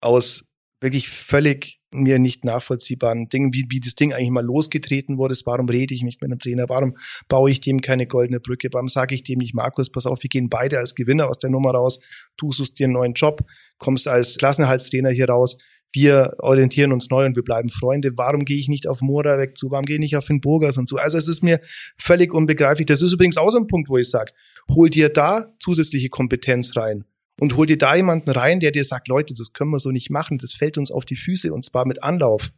aus 0.00 0.44
wirklich 0.80 1.08
völlig 1.08 1.77
mir 1.90 2.18
nicht 2.18 2.44
nachvollziehbaren 2.44 3.28
Dingen, 3.28 3.52
wie, 3.52 3.66
wie 3.68 3.80
das 3.80 3.94
Ding 3.94 4.12
eigentlich 4.12 4.30
mal 4.30 4.44
losgetreten 4.44 5.18
wurde. 5.18 5.34
Warum 5.44 5.68
rede 5.68 5.94
ich 5.94 6.02
nicht 6.02 6.20
mit 6.20 6.30
einem 6.30 6.38
Trainer? 6.38 6.68
Warum 6.68 6.94
baue 7.28 7.50
ich 7.50 7.60
dem 7.60 7.80
keine 7.80 8.06
goldene 8.06 8.40
Brücke? 8.40 8.68
Warum 8.72 8.88
sage 8.88 9.14
ich 9.14 9.22
dem 9.22 9.38
nicht, 9.38 9.54
Markus, 9.54 9.90
pass 9.90 10.06
auf, 10.06 10.22
wir 10.22 10.28
gehen 10.28 10.48
beide 10.48 10.78
als 10.78 10.94
Gewinner 10.94 11.28
aus 11.28 11.38
der 11.38 11.50
Nummer 11.50 11.70
raus. 11.70 12.00
Du 12.36 12.52
suchst 12.52 12.78
dir 12.78 12.84
einen 12.84 12.94
neuen 12.94 13.14
Job, 13.14 13.44
kommst 13.78 14.08
als 14.08 14.36
Klassenhaltstrainer 14.36 15.10
hier 15.10 15.28
raus. 15.28 15.56
Wir 15.92 16.34
orientieren 16.40 16.92
uns 16.92 17.08
neu 17.08 17.24
und 17.24 17.34
wir 17.34 17.42
bleiben 17.42 17.70
Freunde. 17.70 18.12
Warum 18.16 18.44
gehe 18.44 18.58
ich 18.58 18.68
nicht 18.68 18.86
auf 18.86 19.00
Mora 19.00 19.38
weg 19.38 19.56
zu? 19.56 19.70
Warum 19.70 19.86
gehe 19.86 19.96
ich 19.96 20.00
nicht 20.00 20.16
auf 20.16 20.26
den 20.26 20.40
Burgers 20.40 20.76
und 20.76 20.88
so? 20.88 20.96
Also 20.96 21.16
es 21.16 21.28
ist 21.28 21.42
mir 21.42 21.60
völlig 21.96 22.34
unbegreiflich. 22.34 22.86
Das 22.86 23.00
ist 23.00 23.14
übrigens 23.14 23.38
auch 23.38 23.48
so 23.48 23.58
ein 23.58 23.66
Punkt, 23.66 23.88
wo 23.88 23.96
ich 23.96 24.10
sage, 24.10 24.32
hol 24.68 24.90
dir 24.90 25.08
da 25.08 25.54
zusätzliche 25.58 26.10
Kompetenz 26.10 26.76
rein 26.76 27.04
und 27.40 27.56
hol 27.56 27.66
dir 27.66 27.78
da 27.78 27.94
jemanden 27.94 28.30
rein, 28.30 28.60
der 28.60 28.72
dir 28.72 28.84
sagt, 28.84 29.08
Leute, 29.08 29.34
das 29.34 29.52
können 29.52 29.70
wir 29.70 29.78
so 29.78 29.90
nicht 29.90 30.10
machen, 30.10 30.38
das 30.38 30.52
fällt 30.52 30.78
uns 30.78 30.90
auf 30.90 31.04
die 31.04 31.16
Füße 31.16 31.52
und 31.52 31.64
zwar 31.64 31.86
mit 31.86 32.02
Anlauf. 32.02 32.50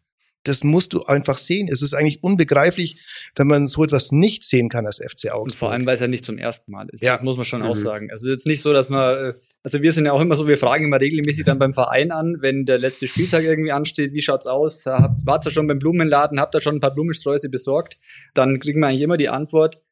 Das 0.45 0.65
musst 0.65 0.95
du 0.95 1.05
einfach 1.05 1.37
sehen. 1.37 1.69
Es 1.71 1.83
ist 1.83 1.93
eigentlich 1.93 2.23
unbegreiflich, 2.23 2.99
wenn 3.37 3.47
man 3.47 3.69
so 3.69 3.85
etwas 3.85 4.11
nicht 4.11 4.45
sehen 4.45 4.71
kann 4.71 4.87
als 4.87 4.97
FC 4.97 5.27
Augsburg. 5.27 5.43
Und 5.43 5.55
vor 5.55 5.71
allem, 5.71 5.85
weil 5.85 5.97
es 5.97 6.01
ja 6.01 6.09
nicht 6.09 6.25
zum 6.25 6.39
ersten 6.39 6.73
Mal 6.73 6.89
ist. 6.91 7.03
Ja. 7.03 7.13
Das 7.13 7.23
muss 7.23 7.37
man 7.37 7.45
schon 7.45 7.61
mhm. 7.61 7.67
auch 7.67 7.77
sagen. 7.77 8.11
Also 8.11 8.31
jetzt 8.31 8.47
nicht 8.47 8.63
so, 8.63 8.73
dass 8.73 8.89
man, 8.89 9.19
äh, 9.19 9.33
also 9.63 9.83
wir 9.83 9.93
sind 9.93 10.07
ja 10.07 10.13
auch 10.13 10.21
immer 10.23 10.37
so, 10.37 10.49
wir 10.49 10.57
fragen 10.57 10.87
immer 10.87 10.99
regelmäßig 10.99 11.45
dann 11.45 11.59
beim 11.59 11.75
Verein 11.75 12.11
an, 12.11 12.37
wenn 12.41 12.65
der 12.65 12.79
letzte 12.79 13.07
Spieltag 13.07 13.45
irgendwie 13.45 13.73
ansteht, 13.73 14.15
wie 14.15 14.23
schaut's 14.23 14.47
aus? 14.47 14.87
Habt, 14.87 15.27
wart 15.27 15.47
ihr 15.47 15.51
schon 15.51 15.67
beim 15.67 15.79
Blumenladen, 15.79 16.41
habt 16.41 16.55
ihr 16.55 16.63
schon 16.63 16.77
ein 16.77 16.81
paar 16.81 16.95
Blumensträuße 16.95 17.51
besorgt? 17.51 17.99
Dann 18.33 18.61
kriegen 18.61 18.81
wir 18.81 18.87
eigentlich 18.87 19.03
immer 19.03 19.19
die 19.19 19.29
Antwort, 19.29 19.83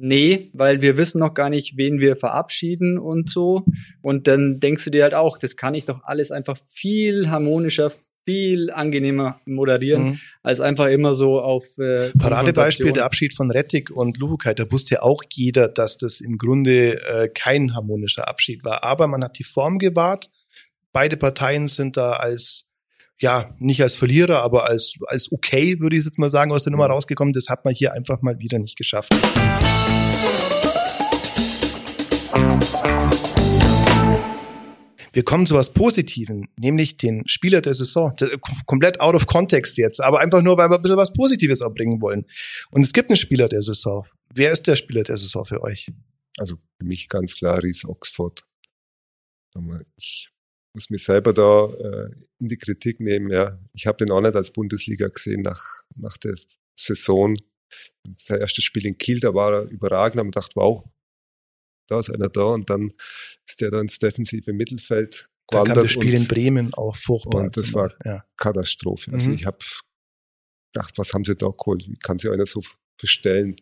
Nee, 0.00 0.50
weil 0.52 0.80
wir 0.80 0.96
wissen 0.96 1.18
noch 1.18 1.34
gar 1.34 1.50
nicht, 1.50 1.76
wen 1.76 1.98
wir 1.98 2.14
verabschieden 2.14 2.98
und 2.98 3.28
so. 3.28 3.64
Und 4.00 4.28
dann 4.28 4.60
denkst 4.60 4.84
du 4.84 4.90
dir 4.90 5.02
halt 5.02 5.14
auch, 5.14 5.38
das 5.38 5.56
kann 5.56 5.74
ich 5.74 5.84
doch 5.84 6.04
alles 6.04 6.30
einfach 6.30 6.56
viel 6.68 7.28
harmonischer, 7.30 7.90
viel 8.24 8.70
angenehmer 8.70 9.40
moderieren, 9.44 10.04
mhm. 10.04 10.20
als 10.42 10.60
einfach 10.60 10.86
immer 10.86 11.14
so 11.14 11.40
auf 11.40 11.78
äh, 11.78 12.10
Paradebeispiel 12.10 12.92
der 12.92 13.06
Abschied 13.06 13.34
von 13.34 13.50
Rettig 13.50 13.90
und 13.90 14.18
Luhukai, 14.18 14.54
da 14.54 14.70
wusste 14.70 14.96
ja 14.96 15.02
auch 15.02 15.24
jeder, 15.32 15.68
dass 15.68 15.96
das 15.96 16.20
im 16.20 16.36
Grunde 16.36 17.02
äh, 17.02 17.28
kein 17.28 17.74
harmonischer 17.74 18.28
Abschied 18.28 18.64
war. 18.64 18.84
Aber 18.84 19.08
man 19.08 19.24
hat 19.24 19.38
die 19.38 19.44
Form 19.44 19.78
gewahrt. 19.78 20.30
Beide 20.92 21.16
Parteien 21.16 21.68
sind 21.68 21.96
da 21.96 22.12
als 22.12 22.67
ja, 23.20 23.54
nicht 23.58 23.82
als 23.82 23.96
Verlierer, 23.96 24.42
aber 24.42 24.68
als, 24.68 24.94
als 25.06 25.32
okay, 25.32 25.80
würde 25.80 25.96
ich 25.96 26.04
jetzt 26.04 26.18
mal 26.18 26.30
sagen, 26.30 26.52
aus 26.52 26.62
der 26.62 26.70
Nummer 26.70 26.86
mhm. 26.86 26.92
rausgekommen. 26.92 27.32
Das 27.32 27.48
hat 27.48 27.64
man 27.64 27.74
hier 27.74 27.92
einfach 27.92 28.22
mal 28.22 28.38
wieder 28.38 28.58
nicht 28.58 28.76
geschafft. 28.76 29.12
Wir 35.12 35.24
kommen 35.24 35.46
zu 35.46 35.56
was 35.56 35.72
Positiven, 35.72 36.48
nämlich 36.56 36.96
den 36.96 37.26
Spieler 37.26 37.60
der 37.60 37.74
Saison. 37.74 38.14
Komplett 38.66 39.00
out 39.00 39.16
of 39.16 39.26
context 39.26 39.76
jetzt, 39.78 40.00
aber 40.00 40.20
einfach 40.20 40.42
nur, 40.42 40.56
weil 40.56 40.70
wir 40.70 40.76
ein 40.76 40.82
bisschen 40.82 40.96
was 40.96 41.12
Positives 41.12 41.60
abbringen 41.60 42.00
wollen. 42.00 42.24
Und 42.70 42.82
es 42.82 42.92
gibt 42.92 43.10
einen 43.10 43.16
Spieler 43.16 43.48
der 43.48 43.62
Saison. 43.62 44.06
Wer 44.32 44.52
ist 44.52 44.68
der 44.68 44.76
Spieler 44.76 45.02
der 45.02 45.16
Saison 45.16 45.44
für 45.44 45.62
euch? 45.62 45.90
Also 46.38 46.56
für 46.78 46.84
mich 46.84 47.08
ganz 47.08 47.34
klar 47.34 47.60
Ries 47.60 47.84
Oxford. 47.84 48.42
Ich 49.96 50.28
muss 50.78 50.90
mich 50.90 51.02
selber 51.02 51.32
da 51.32 51.66
äh, 51.66 52.10
in 52.38 52.48
die 52.48 52.56
Kritik 52.56 53.00
nehmen. 53.00 53.30
Ja, 53.30 53.58
ich 53.74 53.88
habe 53.88 53.98
den 53.98 54.12
auch 54.12 54.20
nicht 54.20 54.36
als 54.36 54.52
Bundesliga 54.52 55.08
gesehen 55.08 55.42
nach 55.42 55.82
nach 55.96 56.16
der 56.18 56.36
Saison. 56.78 57.36
Das 58.04 58.30
erste 58.30 58.62
Spiel 58.62 58.86
in 58.86 58.96
Kiel, 58.96 59.18
da 59.18 59.34
war 59.34 59.52
er 59.52 59.62
überragend. 59.64 60.22
und 60.22 60.36
dachte, 60.36 60.52
wow, 60.54 60.84
da 61.88 61.98
ist 61.98 62.10
einer 62.10 62.28
da 62.28 62.44
und 62.44 62.70
dann 62.70 62.92
ist 63.46 63.60
der 63.60 63.72
da 63.72 63.80
ins 63.80 63.98
defensive 63.98 64.52
Mittelfeld 64.52 65.28
da 65.50 65.64
kam 65.64 65.74
das 65.74 65.90
Spiel 65.90 66.14
und, 66.14 66.22
in 66.22 66.28
Bremen 66.28 66.74
auch 66.74 66.94
furchtbar. 66.94 67.42
Und 67.42 67.56
das 67.56 67.72
war 67.72 67.94
ja. 68.04 68.24
Katastrophe. 68.36 69.12
Also 69.12 69.30
mhm. 69.30 69.36
ich 69.36 69.46
habe 69.46 69.58
gedacht, 70.72 70.98
was 70.98 71.14
haben 71.14 71.24
sie 71.24 71.34
da 71.34 71.48
geholt? 71.48 71.88
Wie 71.88 71.96
kann 71.96 72.18
sie 72.18 72.30
einer 72.30 72.46
so 72.46 72.62
verstellen? 72.98 73.56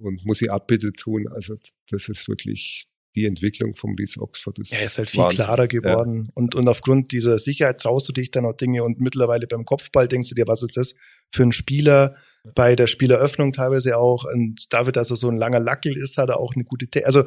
Und 0.00 0.24
muss 0.24 0.42
ich 0.42 0.50
Abbitte 0.50 0.92
tun? 0.92 1.28
Also 1.28 1.56
das 1.88 2.08
ist 2.08 2.26
wirklich 2.28 2.86
die 3.14 3.26
Entwicklung 3.26 3.74
vom 3.74 3.94
Ries 3.94 4.18
Oxford 4.18 4.58
ist. 4.58 4.72
Er 4.72 4.84
ist 4.84 4.98
halt 4.98 5.10
viel 5.10 5.20
Wahnsinn. 5.20 5.44
klarer 5.44 5.68
geworden. 5.68 6.24
Ja. 6.26 6.32
Und, 6.34 6.54
und 6.54 6.68
aufgrund 6.68 7.12
dieser 7.12 7.38
Sicherheit 7.38 7.80
traust 7.80 8.08
du 8.08 8.12
dich 8.12 8.30
dann 8.30 8.46
auch 8.46 8.54
Dinge 8.54 8.84
und 8.84 9.00
mittlerweile 9.00 9.46
beim 9.46 9.64
Kopfball 9.64 10.08
denkst 10.08 10.30
du 10.30 10.34
dir, 10.34 10.46
was 10.46 10.62
ist 10.62 10.76
das 10.76 10.94
für 11.30 11.42
ein 11.42 11.52
Spieler? 11.52 12.16
Bei 12.54 12.74
der 12.74 12.86
Spieleröffnung 12.86 13.52
teilweise 13.52 13.98
auch. 13.98 14.24
Und 14.24 14.72
dafür, 14.72 14.92
dass 14.92 15.10
er 15.10 15.16
so 15.16 15.28
ein 15.28 15.36
langer 15.36 15.60
Lackel 15.60 15.96
ist, 15.96 16.16
hat 16.18 16.30
er 16.30 16.40
auch 16.40 16.54
eine 16.54 16.64
gute, 16.64 16.88
Te 16.88 17.06
also, 17.06 17.24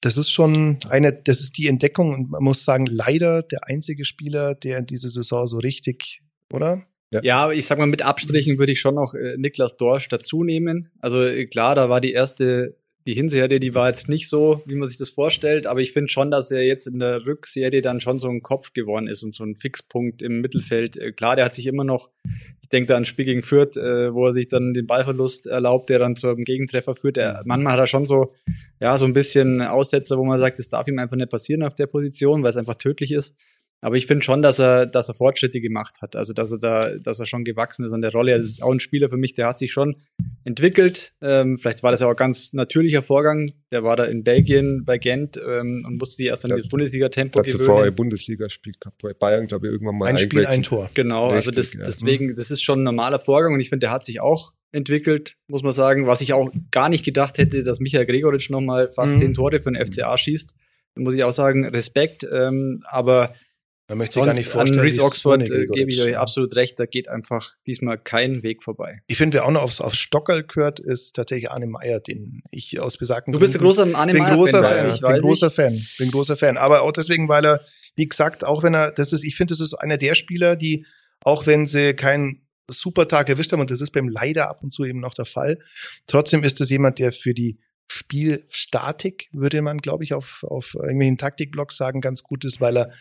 das 0.00 0.18
ist 0.18 0.30
schon 0.30 0.78
eine, 0.90 1.12
das 1.12 1.40
ist 1.40 1.56
die 1.56 1.66
Entdeckung 1.66 2.12
und 2.12 2.30
man 2.30 2.42
muss 2.44 2.64
sagen, 2.64 2.84
leider 2.86 3.42
der 3.42 3.66
einzige 3.66 4.04
Spieler, 4.04 4.54
der 4.54 4.78
in 4.78 4.86
dieser 4.86 5.08
Saison 5.08 5.46
so 5.46 5.58
richtig, 5.58 6.22
oder? 6.52 6.82
Ja. 7.10 7.20
ja, 7.22 7.50
ich 7.52 7.66
sag 7.66 7.78
mal, 7.78 7.86
mit 7.86 8.02
Abstrichen 8.02 8.58
würde 8.58 8.72
ich 8.72 8.80
schon 8.80 8.96
noch 8.96 9.14
äh, 9.14 9.36
Niklas 9.38 9.76
Dorsch 9.76 10.08
dazu 10.08 10.44
nehmen. 10.44 10.90
Also 10.98 11.22
äh, 11.22 11.46
klar, 11.46 11.74
da 11.74 11.88
war 11.88 12.00
die 12.00 12.12
erste 12.12 12.76
die 13.06 13.14
Hinserie, 13.14 13.60
die 13.60 13.74
war 13.74 13.88
jetzt 13.88 14.08
nicht 14.08 14.28
so, 14.28 14.62
wie 14.66 14.76
man 14.76 14.88
sich 14.88 14.96
das 14.96 15.10
vorstellt, 15.10 15.66
aber 15.66 15.80
ich 15.80 15.92
finde 15.92 16.08
schon, 16.08 16.30
dass 16.30 16.50
er 16.50 16.62
jetzt 16.62 16.86
in 16.86 16.98
der 16.98 17.26
Rückserie 17.26 17.82
dann 17.82 18.00
schon 18.00 18.18
so 18.18 18.28
ein 18.28 18.40
Kopf 18.40 18.72
geworden 18.72 19.08
ist 19.08 19.22
und 19.22 19.34
so 19.34 19.44
ein 19.44 19.56
Fixpunkt 19.56 20.22
im 20.22 20.40
Mittelfeld. 20.40 20.96
Äh, 20.96 21.12
klar, 21.12 21.36
der 21.36 21.44
hat 21.44 21.54
sich 21.54 21.66
immer 21.66 21.84
noch, 21.84 22.10
ich 22.62 22.68
denke 22.70 22.88
da 22.88 22.96
an 22.96 23.04
Spiel 23.04 23.26
gegen 23.26 23.42
Fürth, 23.42 23.76
äh, 23.76 24.14
wo 24.14 24.26
er 24.26 24.32
sich 24.32 24.48
dann 24.48 24.72
den 24.72 24.86
Ballverlust 24.86 25.46
erlaubt, 25.46 25.90
der 25.90 25.98
dann 25.98 26.16
zum 26.16 26.44
Gegentreffer 26.44 26.94
führt. 26.94 27.18
Er, 27.18 27.42
manchmal 27.44 27.74
hat 27.74 27.80
er 27.80 27.86
schon 27.86 28.06
so, 28.06 28.32
ja, 28.80 28.96
so 28.96 29.04
ein 29.04 29.12
bisschen 29.12 29.60
Aussetzer, 29.60 30.16
wo 30.16 30.24
man 30.24 30.38
sagt, 30.38 30.58
das 30.58 30.70
darf 30.70 30.88
ihm 30.88 30.98
einfach 30.98 31.16
nicht 31.16 31.30
passieren 31.30 31.62
auf 31.62 31.74
der 31.74 31.86
Position, 31.86 32.42
weil 32.42 32.50
es 32.50 32.56
einfach 32.56 32.76
tödlich 32.76 33.12
ist. 33.12 33.36
Aber 33.84 33.96
ich 33.96 34.06
finde 34.06 34.24
schon, 34.24 34.40
dass 34.40 34.58
er, 34.58 34.86
dass 34.86 35.10
er 35.10 35.14
Fortschritte 35.14 35.60
gemacht 35.60 36.00
hat. 36.00 36.16
Also, 36.16 36.32
dass 36.32 36.50
er 36.50 36.58
da, 36.58 36.96
dass 36.96 37.20
er 37.20 37.26
schon 37.26 37.44
gewachsen 37.44 37.84
ist 37.84 37.92
an 37.92 38.00
der 38.00 38.12
Rolle. 38.12 38.34
Das 38.34 38.46
ist 38.46 38.62
auch 38.62 38.72
ein 38.72 38.80
Spieler 38.80 39.10
für 39.10 39.18
mich, 39.18 39.34
der 39.34 39.46
hat 39.46 39.58
sich 39.58 39.72
schon 39.72 39.96
entwickelt. 40.42 41.12
Ähm, 41.20 41.58
vielleicht 41.58 41.82
war 41.82 41.90
das 41.90 42.00
ja 42.00 42.06
auch 42.06 42.12
ein 42.12 42.16
ganz 42.16 42.54
natürlicher 42.54 43.02
Vorgang. 43.02 43.46
Der 43.70 43.84
war 43.84 43.94
da 43.96 44.04
in 44.04 44.24
Belgien 44.24 44.86
bei 44.86 44.96
Gent 44.96 45.36
ähm, 45.36 45.84
und 45.86 45.98
musste 45.98 46.16
sich 46.16 46.28
erst 46.28 46.46
an 46.46 46.52
das 46.52 46.66
Bundesliga-Tempo 46.66 47.42
gewöhnen. 47.42 47.58
zuvor 47.58 47.84
ein 47.84 47.94
Bundesliga-Spiel 47.94 48.72
gehabt, 48.80 49.02
bei 49.02 49.12
Bayern, 49.12 49.48
glaube 49.48 49.66
ich, 49.66 49.74
irgendwann 49.74 49.98
mal 49.98 50.06
ein 50.06 50.16
Spiel, 50.16 50.46
ein 50.46 50.62
Tor. 50.62 50.88
Genau, 50.94 51.24
also 51.24 51.36
Richtig, 51.36 51.48
also 51.58 51.60
das, 51.60 51.74
ja. 51.74 51.84
deswegen, 51.84 52.34
das 52.34 52.50
ist 52.50 52.62
schon 52.62 52.80
ein 52.80 52.84
normaler 52.84 53.18
Vorgang 53.18 53.52
und 53.52 53.60
ich 53.60 53.68
finde, 53.68 53.80
der 53.80 53.90
hat 53.90 54.06
sich 54.06 54.18
auch 54.18 54.54
entwickelt, 54.72 55.36
muss 55.46 55.62
man 55.62 55.72
sagen, 55.72 56.06
was 56.06 56.22
ich 56.22 56.32
auch 56.32 56.50
gar 56.70 56.88
nicht 56.88 57.04
gedacht 57.04 57.36
hätte, 57.36 57.62
dass 57.64 57.80
Michael 57.80 58.06
Gregoritsch 58.06 58.48
nochmal 58.48 58.88
fast 58.88 59.12
mhm. 59.12 59.18
zehn 59.18 59.34
Tore 59.34 59.60
für 59.60 59.70
den 59.70 59.84
FCA 59.84 60.16
schießt. 60.16 60.54
Da 60.94 61.02
muss 61.02 61.14
ich 61.14 61.22
auch 61.22 61.32
sagen, 61.32 61.66
Respekt, 61.66 62.26
ähm, 62.32 62.80
aber 62.84 63.34
man 63.88 63.98
möchte 63.98 64.14
sich 64.14 64.24
gar 64.24 64.34
nicht 64.34 64.48
vorstellen. 64.48 64.80
An 64.80 64.84
Reese 64.84 65.02
Oxford 65.02 65.50
äh, 65.50 65.66
gebe 65.66 65.90
ich 65.90 66.00
euch 66.00 66.16
absolut 66.16 66.56
recht, 66.56 66.80
da 66.80 66.86
geht 66.86 67.08
einfach 67.08 67.52
diesmal 67.66 67.98
kein 67.98 68.42
Weg 68.42 68.62
vorbei. 68.62 69.02
Ich 69.08 69.18
finde, 69.18 69.34
wer 69.34 69.44
auch 69.44 69.50
noch 69.50 69.62
aufs, 69.62 69.80
aufs 69.80 69.98
Stockerl 69.98 70.42
gehört, 70.44 70.80
ist 70.80 71.14
tatsächlich 71.14 71.50
Arne 71.50 71.66
Meyer, 71.66 72.00
den 72.00 72.42
ich 72.50 72.80
aus 72.80 72.96
besagten 72.96 73.32
Du 73.32 73.38
bist 73.38 73.54
ein 73.54 73.60
großer 73.60 73.94
Arne 73.94 74.14
Meyer 74.14 74.36
großer 74.36 74.62
Fan. 74.62 74.90
Ich 74.94 75.00
bin 75.02 75.20
großer 75.20 75.46
ich. 75.48 75.52
Fan. 75.52 75.86
Bin 75.98 76.10
großer 76.10 76.36
Fan. 76.36 76.56
Aber 76.56 76.82
auch 76.82 76.92
deswegen, 76.92 77.28
weil 77.28 77.44
er, 77.44 77.60
wie 77.94 78.08
gesagt, 78.08 78.44
auch 78.44 78.62
wenn 78.62 78.74
er, 78.74 78.90
das 78.90 79.12
ist, 79.12 79.22
ich 79.22 79.36
finde, 79.36 79.52
das 79.52 79.60
ist 79.60 79.74
einer 79.74 79.98
der 79.98 80.14
Spieler, 80.14 80.56
die, 80.56 80.86
auch 81.22 81.46
wenn 81.46 81.66
sie 81.66 81.92
keinen 81.92 82.46
super 82.68 83.06
Tag 83.06 83.28
erwischt 83.28 83.52
haben, 83.52 83.60
und 83.60 83.70
das 83.70 83.82
ist 83.82 83.90
beim 83.90 84.08
leider 84.08 84.48
ab 84.48 84.62
und 84.62 84.72
zu 84.72 84.84
eben 84.84 85.00
noch 85.00 85.12
der 85.12 85.26
Fall, 85.26 85.58
trotzdem 86.06 86.42
ist 86.42 86.60
das 86.60 86.70
jemand, 86.70 86.98
der 86.98 87.12
für 87.12 87.34
die 87.34 87.58
Spielstatik, 87.86 89.28
würde 89.32 89.60
man, 89.60 89.76
glaube 89.76 90.04
ich, 90.04 90.14
auf, 90.14 90.42
auf 90.48 90.74
irgendwelchen 90.74 91.18
Taktikblogs 91.18 91.76
sagen, 91.76 92.00
ganz 92.00 92.22
gut 92.22 92.46
ist, 92.46 92.62
weil 92.62 92.78
er 92.78 92.92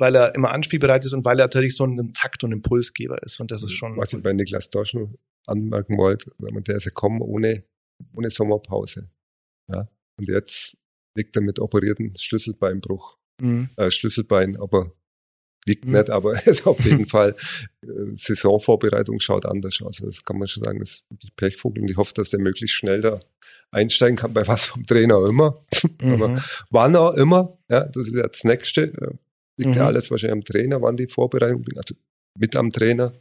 weil 0.00 0.16
er 0.16 0.34
immer 0.34 0.50
anspielbereit 0.50 1.04
ist 1.04 1.12
und 1.12 1.24
weil 1.24 1.38
er 1.38 1.44
natürlich 1.44 1.76
so 1.76 1.84
ein 1.84 2.12
Takt- 2.14 2.42
und 2.44 2.52
Impulsgeber 2.52 3.22
ist. 3.22 3.40
Und 3.40 3.50
das 3.50 3.62
ist 3.62 3.72
schon. 3.72 3.96
Was 3.96 4.12
ich 4.12 4.22
bei 4.22 4.32
Niklas 4.32 4.70
Dorsch 4.70 4.94
noch 4.94 5.08
anmerken 5.46 5.96
wollte, 5.98 6.30
der 6.38 6.76
ist 6.76 6.84
ja 6.84 6.90
gekommen 6.90 7.20
ohne, 7.20 7.64
ohne 8.14 8.30
Sommerpause. 8.30 9.10
Ja. 9.70 9.86
Und 10.18 10.28
jetzt 10.28 10.76
liegt 11.16 11.36
er 11.36 11.42
mit 11.42 11.58
operierten 11.58 12.14
Schlüsselbeinbruch. 12.16 13.16
Mhm. 13.40 13.70
Äh, 13.76 13.90
Schlüsselbein, 13.90 14.56
aber 14.56 14.92
liegt 15.66 15.84
mhm. 15.84 15.92
nicht, 15.92 16.10
aber 16.10 16.34
ist 16.46 16.66
auf 16.66 16.80
jeden 16.84 17.06
Fall 17.08 17.34
äh, 17.82 17.86
Saisonvorbereitung 18.14 19.20
schaut 19.20 19.46
anders 19.46 19.80
aus. 19.82 19.98
Das 19.98 20.24
kann 20.24 20.38
man 20.38 20.48
schon 20.48 20.64
sagen, 20.64 20.80
das 20.80 20.90
ist 20.90 21.10
wirklich 21.10 21.34
Pechvogel 21.36 21.82
und 21.82 21.90
ich 21.90 21.96
hoffe, 21.96 22.14
dass 22.14 22.30
der 22.30 22.40
möglichst 22.40 22.76
schnell 22.76 23.00
da 23.00 23.20
einsteigen 23.70 24.16
kann, 24.16 24.34
bei 24.34 24.46
was 24.46 24.66
vom 24.66 24.86
Trainer 24.86 25.26
immer. 25.26 25.54
Mhm. 26.02 26.40
wann 26.70 26.96
auch 26.96 27.14
immer, 27.14 27.58
ja, 27.68 27.86
das 27.86 28.08
ist 28.08 28.14
ja 28.14 28.26
das 28.26 28.44
Nächste. 28.44 29.18
Liegt 29.60 29.74
mhm. 29.74 29.76
ja 29.76 29.86
alles 29.86 30.10
wahrscheinlich 30.10 30.32
am 30.32 30.44
Trainer, 30.44 30.82
wann 30.82 30.96
die 30.96 31.06
Vorbereitung, 31.06 31.64
also 31.76 31.94
mit 32.38 32.56
am 32.56 32.70
Trainer. 32.70 33.12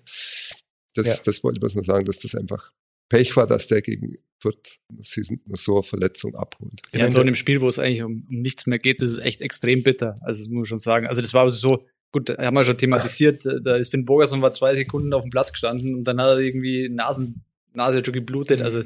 Das, 0.96 1.06
ja. 1.06 1.16
das 1.24 1.44
wollte 1.44 1.60
ich 1.66 1.76
mal 1.76 1.84
sagen, 1.84 2.06
dass 2.06 2.22
das 2.22 2.36
einfach 2.36 2.72
Pech 3.10 3.36
war, 3.36 3.48
dass 3.48 3.68
der 3.68 3.82
gegen 3.82 4.18
Fürth 4.40 4.80
so 5.00 5.76
eine 5.76 5.84
Verletzung 5.84 6.36
abholt. 6.36 6.82
Ja, 6.94 7.06
in 7.06 7.12
so 7.12 7.20
einem 7.20 7.36
Spiel, 7.36 7.60
wo 7.62 7.68
es 7.68 7.80
eigentlich 7.80 8.04
um, 8.04 8.26
um 8.30 8.40
nichts 8.40 8.66
mehr 8.68 8.80
geht, 8.80 9.02
das 9.02 9.12
ist 9.12 9.20
echt 9.20 9.42
extrem 9.42 9.84
bitter. 9.84 10.16
Also 10.22 10.44
das 10.44 10.50
muss 10.50 10.66
ich 10.66 10.70
schon 10.70 10.80
sagen. 10.80 11.08
Also 11.08 11.22
das 11.22 11.34
war 11.34 11.50
so, 11.52 11.86
gut, 12.12 12.30
haben 12.30 12.54
wir 12.54 12.64
schon 12.64 12.78
thematisiert, 12.78 13.46
da 13.46 13.76
ist 13.76 13.92
Finn 13.92 14.06
Bogerson 14.06 14.42
war 14.42 14.52
zwei 14.52 14.76
Sekunden 14.76 15.14
auf 15.14 15.24
dem 15.24 15.32
Platz 15.32 15.52
gestanden 15.52 15.96
und 15.96 16.06
dann 16.06 16.22
hat 16.22 16.30
er 16.30 16.40
irgendwie 16.40 16.88
Nasen, 16.90 17.44
Nase 17.74 18.04
schon 18.04 18.14
geblutet. 18.14 18.62
Also 18.62 18.84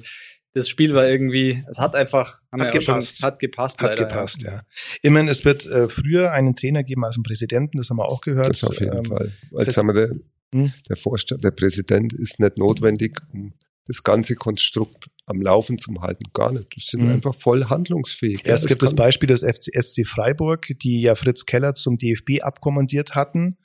das 0.54 0.70
Spiel 0.70 0.94
war 0.94 1.08
irgendwie, 1.08 1.64
es 1.68 1.80
hat 1.80 1.96
einfach 1.96 2.42
hat 2.52 2.72
gepasst. 2.72 3.18
Schon, 3.18 3.26
hat 3.28 3.40
gepasst. 3.40 3.82
Hat 3.82 3.92
leider, 3.92 4.06
gepasst, 4.06 4.42
ja. 4.44 4.52
ja. 4.52 4.62
Immerhin, 5.02 5.28
es 5.28 5.44
wird 5.46 5.66
äh, 5.66 5.88
früher 5.88 6.32
einen 6.32 6.56
Trainer 6.56 6.84
geben 6.84 7.04
als 7.04 7.16
einen 7.16 7.24
Präsidenten, 7.24 7.78
das 7.78 7.90
haben 7.90 7.98
wir 7.98 8.06
auch 8.06 8.22
gehört. 8.22 8.50
Das 8.50 8.64
auf 8.64 8.80
jeden 8.80 8.98
ähm, 8.98 9.06
Fall. 9.06 9.32
Weil 9.52 9.66
jetzt 9.66 9.78
haben 9.78 9.88
wir 9.88 9.94
der, 9.94 10.10
hm? 10.54 10.74
der 10.88 10.96
Vorstand, 10.96 11.44
der 11.44 11.52
Präsident 11.52 12.14
ist 12.14 12.40
nicht 12.40 12.60
notwendig, 12.60 13.20
um 13.34 13.54
das 13.88 14.04
ganze 14.04 14.36
Konstrukt 14.36 15.10
am 15.26 15.42
Laufen 15.42 15.78
zu 15.78 15.94
halten. 16.02 16.26
Gar 16.34 16.54
nicht. 16.54 16.76
Das 16.76 16.86
sind 16.86 17.04
mhm. 17.04 17.12
einfach 17.12 17.34
voll 17.34 17.66
handlungsfähig. 17.66 18.44
Ja, 18.46 18.54
es 18.54 18.66
gibt 18.66 18.82
das 18.82 18.96
Beispiel 18.96 19.28
des 19.28 19.42
FCSC 19.42 20.06
Freiburg, 20.06 20.68
die 20.82 21.02
ja 21.02 21.16
Fritz 21.16 21.46
Keller 21.46 21.74
zum 21.74 21.98
DFB 21.98 22.42
abkommandiert 22.42 23.16
hatten 23.16 23.58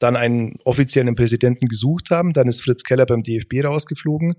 dann 0.00 0.16
einen 0.16 0.56
offiziellen 0.64 1.14
Präsidenten 1.14 1.68
gesucht 1.68 2.10
haben. 2.10 2.32
Dann 2.32 2.48
ist 2.48 2.62
Fritz 2.62 2.82
Keller 2.82 3.06
beim 3.06 3.22
DFB 3.22 3.64
rausgeflogen 3.64 4.34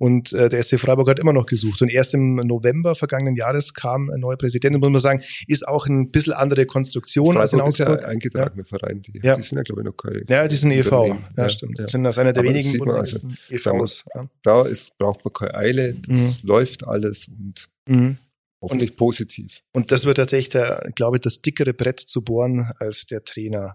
und 0.00 0.32
äh, 0.32 0.48
der 0.48 0.62
SC 0.62 0.80
Freiburg 0.80 1.10
hat 1.10 1.18
immer 1.18 1.34
noch 1.34 1.44
gesucht. 1.44 1.82
Und 1.82 1.90
erst 1.90 2.14
im 2.14 2.36
November 2.36 2.94
vergangenen 2.94 3.36
Jahres 3.36 3.74
kam 3.74 4.08
ein 4.08 4.20
neuer 4.20 4.38
Präsident. 4.38 4.74
Und 4.74 4.80
muss 4.80 4.90
man 4.90 5.00
sagen, 5.00 5.22
ist 5.46 5.68
auch 5.68 5.86
ein 5.86 6.10
bisschen 6.10 6.32
andere 6.32 6.64
Konstruktion 6.64 7.34
Freiburg 7.34 7.42
als 7.42 7.52
in 7.52 7.60
Augsburg. 7.60 7.88
ist 7.96 8.00
ja 8.00 8.08
eingetragene 8.08 8.62
ja. 8.62 8.78
Verein. 8.78 9.02
Die, 9.02 9.20
ja. 9.22 9.34
die 9.34 9.42
sind 9.42 9.58
ja, 9.58 9.62
glaube 9.62 9.82
ich, 9.82 9.86
noch 9.86 9.96
kein 9.96 10.24
Ja, 10.26 10.48
die 10.48 10.56
sind 10.56 10.70
EV. 10.70 10.90
Ja, 10.90 11.18
ja, 11.36 11.50
stimmt. 11.50 11.78
Ja. 11.78 11.86
sind 11.86 12.04
das 12.04 12.16
einer 12.16 12.32
der 12.32 12.42
Aber 12.42 12.48
wenigen 12.48 12.90
also, 12.90 13.18
EVs. 13.50 14.04
Ja. 14.14 14.26
Da 14.42 14.62
ist, 14.62 14.96
braucht 14.96 15.22
man 15.22 15.34
keine 15.34 15.54
Eile. 15.54 15.94
Das 15.94 16.42
mhm. 16.42 16.48
läuft 16.48 16.86
alles 16.86 17.28
und 17.28 17.66
mhm. 17.86 18.16
Hoffentlich 18.62 18.90
und, 18.90 18.96
positiv. 18.96 19.62
Und 19.72 19.90
das 19.90 20.04
wird 20.04 20.18
tatsächlich, 20.18 20.50
der, 20.50 20.90
glaube 20.94 21.16
ich, 21.16 21.22
das 21.22 21.40
dickere 21.40 21.72
Brett 21.72 22.00
zu 22.00 22.22
bohren 22.22 22.70
als 22.78 23.06
der 23.06 23.24
Trainer. 23.24 23.74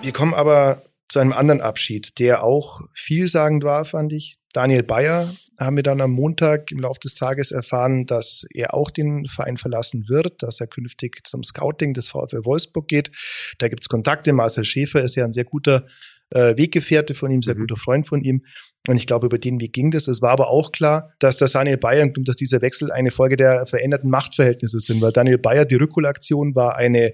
Wir 0.00 0.12
kommen 0.12 0.32
aber 0.32 0.82
zu 1.08 1.18
einem 1.18 1.32
anderen 1.32 1.60
Abschied, 1.60 2.18
der 2.18 2.44
auch 2.44 2.80
vielsagend 2.94 3.64
war, 3.64 3.84
fand 3.84 4.12
ich. 4.12 4.38
Daniel 4.52 4.82
Bayer 4.82 5.32
haben 5.58 5.76
wir 5.76 5.82
dann 5.82 6.00
am 6.00 6.12
Montag 6.12 6.70
im 6.70 6.78
Laufe 6.78 7.00
des 7.00 7.14
Tages 7.14 7.50
erfahren, 7.50 8.06
dass 8.06 8.46
er 8.54 8.74
auch 8.74 8.90
den 8.90 9.26
Verein 9.26 9.56
verlassen 9.56 10.08
wird, 10.08 10.42
dass 10.42 10.60
er 10.60 10.66
künftig 10.66 11.26
zum 11.26 11.42
Scouting 11.42 11.94
des 11.94 12.08
VfL 12.08 12.44
Wolfsburg 12.44 12.86
geht. 12.88 13.10
Da 13.58 13.68
gibt's 13.68 13.88
Kontakte. 13.88 14.32
Marcel 14.32 14.64
Schäfer 14.64 15.02
ist 15.02 15.16
ja 15.16 15.24
ein 15.24 15.32
sehr 15.32 15.44
guter 15.44 15.84
äh, 16.30 16.56
Weggefährte 16.56 17.14
von 17.14 17.30
ihm, 17.30 17.42
sehr 17.42 17.56
mhm. 17.56 17.60
guter 17.60 17.76
Freund 17.76 18.06
von 18.06 18.22
ihm. 18.22 18.44
Und 18.86 18.96
ich 18.96 19.06
glaube, 19.06 19.26
über 19.26 19.38
den 19.38 19.60
Weg 19.60 19.74
ging 19.74 19.90
das. 19.90 20.08
Es 20.08 20.22
war 20.22 20.30
aber 20.30 20.48
auch 20.48 20.72
klar, 20.72 21.12
dass 21.18 21.36
das 21.36 21.52
Daniel 21.52 21.76
Bayer, 21.76 22.08
dass 22.08 22.36
dieser 22.36 22.62
Wechsel 22.62 22.90
eine 22.90 23.10
Folge 23.10 23.36
der 23.36 23.66
veränderten 23.66 24.08
Machtverhältnisse 24.08 24.80
sind, 24.80 25.02
weil 25.02 25.12
Daniel 25.12 25.36
Bayer, 25.38 25.66
die 25.66 25.74
Rückholaktion 25.74 26.54
war 26.54 26.76
eine 26.76 27.12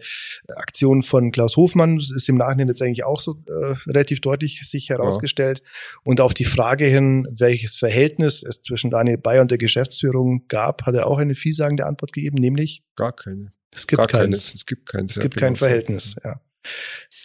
Aktion 0.55 1.03
von 1.03 1.33
Klaus 1.33 1.57
Hofmann, 1.57 1.97
das 1.97 2.13
ist 2.13 2.29
im 2.29 2.37
Nachhinein 2.37 2.69
jetzt 2.69 2.81
eigentlich 2.81 3.05
auch 3.05 3.21
so 3.21 3.43
äh, 3.49 3.75
relativ 3.89 4.21
deutlich 4.21 4.61
sich 4.69 4.91
herausgestellt. 4.91 5.63
Ja. 5.65 6.01
Und 6.05 6.21
auf 6.21 6.35
die 6.35 6.45
Frage 6.45 6.87
hin, 6.87 7.27
welches 7.31 7.75
Verhältnis 7.77 8.45
es 8.45 8.63
zwischen 8.63 8.91
Daniel 8.91 9.19
Bayer 9.19 9.43
und 9.43 9.51
der 9.51 9.59
Geschäftsführung 9.59 10.47
gab, 10.47 10.87
hat 10.87 10.95
er 10.95 11.09
auch 11.09 11.19
eine 11.19 11.35
vielsagende 11.35 11.87
Antwort 11.87 12.13
gegeben, 12.13 12.37
nämlich? 12.37 12.85
Gar 12.95 13.13
keine. 13.13 13.53
Es 13.75 13.89
gibt 13.89 13.99
Gar 13.99 14.07
keines. 14.07 14.55
Es 14.55 14.67
gibt 14.67 14.89
keins. 14.89 15.17
Es 15.17 15.23
gibt 15.23 15.37
kein 15.37 15.57
Verhältnis, 15.57 16.15
ja. 16.23 16.41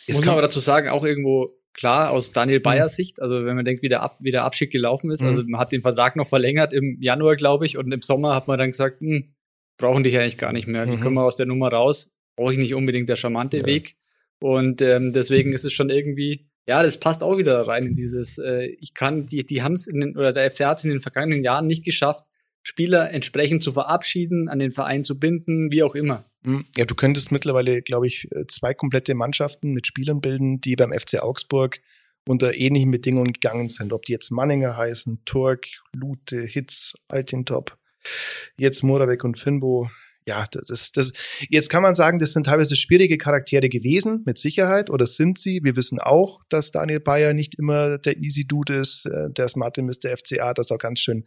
Jetzt 0.07 0.17
Muss 0.17 0.25
man 0.25 0.33
aber 0.33 0.41
dazu 0.41 0.59
sagen, 0.59 0.89
auch 0.89 1.03
irgendwo 1.03 1.58
klar 1.73 2.11
aus 2.11 2.31
Daniel 2.31 2.59
Bayers 2.59 2.93
mhm. 2.93 2.95
Sicht, 2.95 3.21
also 3.21 3.45
wenn 3.45 3.55
man 3.55 3.65
denkt, 3.65 3.83
wie 3.83 3.89
der, 3.89 4.01
Ab 4.01 4.17
wie 4.19 4.31
der 4.31 4.43
Abschied 4.43 4.71
gelaufen 4.71 5.11
ist, 5.11 5.21
also 5.21 5.33
mhm. 5.33 5.39
also 5.39 5.49
man 5.49 5.59
hat 5.59 5.71
den 5.71 5.81
Vertrag 5.81 6.15
noch 6.15 6.27
verlängert 6.27 6.73
im 6.73 6.97
Januar, 7.01 7.35
glaube 7.35 7.65
ich, 7.65 7.77
und 7.77 7.91
im 7.91 8.01
Sommer 8.01 8.35
hat 8.35 8.47
man 8.47 8.59
dann 8.59 8.71
gesagt, 8.71 8.99
hm, 8.99 9.33
brauchen 9.77 10.03
dich 10.03 10.17
eigentlich 10.17 10.37
gar 10.37 10.53
nicht 10.53 10.67
mehr, 10.67 10.85
mhm. 10.85 10.99
können 10.99 11.15
wir 11.15 11.23
aus 11.23 11.35
der 11.35 11.45
Nummer 11.45 11.69
raus, 11.69 12.11
brauche 12.35 12.53
ich 12.53 12.59
nicht 12.59 12.73
unbedingt 12.73 13.09
der 13.09 13.15
charmante 13.15 13.59
ja. 13.59 13.65
Weg. 13.65 13.95
Und 14.41 14.81
ähm, 14.81 15.11
deswegen 15.13 15.51
ist 15.51 15.65
es 15.65 15.73
schon 15.73 15.89
irgendwie, 15.89 16.49
ja, 16.67 16.81
das 16.83 16.99
passt 16.99 17.23
auch 17.23 17.37
wieder 17.37 17.67
rein 17.67 17.87
in 17.87 17.95
dieses, 17.95 18.37
äh, 18.37 18.67
ich 18.79 18.93
kann, 18.93 19.27
die, 19.27 19.45
die 19.45 19.63
haben 19.63 19.73
es 19.73 19.87
in 19.87 19.99
den, 19.99 20.17
oder 20.17 20.31
der 20.31 20.49
FCA 20.49 20.69
hat 20.69 20.77
es 20.77 20.85
in 20.85 20.91
den 20.91 21.01
vergangenen 21.01 21.43
Jahren 21.43 21.67
nicht 21.67 21.83
geschafft, 21.83 22.27
Spieler 22.63 23.11
entsprechend 23.11 23.63
zu 23.63 23.71
verabschieden, 23.71 24.49
an 24.49 24.59
den 24.59 24.71
Verein 24.71 25.03
zu 25.03 25.17
binden, 25.17 25.71
wie 25.71 25.83
auch 25.83 25.95
immer. 25.95 26.23
Hm, 26.43 26.65
ja, 26.77 26.85
du 26.85 26.95
könntest 26.95 27.31
mittlerweile, 27.31 27.81
glaube 27.81 28.07
ich, 28.07 28.27
äh, 28.31 28.45
zwei 28.47 28.73
komplette 28.73 29.15
Mannschaften 29.15 29.71
mit 29.71 29.87
Spielern 29.87 30.21
bilden, 30.21 30.61
die 30.61 30.75
beim 30.75 30.91
FC 30.91 31.19
Augsburg 31.19 31.79
unter 32.27 32.53
ähnlichen 32.55 32.91
Bedingungen 32.91 33.33
gegangen 33.33 33.69
sind. 33.69 33.93
Ob 33.93 34.03
die 34.03 34.11
jetzt 34.11 34.31
Manninger 34.31 34.77
heißen, 34.77 35.23
Turk, 35.25 35.67
Lute, 35.95 36.41
Hitz, 36.41 36.95
Altintop, 37.07 37.77
jetzt 38.57 38.83
Moravec 38.83 39.23
und 39.23 39.39
Finbo, 39.39 39.89
ja, 40.29 40.45
das, 40.51 40.91
das, 40.91 41.11
jetzt 41.49 41.69
kann 41.69 41.81
man 41.81 41.95
sagen, 41.95 42.19
das 42.19 42.33
sind 42.33 42.45
teilweise 42.45 42.75
schwierige 42.75 43.17
Charaktere 43.17 43.67
gewesen, 43.67 44.21
mit 44.27 44.37
Sicherheit, 44.37 44.91
oder 44.91 45.07
sind 45.07 45.39
sie. 45.39 45.61
Wir 45.63 45.75
wissen 45.75 45.99
auch, 45.99 46.41
dass 46.49 46.69
Daniel 46.69 46.99
Bayer 46.99 47.33
nicht 47.33 47.55
immer 47.55 47.97
der 47.97 48.17
Easy 48.17 48.45
Dude 48.45 48.75
ist, 48.75 49.07
äh, 49.07 49.31
der 49.31 49.47
Smarte 49.47 49.81
Mr. 49.81 50.15
FCA, 50.15 50.53
dass 50.53 50.69
er 50.69 50.75
auch 50.75 50.79
ganz 50.79 50.99
schön 50.99 51.25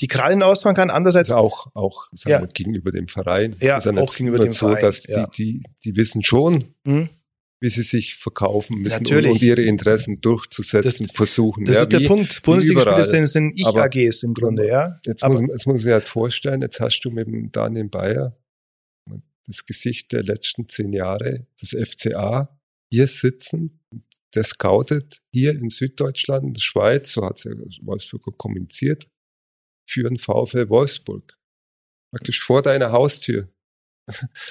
die 0.00 0.06
Krallen 0.06 0.44
ausfahren 0.44 0.76
kann. 0.76 0.88
Andererseits 0.88 1.32
also 1.32 1.42
auch, 1.42 1.66
auch 1.74 2.06
sagen 2.12 2.30
ja. 2.30 2.40
wir, 2.42 2.46
gegenüber 2.46 2.92
dem 2.92 3.08
Verein. 3.08 3.56
Ja, 3.60 3.76
ist 3.76 3.88
auch 3.88 4.14
gegenüber 4.14 4.38
dem 4.38 4.52
so, 4.52 4.68
Verein. 4.68 4.80
dass 4.80 5.08
ja. 5.08 5.26
die, 5.26 5.60
die, 5.60 5.62
die 5.84 5.96
wissen 5.96 6.22
schon, 6.22 6.62
mhm 6.84 7.08
wie 7.64 7.70
sie 7.70 7.82
sich 7.82 8.14
verkaufen 8.16 8.76
müssen 8.76 9.06
und, 9.06 9.24
und, 9.24 9.40
ihre 9.40 9.62
Interessen 9.62 10.16
durchzusetzen 10.20 11.06
das, 11.06 11.16
versuchen. 11.16 11.64
Das 11.64 11.76
ja, 11.76 11.82
ist 11.82 11.92
der 11.92 12.00
Punkt. 12.00 12.42
Bundesliga-Spiele 12.42 13.04
sind, 13.04 13.26
sind 13.26 13.52
Ich-AGs 13.58 14.22
im 14.22 14.34
Grunde, 14.34 14.68
ja. 14.68 15.00
Jetzt, 15.06 15.22
Aber 15.22 15.40
muss, 15.40 15.50
jetzt 15.50 15.66
muss 15.66 15.74
man 15.76 15.78
sich 15.78 15.92
halt 15.92 16.04
vorstellen, 16.04 16.60
jetzt 16.60 16.78
hast 16.80 17.00
du 17.00 17.10
mit 17.10 17.26
dem 17.26 17.50
Daniel 17.50 17.88
Bayer 17.88 18.36
das 19.46 19.66
Gesicht 19.66 20.12
der 20.12 20.22
letzten 20.22 20.68
zehn 20.68 20.92
Jahre 20.92 21.46
des 21.60 21.70
FCA 21.70 22.58
hier 22.90 23.06
sitzen, 23.06 23.80
der 24.34 24.44
scoutet 24.44 25.20
hier 25.32 25.52
in 25.52 25.68
Süddeutschland, 25.68 26.44
in 26.44 26.54
der 26.54 26.60
Schweiz, 26.60 27.12
so 27.12 27.24
hat 27.24 27.36
es 27.36 27.44
ja 27.44 27.52
Wolfsburg 27.82 28.36
kommuniziert, 28.36 29.08
für 29.88 30.08
den 30.08 30.18
VfL 30.18 30.68
Wolfsburg. 30.68 31.36
Praktisch 32.10 32.42
vor 32.42 32.62
deiner 32.62 32.92
Haustür. 32.92 33.48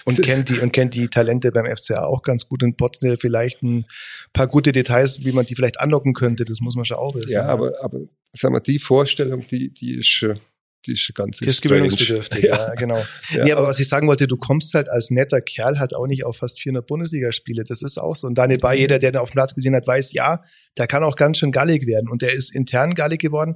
Und 0.05 0.21
kennt 0.23 0.49
die, 0.49 0.59
und 0.59 0.71
kennt 0.71 0.93
die 0.95 1.07
Talente 1.07 1.51
beim 1.51 1.65
FCA 1.65 2.05
auch 2.05 2.21
ganz 2.21 2.47
gut 2.47 2.63
und 2.63 2.77
potenziell 2.77 3.17
vielleicht 3.17 3.61
ein 3.61 3.85
paar 4.31 4.47
gute 4.47 4.71
Details, 4.71 5.23
wie 5.23 5.31
man 5.31 5.45
die 5.45 5.55
vielleicht 5.55 5.79
anlocken 5.79 6.13
könnte, 6.13 6.45
das 6.45 6.59
muss 6.59 6.75
man 6.75 6.85
schon 6.85 6.97
auch 6.97 7.15
wissen. 7.15 7.31
Ja, 7.31 7.45
aber, 7.45 7.73
aber, 7.81 7.99
sagen 8.31 8.55
wir, 8.55 8.61
die 8.61 8.79
Vorstellung, 8.79 9.45
die, 9.47 9.73
die 9.73 9.95
ist 9.95 10.07
die 10.85 10.93
ist 10.93 11.13
ganz 11.15 11.39
die 11.39 11.45
ist 11.45 11.61
gewöhnungsbedürftig, 11.61 12.43
ja, 12.43 12.55
ja 12.55 12.73
genau. 12.75 12.97
Ja, 13.31 13.43
nee, 13.43 13.51
aber, 13.51 13.61
aber 13.61 13.69
was 13.69 13.79
ich 13.79 13.87
sagen 13.87 14.07
wollte, 14.07 14.27
du 14.27 14.37
kommst 14.37 14.73
halt 14.73 14.89
als 14.89 15.09
netter 15.09 15.41
Kerl 15.41 15.79
halt 15.79 15.95
auch 15.95 16.07
nicht 16.07 16.25
auf 16.25 16.37
fast 16.37 16.61
400 16.61 16.85
Bundesligaspiele. 16.85 17.63
Das 17.63 17.81
ist 17.81 17.97
auch 17.97 18.15
so. 18.15 18.27
Und 18.27 18.35
Daniel 18.35 18.59
Bay, 18.59 18.79
jeder, 18.79 18.99
der 18.99 19.11
den 19.11 19.19
auf 19.19 19.29
dem 19.29 19.35
Platz 19.35 19.55
gesehen 19.55 19.75
hat, 19.75 19.87
weiß, 19.87 20.13
ja, 20.13 20.41
der 20.77 20.87
kann 20.87 21.03
auch 21.03 21.15
ganz 21.15 21.37
schön 21.37 21.51
gallig 21.51 21.87
werden. 21.87 22.09
Und 22.09 22.21
der 22.21 22.33
ist 22.33 22.53
intern 22.53 22.95
gallig 22.95 23.21
geworden. 23.21 23.55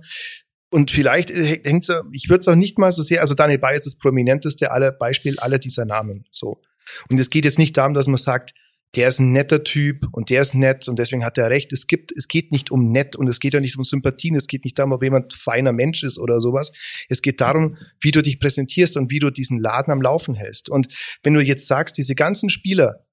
Und 0.69 0.91
vielleicht 0.91 1.29
hängt 1.29 1.87
es, 1.87 1.95
ich 2.11 2.29
würde 2.29 2.41
es 2.41 2.47
auch 2.47 2.55
nicht 2.55 2.77
mal 2.77 2.91
so 2.91 3.01
sehr, 3.01 3.21
also 3.21 3.33
Daniel 3.33 3.59
Bay 3.59 3.75
ist 3.75 3.85
das 3.85 3.97
prominenteste 3.97 4.71
aller 4.71 4.91
Beispiel 4.91 5.39
aller 5.39 5.59
dieser 5.59 5.85
Namen, 5.85 6.25
so. 6.31 6.61
Und 7.09 7.19
es 7.19 7.29
geht 7.29 7.45
jetzt 7.45 7.57
nicht 7.57 7.75
darum, 7.77 7.93
dass 7.93 8.07
man 8.07 8.17
sagt, 8.17 8.53
der 8.95 9.09
ist 9.09 9.19
ein 9.19 9.31
netter 9.31 9.63
Typ 9.63 10.07
und 10.11 10.29
der 10.29 10.41
ist 10.41 10.55
nett 10.55 10.87
und 10.87 10.97
deswegen 10.97 11.23
hat 11.23 11.37
er 11.37 11.49
recht. 11.49 11.71
Es 11.73 11.87
gibt, 11.87 12.11
es 12.15 12.27
geht 12.27 12.51
nicht 12.51 12.71
um 12.71 12.91
nett 12.91 13.15
und 13.15 13.27
es 13.27 13.39
geht 13.39 13.55
auch 13.55 13.59
nicht 13.59 13.77
um 13.77 13.83
Sympathien. 13.83 14.35
Es 14.35 14.47
geht 14.47 14.63
nicht 14.63 14.79
darum, 14.79 14.93
ob 14.93 15.03
jemand 15.03 15.33
feiner 15.33 15.73
Mensch 15.73 16.03
ist 16.03 16.17
oder 16.17 16.39
sowas. 16.39 16.71
Es 17.09 17.21
geht 17.21 17.41
darum, 17.41 17.77
wie 17.99 18.11
du 18.11 18.21
dich 18.21 18.39
präsentierst 18.39 18.97
und 18.97 19.11
wie 19.11 19.19
du 19.19 19.29
diesen 19.29 19.59
Laden 19.59 19.91
am 19.91 20.01
Laufen 20.01 20.35
hältst. 20.35 20.69
Und 20.69 20.87
wenn 21.21 21.33
du 21.33 21.41
jetzt 21.41 21.67
sagst, 21.67 21.97
diese 21.97 22.15
ganzen 22.15 22.49
Spieler, 22.49 23.05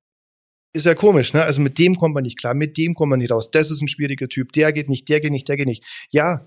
ist 0.72 0.86
ja 0.86 0.94
komisch, 0.94 1.32
ne? 1.32 1.42
Also 1.42 1.60
mit 1.60 1.78
dem 1.78 1.94
kommt 1.94 2.14
man 2.14 2.24
nicht 2.24 2.38
klar, 2.38 2.52
mit 2.52 2.76
dem 2.76 2.94
kommt 2.94 3.10
man 3.10 3.20
nicht 3.20 3.30
raus. 3.30 3.50
Das 3.50 3.70
ist 3.70 3.80
ein 3.80 3.88
schwieriger 3.88 4.28
Typ. 4.28 4.52
Der 4.52 4.72
geht 4.72 4.88
nicht, 4.88 5.08
der 5.08 5.20
geht 5.20 5.30
nicht, 5.30 5.48
der 5.48 5.56
geht 5.56 5.68
nicht. 5.68 5.84
Ja, 6.10 6.44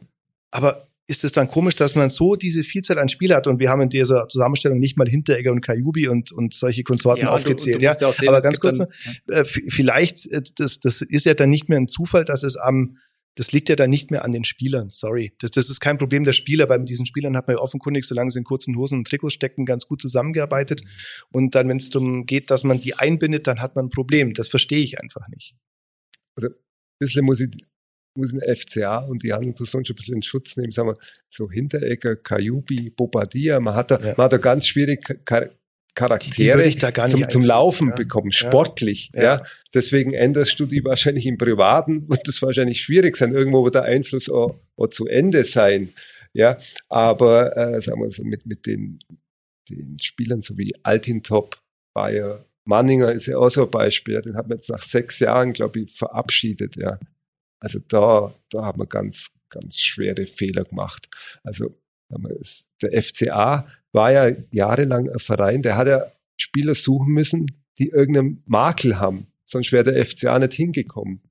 aber 0.51 0.85
ist 1.07 1.23
es 1.23 1.31
dann 1.31 1.47
komisch, 1.47 1.75
dass 1.75 1.95
man 1.95 2.09
so 2.09 2.35
diese 2.35 2.63
Vielzahl 2.63 2.99
an 2.99 3.07
Spielern 3.07 3.37
hat 3.37 3.47
und 3.47 3.59
wir 3.59 3.69
haben 3.69 3.81
in 3.81 3.89
dieser 3.89 4.27
Zusammenstellung 4.27 4.79
nicht 4.79 4.97
mal 4.97 5.07
Hinteregger 5.07 5.51
und 5.51 5.61
Kajubi 5.61 6.09
und, 6.09 6.33
und 6.33 6.53
solche 6.53 6.83
Konsorten 6.83 7.23
ja, 7.23 7.31
aufgezählt. 7.31 7.75
Du, 7.75 7.79
du 7.79 7.85
ja, 7.85 7.95
ja 7.97 8.11
sehen, 8.11 8.27
aber 8.27 8.41
ganz 8.41 8.59
kurz, 8.59 8.77
dann, 8.77 8.87
äh, 9.29 9.45
vielleicht, 9.45 10.27
äh, 10.27 10.41
das, 10.55 10.81
das 10.81 11.01
ist 11.01 11.25
ja 11.25 11.33
dann 11.33 11.49
nicht 11.49 11.69
mehr 11.69 11.79
ein 11.79 11.87
Zufall, 11.87 12.25
dass 12.25 12.43
es 12.43 12.57
am, 12.57 12.97
das 13.35 13.53
liegt 13.53 13.69
ja 13.69 13.77
dann 13.77 13.89
nicht 13.89 14.11
mehr 14.11 14.25
an 14.25 14.33
den 14.33 14.43
Spielern, 14.43 14.89
sorry. 14.89 15.31
Das, 15.39 15.51
das 15.51 15.69
ist 15.69 15.79
kein 15.79 15.97
Problem 15.97 16.25
der 16.25 16.33
Spieler, 16.33 16.67
weil 16.67 16.79
mit 16.79 16.89
diesen 16.89 17.05
Spielern 17.05 17.37
hat 17.37 17.47
man 17.47 17.55
ja 17.55 17.61
offenkundig, 17.61 18.03
solange 18.03 18.31
sie 18.31 18.39
in 18.39 18.43
kurzen 18.43 18.75
Hosen 18.75 18.97
und 18.97 19.07
Trikots 19.07 19.33
stecken, 19.33 19.65
ganz 19.65 19.87
gut 19.87 20.01
zusammengearbeitet. 20.01 20.81
Und 21.31 21.55
dann, 21.55 21.69
wenn 21.69 21.77
es 21.77 21.89
darum 21.89 22.25
geht, 22.25 22.51
dass 22.51 22.63
man 22.63 22.81
die 22.81 22.95
einbindet, 22.95 23.47
dann 23.47 23.61
hat 23.61 23.75
man 23.75 23.85
ein 23.85 23.89
Problem. 23.89 24.33
Das 24.33 24.49
verstehe 24.49 24.83
ich 24.83 24.99
einfach 24.99 25.27
nicht. 25.29 25.55
Also, 26.35 26.49
ein 26.49 26.55
bisschen 26.99 27.25
muss 27.25 27.39
ich 27.39 27.51
muss 28.17 28.33
ein 28.33 28.41
FCA 28.41 28.97
und 28.99 29.23
die 29.23 29.33
anderen 29.33 29.55
Personen 29.55 29.85
schon 29.85 29.93
ein 29.93 29.97
bisschen 29.97 30.15
in 30.15 30.23
Schutz 30.23 30.57
nehmen, 30.57 30.71
sagen 30.71 30.89
wir, 30.89 30.97
so 31.29 31.49
Hinteregger, 31.49 32.15
Kajubi, 32.15 32.89
Bobadilla, 32.89 33.59
man 33.59 33.75
hat 33.75 33.91
da, 33.91 33.99
ja. 33.99 34.13
man 34.17 34.25
hat 34.25 34.33
da 34.33 34.37
ganz 34.37 34.67
schwierig 34.67 35.05
Charaktere 35.95 36.77
zum, 37.09 37.29
zum 37.29 37.43
Laufen 37.43 37.89
ja. 37.89 37.95
bekommen, 37.95 38.31
sportlich. 38.31 39.11
Ja. 39.15 39.23
ja. 39.23 39.41
Deswegen 39.73 40.13
änderst 40.13 40.59
du 40.59 40.65
die 40.65 40.83
wahrscheinlich 40.83 41.25
im 41.25 41.37
Privaten, 41.37 42.07
wird 42.09 42.27
das 42.27 42.41
wahrscheinlich 42.41 42.81
schwierig 42.81 43.15
sein. 43.17 43.31
Irgendwo 43.31 43.63
wird 43.63 43.75
der 43.75 43.83
Einfluss 43.83 44.29
auch, 44.29 44.59
auch 44.75 44.87
zu 44.87 45.07
Ende 45.07 45.43
sein. 45.43 45.93
Ja, 46.33 46.57
aber 46.89 47.55
äh, 47.57 47.81
sagen 47.81 48.01
wir 48.01 48.11
so 48.11 48.23
mit 48.23 48.45
mit 48.45 48.67
den 48.67 48.99
den 49.69 49.97
Spielern 49.99 50.41
so 50.41 50.57
wie 50.57 50.73
Altintop, 50.83 51.59
Bayer, 51.93 52.45
Manninger 52.67 53.11
ist 53.11 53.27
ja 53.27 53.37
auch 53.37 53.49
so 53.49 53.63
ein 53.63 53.71
Beispiel. 53.71 54.21
Den 54.21 54.35
hat 54.35 54.47
man 54.47 54.57
jetzt 54.57 54.69
nach 54.69 54.83
sechs 54.83 55.19
Jahren, 55.19 55.53
glaube 55.53 55.79
ich, 55.79 55.91
verabschiedet. 55.91 56.75
Ja, 56.75 56.99
also 57.59 57.79
da 57.87 58.33
da 58.49 58.65
haben 58.65 58.81
wir 58.81 58.87
ganz 58.87 59.31
ganz 59.49 59.77
schwere 59.77 60.25
Fehler 60.25 60.63
gemacht. 60.63 61.07
Also 61.43 61.77
der 62.81 63.03
FCA 63.03 63.67
war 63.91 64.11
ja 64.11 64.35
jahrelang 64.51 65.09
ein 65.09 65.19
Verein, 65.19 65.61
der 65.61 65.77
hat 65.77 65.87
ja 65.87 66.03
Spieler 66.39 66.75
suchen 66.75 67.13
müssen, 67.13 67.47
die 67.79 67.89
irgendeinen 67.89 68.43
Makel 68.45 68.99
haben. 68.99 69.27
Sonst 69.45 69.71
wäre 69.71 69.91
der 69.91 70.05
FCA 70.05 70.39
nicht 70.39 70.53
hingekommen. 70.53 71.21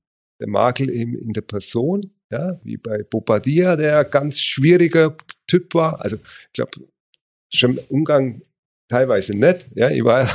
Der 0.41 0.49
Makel 0.49 0.91
eben 0.91 1.14
in 1.14 1.33
der 1.33 1.43
Person, 1.43 2.12
ja, 2.31 2.61
wie 2.62 2.77
bei 2.77 3.03
Bobadilla, 3.03 3.77
der 3.77 4.05
ganz 4.05 4.41
schwieriger 4.41 5.16
Typ 5.47 5.74
war. 5.74 6.01
Also 6.03 6.16
ich 6.16 6.53
glaube, 6.53 6.89
schon 7.53 7.79
Umgang 7.89 8.43
teilweise 8.89 9.35
nicht. 9.35 9.66
Ja, 9.74 9.91
ich 9.91 10.05
war 10.05 10.27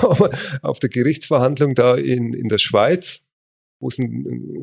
auf 0.62 0.80
der 0.80 0.90
Gerichtsverhandlung 0.90 1.76
da 1.76 1.96
in, 1.96 2.34
in 2.34 2.48
der 2.48 2.58
Schweiz, 2.58 3.22
wo 3.80 3.90
es 3.90 4.00
ein, 4.00 4.26
ein 4.26 4.58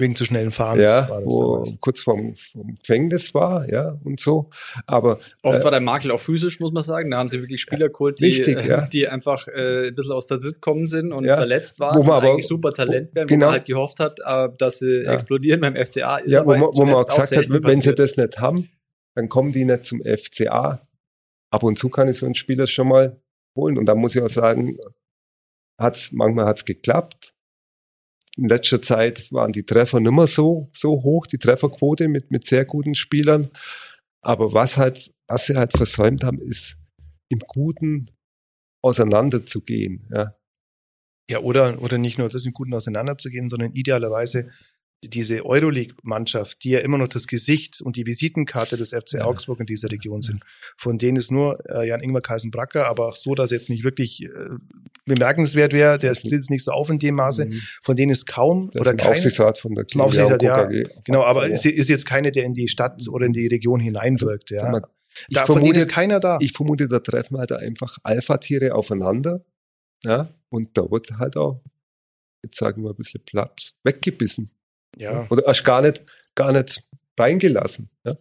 Wegen 0.00 0.16
zu 0.16 0.24
schnellen 0.24 0.50
Fahrens. 0.50 0.82
Ja, 0.82 1.08
wo 1.24 1.64
kurz 1.80 2.00
vorm, 2.00 2.34
vorm 2.34 2.74
Gefängnis 2.76 3.34
war, 3.34 3.68
ja, 3.68 3.96
und 4.02 4.18
so. 4.18 4.48
Aber 4.86 5.20
oft 5.42 5.60
äh, 5.60 5.64
war 5.64 5.70
der 5.70 5.80
Makel 5.80 6.10
auch 6.10 6.20
physisch, 6.20 6.58
muss 6.58 6.72
man 6.72 6.82
sagen. 6.82 7.10
Da 7.10 7.18
haben 7.18 7.28
sie 7.28 7.40
wirklich 7.40 7.60
Spieler 7.60 7.88
geholt, 7.88 8.18
die, 8.18 8.24
richtig, 8.24 8.64
ja. 8.64 8.86
die 8.86 9.06
einfach 9.08 9.46
äh, 9.48 9.88
ein 9.88 9.94
bisschen 9.94 10.12
aus 10.12 10.26
der 10.26 10.38
Dritt 10.38 10.60
kommen 10.60 10.86
sind 10.86 11.12
und 11.12 11.24
ja, 11.24 11.36
verletzt 11.36 11.78
waren, 11.80 11.98
wo 11.98 12.02
man 12.02 12.16
aber, 12.16 12.30
eigentlich 12.30 12.46
super 12.46 12.72
Talent 12.72 13.14
wären, 13.14 13.26
genau. 13.26 13.46
wo 13.46 13.50
man 13.50 13.54
halt 13.58 13.66
gehofft 13.66 14.00
hat, 14.00 14.18
äh, 14.24 14.48
dass 14.56 14.78
sie 14.78 15.02
ja. 15.02 15.12
explodieren 15.12 15.60
beim 15.60 15.76
FCA. 15.76 16.16
Ist 16.16 16.32
ja, 16.32 16.44
wo 16.44 16.50
man, 16.50 16.62
wo 16.72 16.84
man 16.84 16.94
auch 16.94 17.06
gesagt 17.06 17.36
hat, 17.36 17.48
wenn 17.48 17.60
passiert. 17.60 17.84
sie 17.84 17.94
das 17.94 18.16
nicht 18.16 18.38
haben, 18.38 18.70
dann 19.14 19.28
kommen 19.28 19.52
die 19.52 19.64
nicht 19.64 19.84
zum 19.84 20.00
FCA. 20.02 20.80
Ab 21.50 21.62
und 21.62 21.78
zu 21.78 21.90
kann 21.90 22.08
ich 22.08 22.16
so 22.16 22.26
einen 22.26 22.34
Spieler 22.34 22.66
schon 22.66 22.88
mal 22.88 23.20
holen. 23.54 23.76
Und 23.76 23.86
da 23.86 23.94
muss 23.94 24.16
ich 24.16 24.22
auch 24.22 24.28
sagen, 24.28 24.78
hat's, 25.78 26.10
manchmal 26.12 26.46
hat's 26.46 26.64
geklappt 26.64 27.34
in 28.36 28.48
letzter 28.48 28.80
Zeit 28.80 29.30
waren 29.32 29.52
die 29.52 29.64
Treffer 29.64 30.00
nicht 30.00 30.12
mehr 30.12 30.26
so, 30.26 30.68
so 30.72 31.02
hoch, 31.02 31.26
die 31.26 31.38
Trefferquote 31.38 32.08
mit, 32.08 32.30
mit 32.30 32.46
sehr 32.46 32.64
guten 32.64 32.94
Spielern. 32.94 33.48
Aber 34.22 34.52
was 34.52 34.76
halt, 34.76 35.12
was 35.26 35.46
sie 35.46 35.56
halt 35.56 35.76
versäumt 35.76 36.24
haben, 36.24 36.38
ist 36.40 36.76
im 37.28 37.40
Guten 37.40 38.10
auseinanderzugehen, 38.82 40.06
ja. 40.10 40.34
Ja, 41.30 41.38
oder, 41.38 41.80
oder 41.80 41.96
nicht 41.96 42.18
nur 42.18 42.28
das 42.28 42.44
im 42.44 42.52
Guten 42.52 42.74
auseinanderzugehen, 42.74 43.48
sondern 43.48 43.72
idealerweise 43.72 44.50
diese 45.02 45.46
Euroleague-Mannschaft, 45.46 46.62
die 46.62 46.70
ja 46.70 46.80
immer 46.80 46.98
noch 46.98 47.08
das 47.08 47.26
Gesicht 47.26 47.80
und 47.80 47.96
die 47.96 48.06
Visitenkarte 48.06 48.76
des 48.76 48.90
FC 48.90 49.14
ja. 49.14 49.24
Augsburg 49.24 49.60
in 49.60 49.66
dieser 49.66 49.90
Region 49.90 50.20
sind, 50.20 50.44
von 50.76 50.98
denen 50.98 51.16
ist 51.16 51.30
nur 51.30 51.58
äh, 51.70 51.88
Jan-Ingwer 51.88 52.20
Kaisen-Bracker, 52.20 52.86
aber 52.86 53.08
auch 53.08 53.16
so, 53.16 53.34
dass 53.34 53.50
jetzt 53.50 53.70
nicht 53.70 53.82
wirklich 53.82 54.24
äh, 54.24 54.28
bemerkenswert 55.06 55.72
wäre, 55.72 55.96
der 55.96 56.12
ist 56.12 56.30
jetzt 56.30 56.50
nicht 56.50 56.64
so 56.64 56.72
auf 56.72 56.90
in 56.90 56.98
dem 56.98 57.14
Maße, 57.14 57.46
mhm. 57.46 57.60
von 57.82 57.96
denen 57.96 58.12
ist 58.12 58.26
kaum 58.26 58.68
der 58.70 58.82
oder 58.82 58.94
kein 58.94 59.12
Aufsichtsrat 59.12 59.58
von 59.58 59.74
der 59.74 59.84
Klinik, 59.84 60.06
Aufsichtsrat, 60.06 60.42
ja, 60.42 60.68
genau, 61.04 61.22
aber 61.22 61.48
ist, 61.48 61.64
ist, 61.64 61.88
jetzt 61.88 62.04
keine, 62.04 62.30
der 62.30 62.44
in 62.44 62.52
die 62.52 62.68
Stadt 62.68 63.08
oder 63.08 63.24
in 63.24 63.32
die 63.32 63.46
Region 63.46 63.80
hineinwirkt, 63.80 64.50
ja. 64.50 64.62
Also, 64.62 64.86
ich 65.28 65.34
da, 65.34 65.44
vermute, 65.44 65.64
von 65.64 65.72
denen 65.72 65.86
ist 65.86 65.92
keiner 65.92 66.20
da. 66.20 66.38
Ich 66.40 66.52
vermute, 66.52 66.88
da 66.88 67.00
treffen 67.00 67.38
halt 67.38 67.52
einfach 67.52 67.98
Alpha-Tiere 68.02 68.74
aufeinander, 68.74 69.44
ja, 70.04 70.28
und 70.50 70.76
da 70.76 70.90
wird 70.90 71.10
halt 71.18 71.38
auch, 71.38 71.62
jetzt 72.42 72.58
sagen 72.58 72.82
wir 72.82 72.90
ein 72.90 72.96
bisschen 72.96 73.22
Platz, 73.24 73.76
weggebissen. 73.82 74.50
Ja. 75.00 75.26
Oder 75.30 75.46
erst 75.46 75.64
gar 75.64 75.80
nicht, 75.80 76.04
gar 76.34 76.52
nicht 76.52 76.82
reingelassen. 77.18 77.90
Ja. 78.04 78.16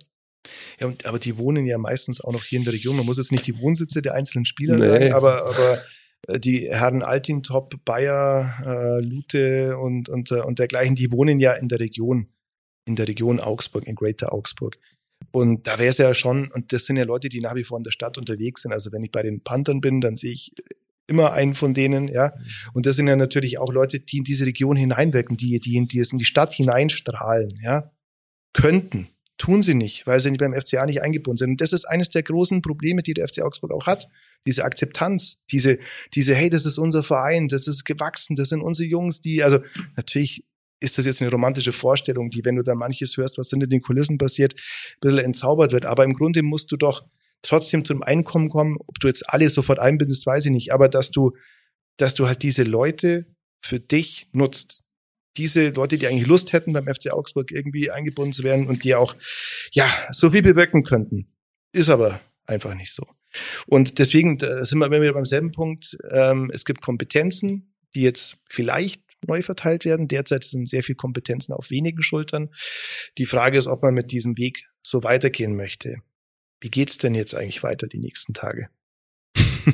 Ja, 0.80 0.88
und, 0.88 1.06
aber 1.06 1.20
die 1.20 1.38
wohnen 1.38 1.66
ja 1.66 1.78
meistens 1.78 2.22
auch 2.22 2.32
noch 2.32 2.44
hier 2.44 2.60
in 2.60 2.66
der 2.66 2.74
Region. 2.74 2.96
Man 2.96 3.06
muss 3.06 3.18
jetzt 3.18 3.32
nicht 3.32 3.46
die 3.46 3.60
Wohnsitze 3.60 4.02
der 4.02 4.14
einzelnen 4.14 4.46
Spieler 4.46 4.76
nee. 4.76 4.88
sagen, 4.88 5.14
aber, 5.14 5.46
aber 5.46 5.82
äh, 6.28 6.40
die 6.40 6.70
Herren 6.70 7.04
Altintop, 7.04 7.76
Bayer, 7.84 8.54
äh, 8.66 9.02
Lute 9.02 9.78
und, 9.78 10.08
und, 10.08 10.32
äh, 10.32 10.42
und 10.42 10.60
dergleichen, 10.60 10.96
die 10.96 11.12
wohnen 11.12 11.40
ja 11.40 11.54
in 11.54 11.68
der 11.68 11.82
Region, 11.82 12.30
in 12.86 12.96
der 12.96 13.08
Region 13.08 13.42
Augsburg, 13.42 13.86
in 13.86 13.96
Greater 13.96 14.34
Augsburg. 14.34 14.78
Und 15.32 15.68
da 15.68 15.78
wäre 15.78 15.90
es 15.90 15.98
ja 15.98 16.14
schon, 16.14 16.50
und 16.50 16.72
das 16.72 16.86
sind 16.86 16.96
ja 16.96 17.04
Leute, 17.04 17.28
die 17.28 17.42
nach 17.42 17.56
wie 17.56 17.66
vor 17.66 17.78
in 17.78 17.84
der 17.84 17.92
Stadt 17.92 18.18
unterwegs 18.18 18.62
sind. 18.62 18.72
Also 18.72 18.94
wenn 18.94 19.04
ich 19.04 19.12
bei 19.12 19.22
den 19.22 19.44
Panthern 19.44 19.82
bin, 19.82 20.00
dann 20.00 20.16
sehe 20.16 20.32
ich 20.32 20.54
immer 21.10 21.34
einen 21.34 21.53
von 21.53 21.74
denen, 21.74 22.07
ja. 22.07 22.34
Und 22.74 22.86
das 22.86 22.95
sind 22.95 23.07
ja 23.07 23.16
natürlich 23.16 23.57
auch 23.57 23.74
Leute, 23.74 23.99
die 23.99 24.18
in 24.18 24.24
diese 24.24 24.45
Region 24.45 24.76
hineinwirken, 24.76 25.38
die, 25.38 25.60
die, 25.60 25.86
die 25.88 25.99
es 25.99 26.12
in 26.12 26.18
die 26.18 26.26
Stadt 26.26 26.53
hineinstrahlen, 26.53 27.60
ja. 27.62 27.91
Könnten. 28.53 29.07
Tun 29.38 29.62
sie 29.62 29.74
nicht, 29.74 30.05
weil 30.05 30.20
sie 30.20 30.32
beim 30.32 30.53
FCA 30.53 30.86
nicht 30.86 31.01
eingebunden 31.01 31.38
sind. 31.38 31.49
Und 31.51 31.62
das 31.62 31.72
ist 31.72 31.86
eines 31.86 32.10
der 32.10 32.24
großen 32.24 32.62
Probleme, 32.62 33.03
die 33.03 33.14
der 33.14 33.26
FC 33.28 33.41
Augsburg 33.41 33.72
auch 33.72 33.88
hat. 33.88 34.10
Diese 34.45 34.66
Akzeptanz, 34.66 35.39
diese, 35.49 35.80
diese, 36.14 36.36
hey, 36.36 36.49
das 36.49 36.66
ist 36.66 36.78
unser 36.78 37.03
Verein, 37.03 37.47
das 37.47 37.66
ist 37.68 37.86
gewachsen, 37.86 38.36
das 38.36 38.49
sind 38.49 38.62
unsere 38.62 38.89
Jungs, 38.89 39.22
die, 39.22 39.41
also 39.41 39.60
natürlich 39.95 40.43
ist 40.82 40.97
das 40.97 41.05
jetzt 41.05 41.22
eine 41.22 41.32
romantische 41.32 41.72
Vorstellung, 41.72 42.30
die, 42.30 42.43
wenn 42.43 42.55
du 42.55 42.64
da 42.64 42.76
manches 42.76 43.16
hörst, 43.18 43.38
was 43.38 43.49
hinter 43.49 43.68
den 43.68 43.82
Kulissen 43.82 44.18
passiert, 44.18 44.55
ein 44.55 44.99
bisschen 45.01 45.20
entzaubert 45.20 45.72
wird. 45.72 45.86
Aber 45.86 46.03
im 46.03 46.14
Grunde 46.14 46.43
musst 46.43 46.72
du 46.72 46.78
doch 46.78 47.05
trotzdem 47.42 47.86
zum 47.86 48.04
Einkommen 48.04 48.50
kommen. 48.50 48.78
Ob 48.88 49.00
du 49.00 49.08
jetzt 49.08 49.30
alle 49.30 49.50
sofort 49.50 49.80
einbindest, 49.80 50.26
weiß 50.26 50.46
ich 50.46 50.52
nicht. 50.52 50.74
Aber 50.74 50.90
dass 50.90 51.12
du, 51.12 51.34
dass 51.98 52.14
du 52.14 52.28
halt 52.28 52.44
diese 52.44 52.64
Leute 52.64 53.26
für 53.62 53.80
dich 53.80 54.28
nutzt. 54.32 54.84
Diese 55.38 55.70
Leute, 55.70 55.98
die 55.98 56.08
eigentlich 56.08 56.28
Lust 56.28 56.54
hätten, 56.54 56.74
beim 56.74 56.88
FC 56.88 57.12
Augsburg 57.12 57.52
irgendwie 57.52 57.92
eingebunden 57.92 58.34
zu 58.34 58.44
werden 58.44 58.68
und 58.68 58.84
die 58.84 58.96
auch, 58.96 59.16
ja, 59.72 59.88
so 60.12 60.30
viel 60.32 60.42
bewirken 60.42 60.84
könnten. 60.84 61.28
Ist 61.72 61.90
aber 61.90 62.20
einfach 62.46 62.74
nicht 62.74 62.94
so. 62.94 63.06
Und 63.68 64.00
deswegen 64.00 64.40
sind 64.40 64.80
wir 64.80 64.88
immer 64.88 65.02
wieder 65.02 65.14
beim 65.14 65.26
selben 65.26 65.52
Punkt. 65.52 65.98
Ähm, 66.10 66.50
es 66.54 66.66
gibt 66.66 66.82
Kompetenzen, 66.82 67.76
die 67.94 68.02
jetzt 68.02 68.38
vielleicht 68.50 69.04
neu 69.28 69.42
verteilt 69.42 69.86
werden. 69.86 70.08
Derzeit 70.08 70.44
sind 70.44 70.68
sehr 70.68 70.84
viele 70.84 70.96
Kompetenzen 70.96 71.54
auf 71.54 71.70
wenigen 71.70 72.02
Schultern. 72.02 72.50
Die 73.18 73.26
Frage 73.26 73.58
ist, 73.58 73.68
ob 73.68 73.84
man 73.84 73.94
mit 73.94 74.12
diesem 74.12 74.38
Weg 74.38 74.64
so 74.82 75.04
weitergehen 75.04 75.56
möchte. 75.56 75.98
Wie 76.60 76.70
geht's 76.70 76.97
denn 76.97 77.16
jetzt 77.16 77.36
eigentlich 77.36 77.64
weiter 77.64 77.88
die 77.88 77.99
nächsten 77.99 78.34
Tage? 78.34 78.70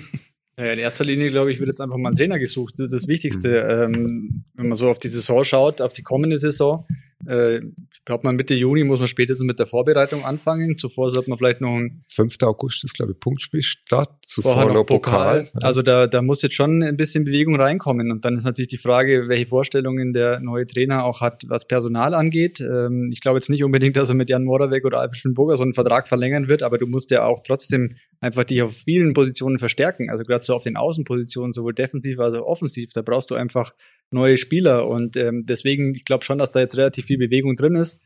Naja, 0.58 0.72
in 0.72 0.80
erster 0.80 1.04
Linie, 1.04 1.32
glaube 1.32 1.52
ich, 1.52 1.60
wird 1.60 1.68
jetzt 1.68 1.82
einfach 1.82 1.98
mal 1.98 2.12
ein 2.12 2.16
Trainer 2.16 2.40
gesucht. 2.40 2.76
Das 2.78 2.86
ist 2.86 2.94
das 2.94 3.08
Wichtigste. 3.10 3.50
Mhm. 3.90 3.94
Ähm, 3.94 4.44
wenn 4.54 4.70
man 4.70 4.78
so 4.78 4.90
auf 4.90 5.00
die 5.00 5.10
Saison 5.10 5.44
schaut, 5.44 5.82
auf 5.82 5.92
die 5.92 6.02
kommende 6.02 6.40
Saison, 6.40 6.88
äh, 7.28 7.62
glaubt 8.04 8.24
man 8.24 8.36
Mitte 8.36 8.54
Juni 8.54 8.84
muss 8.84 9.00
man 9.00 9.08
spätestens 9.08 9.46
mit 9.46 9.58
der 9.58 9.66
Vorbereitung 9.66 10.26
anfangen. 10.26 10.78
Zuvor 10.78 11.10
sollte 11.10 11.30
man 11.30 11.40
vielleicht 11.40 11.62
noch 11.62 11.76
ein 11.76 12.04
5. 12.12 12.36
August 12.44 12.84
ist, 12.84 12.94
glaube 12.94 13.14
ich, 13.14 13.20
Punktspielstart. 13.20 14.10
Zuvor 14.22 14.66
noch 14.74 14.86
Pokal. 14.86 15.46
Pokal. 15.46 15.64
Also 15.64 15.82
da, 15.82 16.08
da 16.08 16.22
muss 16.22 16.42
jetzt 16.42 16.56
schon 16.56 16.84
ein 16.84 16.98
bisschen 16.98 17.26
Bewegung 17.26 17.56
reinkommen. 17.56 18.12
Und 18.12 18.26
dann 18.26 18.36
ist 18.36 18.44
natürlich 18.44 18.70
die 18.70 18.78
Frage, 18.78 19.28
welche 19.28 19.48
Vorstellungen 19.48 20.14
der 20.14 20.40
neue 20.40 20.66
Trainer 20.66 21.04
auch 21.04 21.22
hat, 21.22 21.44
was 21.48 21.68
Personal 21.68 22.14
angeht. 22.14 22.60
Ähm, 22.62 23.10
ich 23.12 23.22
glaube 23.22 23.38
jetzt 23.38 23.50
nicht 23.50 23.64
unbedingt, 23.64 23.96
dass 23.96 24.10
er 24.10 24.16
mit 24.16 24.30
Jan 24.30 24.44
Moravec 24.44 24.86
oder 24.86 25.00
Alfred 25.00 25.20
Schönburger 25.20 25.58
so 25.58 25.64
einen 25.64 25.74
Vertrag 25.74 26.08
verlängern 26.08 26.48
wird, 26.48 26.64
aber 26.64 26.78
du 26.78 26.86
musst 26.86 27.12
ja 27.12 27.26
auch 27.26 27.40
trotzdem 27.46 27.96
einfach 28.20 28.44
dich 28.44 28.62
auf 28.62 28.76
vielen 28.76 29.14
Positionen 29.14 29.58
verstärken. 29.58 30.10
Also 30.10 30.24
gerade 30.24 30.44
so 30.44 30.54
auf 30.54 30.64
den 30.64 30.78
Außenpositionen, 30.78 31.54
sowohl 31.54 31.74
defensiv 31.74 32.20
als 32.20 32.36
auch 32.36 32.46
offensiv. 32.46 32.92
Da 32.94 33.02
brauchst 33.02 33.32
du 33.32 33.36
einfach 33.36 33.74
neue 34.12 34.38
Spieler. 34.38 34.88
Und 34.88 35.18
ähm, 35.18 35.46
deswegen, 35.46 35.96
ich 35.96 36.06
glaube 36.06 36.24
schon, 36.24 36.38
dass 36.38 36.52
da 36.52 36.60
jetzt 36.60 36.78
relativ 36.78 37.06
viel 37.06 37.18
Bewegung 37.18 37.56
drin 37.56 37.76
ist. 37.76 38.02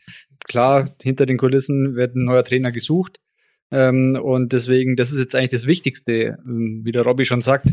Klar, 0.47 0.89
hinter 1.01 1.25
den 1.25 1.37
Kulissen 1.37 1.95
wird 1.95 2.15
ein 2.15 2.25
neuer 2.25 2.43
Trainer 2.43 2.71
gesucht. 2.71 3.19
Ähm, 3.71 4.19
und 4.21 4.53
deswegen, 4.53 4.95
das 4.95 5.11
ist 5.11 5.19
jetzt 5.19 5.35
eigentlich 5.35 5.51
das 5.51 5.67
Wichtigste, 5.67 6.37
ähm, 6.45 6.81
wie 6.83 6.91
der 6.91 7.03
Robby 7.03 7.25
schon 7.25 7.41
sagt. 7.41 7.67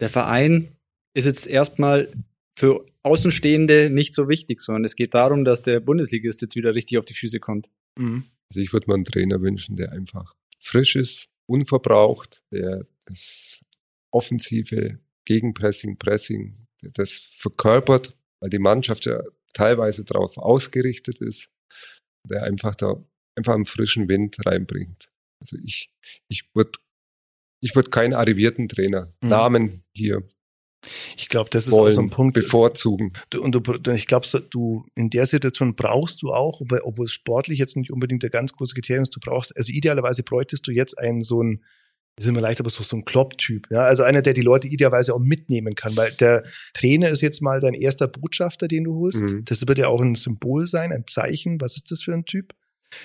Der 0.00 0.08
Verein 0.08 0.68
ist 1.14 1.26
jetzt 1.26 1.46
erstmal 1.46 2.08
für 2.56 2.84
Außenstehende 3.02 3.90
nicht 3.90 4.12
so 4.12 4.28
wichtig, 4.28 4.60
sondern 4.60 4.84
es 4.84 4.96
geht 4.96 5.14
darum, 5.14 5.44
dass 5.44 5.62
der 5.62 5.80
Bundesligist 5.80 6.42
jetzt 6.42 6.56
wieder 6.56 6.74
richtig 6.74 6.98
auf 6.98 7.04
die 7.04 7.14
Füße 7.14 7.38
kommt. 7.40 7.70
Mhm. 7.96 8.24
Also 8.50 8.60
ich 8.60 8.72
würde 8.72 8.86
mir 8.88 8.94
einen 8.94 9.04
Trainer 9.04 9.40
wünschen, 9.40 9.76
der 9.76 9.92
einfach 9.92 10.34
frisch 10.58 10.96
ist, 10.96 11.30
unverbraucht, 11.50 12.42
der 12.52 12.86
das 13.06 13.64
offensive 14.12 15.00
Gegenpressing, 15.24 15.98
Pressing 15.98 16.66
das 16.94 17.18
verkörpert, 17.34 18.16
weil 18.40 18.50
die 18.50 18.58
Mannschaft 18.58 19.04
ja 19.04 19.22
teilweise 19.52 20.04
darauf 20.04 20.38
ausgerichtet 20.38 21.20
ist, 21.20 21.52
der 22.28 22.44
einfach 22.44 22.74
da 22.74 22.94
einfach 23.36 23.54
einen 23.54 23.66
frischen 23.66 24.08
Wind 24.08 24.36
reinbringt. 24.46 25.10
Also 25.42 25.56
ich, 25.64 25.90
ich 26.28 26.44
würde 26.54 26.72
ich 27.62 27.74
würd 27.74 27.90
keinen 27.90 28.14
arrivierten 28.14 28.68
Trainer, 28.68 29.12
mhm. 29.20 29.28
Namen 29.28 29.84
hier. 29.94 30.22
Ich 31.16 31.28
glaube, 31.28 31.50
das 31.50 31.66
ist 31.66 31.72
auch 31.72 31.90
so 31.90 32.00
ein 32.00 32.10
Punkt. 32.10 32.34
Bevorzugen. 32.34 33.12
Du, 33.30 33.42
und 33.42 33.52
du, 33.52 33.90
ich 33.92 34.06
glaube, 34.06 34.26
du 34.50 34.86
in 34.94 35.10
der 35.10 35.26
Situation 35.26 35.74
brauchst 35.74 36.22
du 36.22 36.32
auch, 36.32 36.60
obwohl, 36.60 36.80
obwohl 36.82 37.06
es 37.06 37.12
sportlich 37.12 37.58
jetzt 37.58 37.76
nicht 37.76 37.90
unbedingt 37.90 38.22
der 38.22 38.30
ganz 38.30 38.52
große 38.52 38.74
Kriterium 38.74 39.02
ist, 39.02 39.14
du 39.14 39.20
brauchst, 39.20 39.56
also 39.56 39.72
idealerweise 39.72 40.22
bräuchtest 40.22 40.66
du 40.66 40.72
jetzt 40.72 40.98
einen 40.98 41.22
so 41.22 41.40
einen 41.40 41.62
ist 42.18 42.28
immer 42.28 42.40
leicht, 42.40 42.60
aber 42.60 42.70
so, 42.70 42.82
so 42.82 42.96
ein 42.96 43.04
Klopp-Typ. 43.04 43.68
Ja? 43.70 43.84
Also 43.84 44.02
einer, 44.02 44.20
der 44.20 44.34
die 44.34 44.42
Leute 44.42 44.68
idealerweise 44.68 45.14
auch 45.14 45.20
mitnehmen 45.20 45.74
kann, 45.74 45.96
weil 45.96 46.10
der 46.12 46.42
Trainer 46.74 47.08
ist 47.08 47.22
jetzt 47.22 47.40
mal 47.40 47.60
dein 47.60 47.74
erster 47.74 48.08
Botschafter, 48.08 48.68
den 48.68 48.84
du 48.84 48.96
holst. 48.96 49.22
Mhm. 49.22 49.44
Das 49.46 49.66
wird 49.66 49.78
ja 49.78 49.88
auch 49.88 50.02
ein 50.02 50.16
Symbol 50.16 50.66
sein, 50.66 50.92
ein 50.92 51.06
Zeichen. 51.06 51.60
Was 51.60 51.76
ist 51.76 51.90
das 51.90 52.02
für 52.02 52.12
ein 52.12 52.26
Typ? 52.26 52.52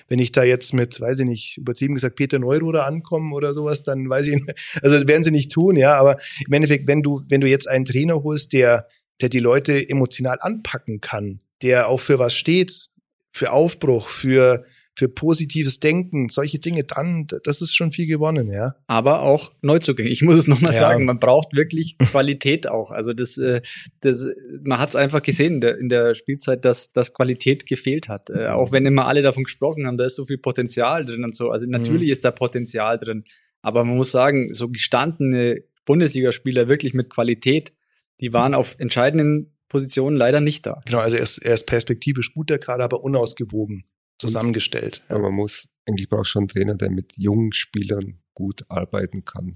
Wenn 0.07 0.19
ich 0.19 0.31
da 0.31 0.43
jetzt 0.43 0.73
mit, 0.73 0.99
weiß 0.99 1.19
ich 1.19 1.25
nicht, 1.25 1.57
übertrieben 1.57 1.95
gesagt, 1.95 2.15
Peter 2.15 2.39
Neururer 2.39 2.85
ankomme 2.85 3.33
oder 3.35 3.53
sowas, 3.53 3.83
dann 3.83 4.09
weiß 4.09 4.27
ich, 4.27 4.35
nicht. 4.35 4.79
also 4.81 5.07
werden 5.07 5.23
sie 5.23 5.31
nicht 5.31 5.51
tun, 5.51 5.75
ja. 5.75 5.95
Aber 5.95 6.17
im 6.45 6.53
Endeffekt, 6.53 6.87
wenn 6.87 7.03
du, 7.03 7.21
wenn 7.29 7.41
du 7.41 7.47
jetzt 7.47 7.67
einen 7.67 7.85
Trainer 7.85 8.23
holst, 8.23 8.53
der, 8.53 8.87
der 9.21 9.29
die 9.29 9.39
Leute 9.39 9.87
emotional 9.87 10.37
anpacken 10.41 11.01
kann, 11.01 11.39
der 11.61 11.87
auch 11.87 11.99
für 11.99 12.19
was 12.19 12.35
steht, 12.35 12.87
für 13.31 13.51
Aufbruch, 13.51 14.09
für 14.09 14.65
für 14.95 15.09
positives 15.09 15.81
Denken, 15.81 16.29
solche 16.29 16.59
Dinge, 16.59 16.85
dann, 16.85 17.27
das 17.43 17.61
ist 17.61 17.75
schon 17.75 17.91
viel 17.91 18.07
gewonnen, 18.07 18.49
ja. 18.49 18.75
Aber 18.87 19.21
auch 19.23 19.51
Neuzugänge. 19.61 20.09
Ich 20.09 20.21
muss 20.21 20.37
es 20.37 20.47
nochmal 20.47 20.73
ja. 20.73 20.79
sagen, 20.79 21.03
man 21.03 21.19
braucht 21.19 21.53
wirklich 21.53 21.97
Qualität 21.97 22.67
auch. 22.67 22.91
Also 22.91 23.13
das, 23.13 23.37
äh, 23.37 23.61
das 23.99 24.27
man 24.63 24.79
hat 24.79 24.89
es 24.89 24.95
einfach 24.95 25.21
gesehen 25.21 25.55
in 25.55 25.61
der, 25.61 25.77
in 25.77 25.89
der 25.89 26.15
Spielzeit, 26.15 26.63
dass, 26.63 26.93
dass 26.93 27.13
Qualität 27.13 27.67
gefehlt 27.67 28.07
hat. 28.07 28.29
Äh, 28.29 28.47
auch 28.47 28.71
wenn 28.71 28.85
immer 28.85 29.05
alle 29.05 29.21
davon 29.21 29.43
gesprochen 29.43 29.85
haben, 29.85 29.97
da 29.97 30.05
ist 30.05 30.15
so 30.15 30.23
viel 30.23 30.37
Potenzial 30.37 31.03
drin 31.03 31.25
und 31.25 31.35
so. 31.35 31.49
Also 31.49 31.65
natürlich 31.65 32.07
mhm. 32.07 32.11
ist 32.13 32.23
da 32.23 32.31
Potenzial 32.31 32.97
drin. 32.97 33.25
Aber 33.61 33.83
man 33.83 33.97
muss 33.97 34.11
sagen, 34.11 34.53
so 34.53 34.69
gestandene 34.69 35.63
Bundesligaspieler 35.85 36.69
wirklich 36.69 36.93
mit 36.93 37.09
Qualität, 37.09 37.73
die 38.21 38.31
waren 38.31 38.53
auf 38.53 38.75
entscheidenden 38.79 39.51
Positionen 39.67 40.15
leider 40.15 40.39
nicht 40.39 40.65
da. 40.65 40.81
Genau, 40.85 40.99
also 40.99 41.17
er 41.17 41.23
ist, 41.23 41.39
er 41.39 41.53
ist 41.53 41.65
perspektivisch 41.65 42.33
gut, 42.33 42.49
der 42.49 42.59
gerade 42.59 42.83
aber 42.83 43.03
unausgewogen 43.03 43.83
zusammengestellt. 44.19 45.01
Ja, 45.09 45.19
man 45.19 45.33
muss, 45.33 45.69
eigentlich 45.85 46.09
braucht 46.09 46.27
schon 46.27 46.41
einen 46.41 46.47
Trainer, 46.47 46.75
der 46.75 46.91
mit 46.91 47.17
jungen 47.17 47.53
Spielern 47.53 48.21
gut 48.33 48.63
arbeiten 48.69 49.25
kann. 49.25 49.53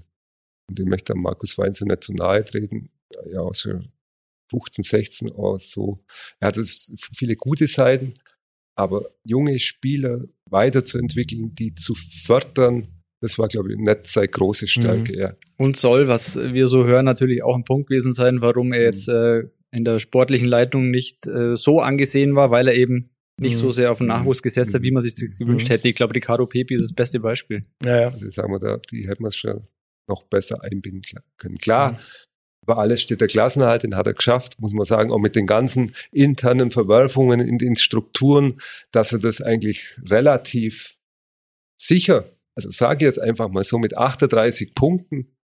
Und 0.68 0.78
ich 0.78 0.86
möchte 0.86 1.14
Markus 1.14 1.58
Weinzer 1.58 1.86
nicht 1.86 2.04
zu 2.04 2.12
nahe 2.14 2.44
treten. 2.44 2.90
Ja, 3.32 3.42
also 3.42 3.80
15, 4.50 4.84
16 4.84 5.32
aus 5.32 5.70
so. 5.70 6.04
Er 6.40 6.48
hat 6.48 6.56
viele 7.14 7.36
gute 7.36 7.66
Seiten, 7.66 8.14
aber 8.76 9.04
junge 9.24 9.58
Spieler 9.58 10.20
weiterzuentwickeln, 10.46 11.54
die 11.54 11.74
zu 11.74 11.94
fördern, 11.94 12.86
das 13.20 13.38
war, 13.38 13.48
glaube 13.48 13.72
ich, 13.72 13.78
nicht 13.78 14.06
seine 14.06 14.28
große 14.28 14.66
Stärke. 14.66 15.12
Mhm. 15.12 15.18
Ja. 15.18 15.32
Und 15.56 15.76
soll, 15.76 16.08
was 16.08 16.36
wir 16.36 16.66
so 16.66 16.86
hören, 16.86 17.04
natürlich 17.04 17.42
auch 17.42 17.54
ein 17.54 17.64
Punkt 17.64 17.88
gewesen 17.88 18.12
sein, 18.12 18.40
warum 18.40 18.72
er 18.72 18.82
jetzt 18.82 19.08
äh, 19.08 19.42
in 19.72 19.84
der 19.84 20.00
sportlichen 20.00 20.48
Leitung 20.48 20.90
nicht 20.90 21.26
äh, 21.26 21.56
so 21.56 21.80
angesehen 21.80 22.34
war, 22.34 22.50
weil 22.50 22.68
er 22.68 22.74
eben 22.74 23.10
nicht 23.40 23.54
mhm. 23.54 23.58
so 23.58 23.72
sehr 23.72 23.90
auf 23.90 23.98
den 23.98 24.08
Nachwuchs 24.08 24.42
gesetzt 24.42 24.74
hat, 24.74 24.82
wie 24.82 24.90
man 24.90 25.02
sich 25.02 25.14
das 25.14 25.36
gewünscht 25.36 25.68
mhm. 25.68 25.72
hätte. 25.72 25.88
Ich 25.88 25.96
glaube, 25.96 26.14
Ricardo 26.14 26.46
Pepi 26.46 26.74
ist 26.74 26.82
das 26.82 26.92
beste 26.92 27.20
Beispiel. 27.20 27.62
Ja, 27.82 28.02
ja. 28.02 28.08
Also 28.08 28.28
sagen 28.28 28.52
wir 28.52 28.58
da, 28.58 28.78
die 28.90 29.08
hätten 29.08 29.24
wir 29.24 29.32
schon 29.32 29.66
noch 30.06 30.24
besser 30.24 30.62
einbinden 30.62 31.02
können. 31.38 31.58
Klar, 31.58 31.92
mhm. 31.92 31.98
über 32.62 32.78
alles 32.78 33.00
steht 33.00 33.20
der 33.20 33.28
Klassenhalt, 33.28 33.82
den 33.82 33.96
hat 33.96 34.06
er 34.06 34.14
geschafft, 34.14 34.60
muss 34.60 34.72
man 34.72 34.84
sagen, 34.84 35.10
auch 35.10 35.18
mit 35.18 35.36
den 35.36 35.46
ganzen 35.46 35.92
internen 36.12 36.70
Verwerfungen 36.70 37.40
in 37.40 37.58
den 37.58 37.76
Strukturen, 37.76 38.60
dass 38.92 39.12
er 39.12 39.20
das 39.20 39.40
eigentlich 39.40 39.96
relativ 40.08 40.98
sicher, 41.80 42.24
also 42.54 42.68
sage 42.70 43.04
ich 43.04 43.08
jetzt 43.08 43.20
einfach 43.20 43.48
mal 43.48 43.64
so 43.64 43.78
mit 43.78 43.96
38 43.96 44.74
Punkten, 44.74 45.34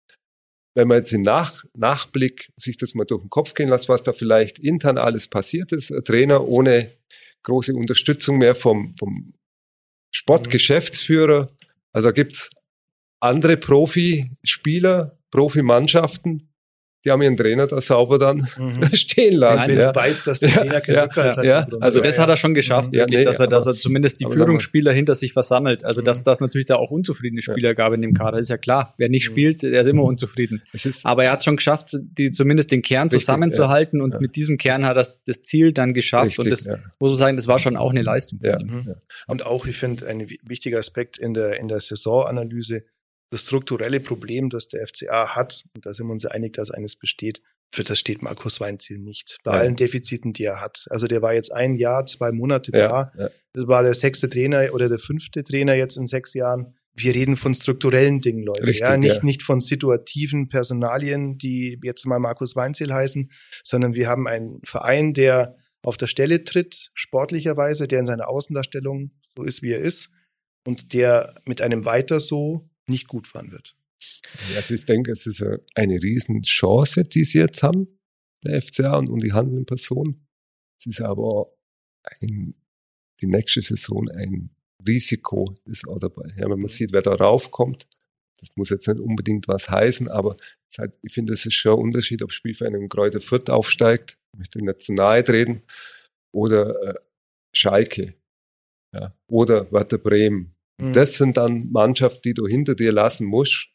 wenn 0.75 0.89
man 0.89 0.99
jetzt 0.99 1.13
im 1.15 1.23
Nach 1.23 1.65
Nachblick 1.73 2.53
sich 2.57 2.77
das 2.77 2.95
mal 2.95 3.07
durch 3.07 3.23
den 3.23 3.31
Kopf 3.31 3.55
gehen 3.55 3.71
lässt, 3.71 3.89
was 3.89 4.03
da 4.03 4.13
vielleicht 4.13 4.59
intern 4.59 4.99
alles 4.99 5.27
passiert 5.27 5.73
ist, 5.73 5.91
ein 5.91 6.05
Trainer 6.05 6.47
ohne 6.47 6.91
große 7.47 7.75
Unterstützung 7.75 8.39
mehr 8.39 8.55
vom, 8.55 8.95
vom 8.99 9.33
Sportgeschäftsführer. 10.13 11.49
Also 11.93 12.13
gibt's 12.13 12.51
andere 13.21 13.57
Profispieler, 13.57 15.19
Profimannschaften, 15.31 16.46
die 17.07 17.13
haben 17.13 17.23
ihren 17.23 17.37
Trainer 17.37 17.69
da 17.69 17.81
sauber 17.81 18.19
dann 18.19 18.47
mhm. 18.59 18.83
stehen 18.93 19.37
lassen. 19.37 19.73
Nein, 19.73 19.79
ja. 19.79 19.95
weiß, 19.95 20.25
dass 20.25 20.41
der 20.41 20.51
Trainer 20.51 20.83
ja, 20.89 21.07
ja, 21.17 21.43
ja, 21.43 21.67
Also 21.81 22.01
das 22.01 22.19
hat 22.19 22.29
er 22.29 22.37
schon 22.37 22.53
geschafft, 22.53 22.93
ja, 22.93 23.03
wirklich, 23.03 23.21
nee, 23.21 23.25
dass 23.25 23.39
er, 23.39 23.47
dass 23.47 23.67
er 23.67 23.77
zumindest 23.77 24.21
die 24.21 24.27
Führungsspieler 24.27 24.93
hinter 24.93 25.15
sich 25.15 25.33
versammelt. 25.33 25.85
Also 25.85 26.03
dass 26.03 26.21
mhm. 26.21 26.25
das 26.25 26.41
natürlich 26.41 26.67
da 26.67 26.77
auch 26.77 26.91
unzufriedene 26.91 27.43
Spieler 27.43 27.75
gab 27.75 27.93
in 27.93 28.03
dem 28.03 28.13
Kader, 28.13 28.39
ist 28.39 28.51
ja 28.51 28.59
klar. 28.59 28.93
Wer 28.99 29.09
nicht 29.09 29.29
mhm. 29.29 29.33
spielt, 29.33 29.63
der 29.63 29.81
ist 29.81 29.87
immer 29.87 30.03
unzufrieden. 30.03 30.63
Aber 31.05 31.25
er 31.25 31.33
hat 31.33 31.45
schon 31.45 31.57
geschafft, 31.57 31.97
die 31.97 32.33
zumindest 32.33 32.73
den 32.73 32.83
Kern 32.83 33.05
richtig, 33.05 33.21
zusammenzuhalten 33.21 34.01
und 34.01 34.21
mit 34.21 34.35
diesem 34.35 34.59
Kern 34.59 34.85
hat 34.85 34.97
er 34.97 35.07
das 35.27 35.43
Ziel 35.43 35.73
dann 35.73 35.95
geschafft. 35.95 36.39
Richtig, 36.39 36.45
und 36.45 36.51
das 36.51 36.67
muss 36.99 37.13
man 37.13 37.19
sagen, 37.19 37.37
das 37.37 37.47
war 37.47 37.61
schon 37.61 37.77
auch 37.77 37.91
eine 37.91 38.03
Leistung. 38.03 38.41
Ja. 38.43 38.59
Und 39.29 39.47
auch, 39.47 39.67
ich 39.67 39.77
finde, 39.77 40.09
ein 40.09 40.29
wichtiger 40.43 40.79
Aspekt 40.79 41.19
in 41.19 41.35
der 41.35 41.61
in 41.61 41.69
der 41.69 41.79
Saisonanalyse 41.79 42.83
das 43.31 43.43
strukturelle 43.43 44.01
Problem, 44.01 44.51
das 44.51 44.69
der 44.69 44.87
FCA 44.87 45.35
hat, 45.35 45.65
und 45.75 45.85
da 45.87 45.93
sind 45.93 46.07
wir 46.07 46.13
uns 46.13 46.27
einig, 46.27 46.55
dass 46.55 46.71
eines 46.71 46.97
besteht, 46.97 47.43
für 47.73 47.85
das 47.85 47.99
steht 47.99 48.23
Markus 48.23 48.61
Weinziel 48.61 48.99
nicht. 48.99 49.39
Bei 49.43 49.53
ja. 49.53 49.61
allen 49.61 49.77
Defiziten, 49.77 50.33
die 50.33 50.45
er 50.45 50.61
hat. 50.61 50.87
Also 50.91 51.09
der 51.09 51.21
war 51.21 51.35
jetzt 51.35 51.53
ein 51.53 51.75
Jahr, 51.75 52.07
zwei 52.07 52.33
Monate 52.33 52.71
ja, 52.75 52.89
da. 52.89 53.13
Ja. 53.19 53.29
Das 53.53 53.67
war 53.67 53.83
der 53.83 53.95
sechste 53.95 54.29
Trainer 54.29 54.73
oder 54.73 54.89
der 54.89 54.99
fünfte 54.99 55.43
Trainer 55.43 55.75
jetzt 55.75 55.97
in 55.97 56.07
sechs 56.07 56.35
Jahren. 56.35 56.75
Wir 56.95 57.15
reden 57.15 57.37
von 57.37 57.53
strukturellen 57.53 58.21
Dingen, 58.21 58.45
Leute. 58.45 58.63
Richtig, 58.63 58.89
ja, 58.89 58.97
nicht, 58.97 59.23
nicht 59.23 59.43
von 59.43 59.61
situativen 59.61 60.49
Personalien, 60.49 61.37
die 61.37 61.79
jetzt 61.83 62.07
mal 62.07 62.19
Markus 62.19 62.57
Weinziel 62.57 62.93
heißen, 62.93 63.31
sondern 63.63 63.93
wir 63.95 64.09
haben 64.09 64.27
einen 64.27 64.61
Verein, 64.65 65.13
der 65.13 65.57
auf 65.83 65.99
der 65.99 66.07
Stelle 66.07 66.45
tritt, 66.45 66.91
sportlicherweise, 66.95 67.87
der 67.87 68.01
in 68.01 68.07
seiner 68.07 68.29
Außendarstellung 68.29 69.11
so 69.37 69.43
ist, 69.43 69.61
wie 69.61 69.73
er 69.73 69.81
ist 69.81 70.11
und 70.67 70.95
der 70.95 71.35
mit 71.45 71.61
einem 71.61 71.85
Weiter 71.85 72.19
so 72.19 72.71
nicht 72.89 73.09
gut 73.09 73.27
fahren 73.27 73.53
wird. 73.53 73.77
Also 74.55 74.75
ich 74.75 74.85
denke, 74.85 75.11
es 75.13 75.27
ist 75.27 75.45
eine 75.75 76.03
Riesenchance, 76.03 77.05
die 77.05 77.25
sie 77.25 77.39
jetzt 77.39 77.63
haben, 77.63 77.99
der 78.45 78.61
FCA 78.63 78.99
und, 78.99 79.23
die 79.23 79.33
handelnden 79.33 79.67
Personen. 79.67 80.27
Es 80.79 80.87
ist 80.87 81.01
aber 81.01 81.53
ein, 82.21 82.55
die 83.21 83.27
nächste 83.27 83.63
Saison 83.63 84.09
ein 84.11 84.51
Risiko 84.87 85.55
ist 85.65 85.89
auch 85.89 85.99
dabei. 85.99 86.33
Ja, 86.37 86.49
wenn 86.49 86.61
man 86.61 86.69
sieht, 86.69 86.93
wer 86.93 87.03
da 87.03 87.15
raufkommt, 87.15 87.87
das 88.39 88.51
muss 88.55 88.71
jetzt 88.71 88.87
nicht 88.87 89.01
unbedingt 89.01 89.49
was 89.49 89.71
heißen, 89.71 90.09
aber 90.09 90.37
halt, 90.79 90.99
ich 91.03 91.13
finde, 91.13 91.33
es 91.33 91.47
ist 91.47 91.55
schon 91.55 91.79
ein 91.79 91.85
Unterschied, 91.85 92.23
ob 92.23 92.33
Spielvereinigung 92.33 92.89
Kräuter 92.89 93.21
Fürth 93.21 93.49
aufsteigt, 93.49 94.19
ich 94.33 94.39
möchte 94.39 94.63
nicht 94.63 94.83
zu 94.83 94.93
nahe 94.93 95.25
treten, 95.25 95.63
oder 96.33 96.71
äh, 96.83 96.95
Schalke 97.55 98.15
ja, 98.95 99.15
oder 99.27 99.71
Werder 99.73 99.99
Bremen. 99.99 100.55
Mhm. 100.79 100.93
Das 100.93 101.15
sind 101.15 101.37
dann 101.37 101.71
Mannschaften, 101.71 102.21
die 102.25 102.35
du 102.35 102.47
hinter 102.47 102.75
dir 102.75 102.93
lassen 102.93 103.27
musst 103.27 103.69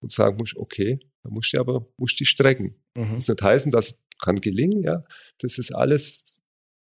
und 0.00 0.12
sagen 0.12 0.36
musst, 0.38 0.56
okay, 0.56 1.00
da 1.22 1.30
musst 1.30 1.52
du 1.52 1.60
aber 1.60 1.86
musst 1.96 2.18
die 2.20 2.26
strecken. 2.26 2.74
Mhm. 2.96 3.16
Das 3.16 3.28
nicht 3.28 3.42
heißen, 3.42 3.70
das 3.70 4.00
kann 4.20 4.40
gelingen, 4.40 4.82
ja. 4.82 5.04
Das 5.38 5.58
ist 5.58 5.74
alles 5.74 6.38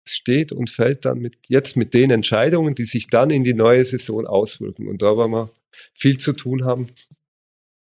steht 0.07 0.52
und 0.52 0.68
fällt 0.68 1.05
dann 1.07 1.18
mit 1.18 1.36
jetzt 1.48 1.76
mit 1.76 1.94
den 1.94 2.11
Entscheidungen, 2.11 2.74
die 2.74 2.84
sich 2.84 3.07
dann 3.07 3.30
in 3.30 3.42
die 3.42 3.55
neue 3.55 3.84
Saison 3.84 4.26
auswirken. 4.26 4.86
Und 4.88 5.02
da 5.02 5.16
werden 5.16 5.32
wir 5.32 5.50
viel 5.94 6.18
zu 6.18 6.32
tun 6.32 6.64
haben, 6.64 6.88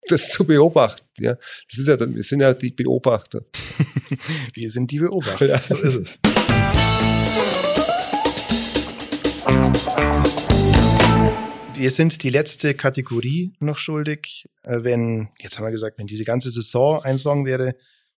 das 0.08 0.28
zu 0.28 0.44
beobachten. 0.44 1.06
Ja, 1.18 1.34
das 1.34 1.78
ist 1.78 1.88
ja, 1.88 1.96
dann, 1.96 2.14
wir 2.14 2.22
sind 2.22 2.40
ja 2.40 2.54
die 2.54 2.70
Beobachter. 2.70 3.44
wir 4.54 4.70
sind 4.70 4.90
die 4.90 5.00
Beobachter. 5.00 5.48
Ja. 5.48 5.58
So 5.58 5.76
ist 5.78 5.96
es. 5.96 6.20
wir 11.82 11.90
sind 11.90 12.22
die 12.22 12.30
letzte 12.30 12.74
Kategorie 12.74 13.54
noch 13.58 13.76
schuldig. 13.76 14.48
Äh, 14.62 14.84
wenn, 14.84 15.30
jetzt 15.40 15.58
haben 15.58 15.64
wir 15.64 15.72
gesagt, 15.72 15.98
wenn 15.98 16.06
diese 16.06 16.22
ganze 16.22 16.52
Saison 16.52 17.02
ein 17.02 17.18
Song 17.18 17.44
wäre, 17.44 17.74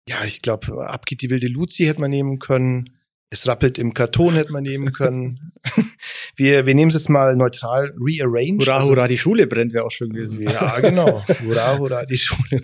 ja, 0.07 0.25
ich 0.25 0.41
glaube, 0.41 0.85
ab 0.85 1.05
geht 1.05 1.21
die 1.21 1.29
wilde 1.29 1.47
Luzi 1.47 1.85
hätte 1.85 2.01
man 2.01 2.11
nehmen 2.11 2.39
können. 2.39 2.97
Es 3.29 3.47
rappelt 3.47 3.77
im 3.77 3.93
Karton 3.93 4.33
hätte 4.33 4.51
man 4.51 4.63
nehmen 4.63 4.91
können. 4.91 5.53
wir, 6.35 6.65
wir 6.65 6.75
nehmen 6.75 6.89
es 6.89 6.95
jetzt 6.95 7.09
mal 7.09 7.37
neutral, 7.37 7.93
rearrange. 7.97 8.59
Hurra, 8.59 8.75
also, 8.75 8.89
hurra, 8.89 9.07
die 9.07 9.17
Schule 9.17 9.47
brennt, 9.47 9.73
wäre 9.73 9.85
auch 9.85 9.91
schön 9.91 10.11
gewesen. 10.11 10.41
Ja, 10.41 10.81
genau. 10.81 11.23
hurra, 11.41 11.77
hurra, 11.77 12.05
die 12.05 12.17
Schule. 12.17 12.61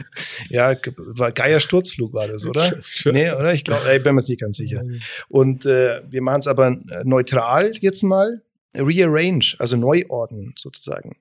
Ja, 0.49 0.75
war 1.15 1.31
geier 1.31 1.61
Sturzflug 1.61 2.13
war 2.13 2.27
das, 2.27 2.45
oder? 2.45 2.75
nee, 3.05 3.31
oder? 3.31 3.53
Ich 3.53 3.63
glaube, 3.63 3.89
ich 3.95 4.03
bin 4.03 4.15
mir 4.15 4.21
nicht 4.21 4.41
ganz 4.41 4.57
sicher. 4.57 4.83
Und 5.29 5.65
äh, 5.65 6.01
wir 6.09 6.21
machen 6.21 6.41
es 6.41 6.47
aber 6.47 6.77
neutral 7.05 7.71
jetzt 7.79 8.03
mal 8.03 8.43
rearrange, 8.75 9.55
also 9.59 9.77
neu 9.77 10.03
ordnen 10.09 10.53
sozusagen. 10.57 11.17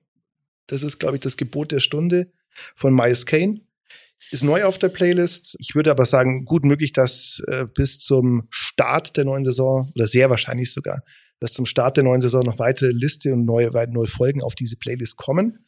Das 0.67 0.83
ist, 0.83 0.99
glaube 0.99 1.15
ich, 1.15 1.21
das 1.21 1.37
Gebot 1.37 1.71
der 1.71 1.79
Stunde 1.79 2.31
von 2.75 2.93
Miles 2.93 3.25
Kane. 3.25 3.61
Ist 4.31 4.43
neu 4.43 4.65
auf 4.65 4.77
der 4.77 4.89
Playlist. 4.89 5.55
Ich 5.59 5.73
würde 5.73 5.89
aber 5.89 6.05
sagen, 6.05 6.45
gut 6.45 6.63
möglich, 6.63 6.93
dass 6.93 7.41
äh, 7.47 7.65
bis 7.65 7.99
zum 7.99 8.47
Start 8.51 9.17
der 9.17 9.25
neuen 9.25 9.43
Saison 9.43 9.91
oder 9.95 10.05
sehr 10.05 10.29
wahrscheinlich 10.29 10.71
sogar 10.71 11.03
dass 11.39 11.53
zum 11.53 11.65
Start 11.65 11.97
der 11.97 12.03
neuen 12.03 12.21
Saison 12.21 12.41
noch 12.45 12.59
weitere 12.59 12.89
Liste 12.89 13.33
und 13.33 13.45
neue, 13.45 13.71
neue 13.89 14.07
Folgen 14.07 14.41
auf 14.41 14.55
diese 14.55 14.75
Playlist 14.77 15.17
kommen. 15.17 15.59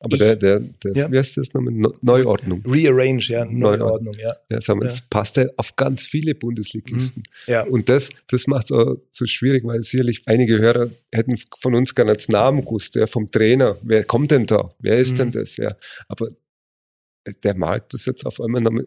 Aber 0.00 0.14
ich, 0.14 0.18
der, 0.18 0.36
der, 0.36 0.60
der 0.60 0.92
ja. 0.94 1.10
wie 1.10 1.18
heißt 1.18 1.36
das 1.38 1.54
nochmal? 1.54 1.74
Neuordnung. 2.02 2.62
Rearrange, 2.66 3.24
ja, 3.28 3.44
Neuordnung, 3.44 4.14
ja. 4.18 4.34
ja, 4.50 4.60
sagen 4.60 4.80
wir, 4.80 4.86
ja. 4.86 4.90
Das 4.90 5.00
passt 5.00 5.36
ja 5.36 5.46
auf 5.56 5.76
ganz 5.76 6.04
viele 6.04 6.34
Bundesligisten. 6.34 7.22
Mhm. 7.46 7.52
Ja. 7.52 7.62
Und 7.62 7.88
das, 7.88 8.10
das 8.28 8.46
macht 8.46 8.70
es 8.70 8.72
auch 8.72 8.96
so 9.10 9.26
schwierig, 9.26 9.64
weil 9.64 9.80
sicherlich 9.80 10.22
einige 10.26 10.58
Hörer 10.58 10.90
hätten 11.12 11.36
von 11.58 11.74
uns 11.74 11.94
gar 11.94 12.04
nicht 12.04 12.30
Namen 12.30 12.64
gewusst, 12.64 12.94
ja, 12.94 13.06
vom 13.06 13.30
Trainer. 13.30 13.76
Wer 13.82 14.04
kommt 14.04 14.30
denn 14.30 14.46
da? 14.46 14.70
Wer 14.78 14.98
ist 14.98 15.12
mhm. 15.12 15.16
denn 15.16 15.30
das? 15.32 15.56
Ja. 15.56 15.74
Aber 16.08 16.28
der 17.42 17.56
Markt 17.56 17.94
ist 17.94 18.06
jetzt 18.06 18.26
auf 18.26 18.40
einmal 18.40 18.60
noch 18.60 18.72
mit, 18.72 18.86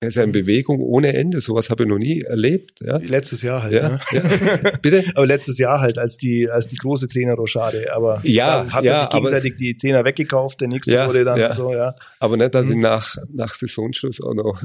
er 0.00 0.08
ist 0.08 0.16
ja 0.16 0.24
in 0.24 0.32
Bewegung 0.32 0.80
ohne 0.80 1.14
Ende. 1.14 1.40
Sowas 1.40 1.70
habe 1.70 1.84
ich 1.84 1.88
noch 1.88 1.98
nie 1.98 2.20
erlebt. 2.22 2.80
Ja. 2.80 2.98
Letztes 2.98 3.40
Jahr 3.42 3.62
halt. 3.62 3.72
Ja, 3.72 3.88
ne? 3.88 4.00
ja. 4.12 4.70
Bitte? 4.82 5.04
Aber 5.14 5.26
letztes 5.26 5.56
Jahr 5.58 5.80
halt 5.80 5.96
als 5.98 6.18
die 6.18 6.50
als 6.50 6.68
die 6.68 6.76
große 6.76 7.08
Trainerrochade. 7.08 7.94
Aber 7.94 8.20
Ja, 8.24 8.58
dann 8.58 8.72
hat 8.74 8.84
ja, 8.84 9.00
sich 9.02 9.10
gegenseitig 9.10 9.52
aber- 9.52 9.58
die 9.58 9.76
Trainer 9.78 10.04
weggekauft. 10.04 10.60
Der 10.60 10.68
nächste 10.68 10.92
Ja, 10.92 11.08
wurde 11.08 11.24
dann 11.24 11.38
ja. 11.40 11.54
so 11.54 11.72
ja. 11.72 11.94
Aber 12.20 12.36
nicht, 12.36 12.54
dass 12.54 12.66
Mhm. 12.68 12.72
ich 12.74 12.78
nach, 12.82 13.16
nach 13.32 13.54
Saisonschluss 13.54 14.20
auch 14.22 14.34
noch, 14.34 14.60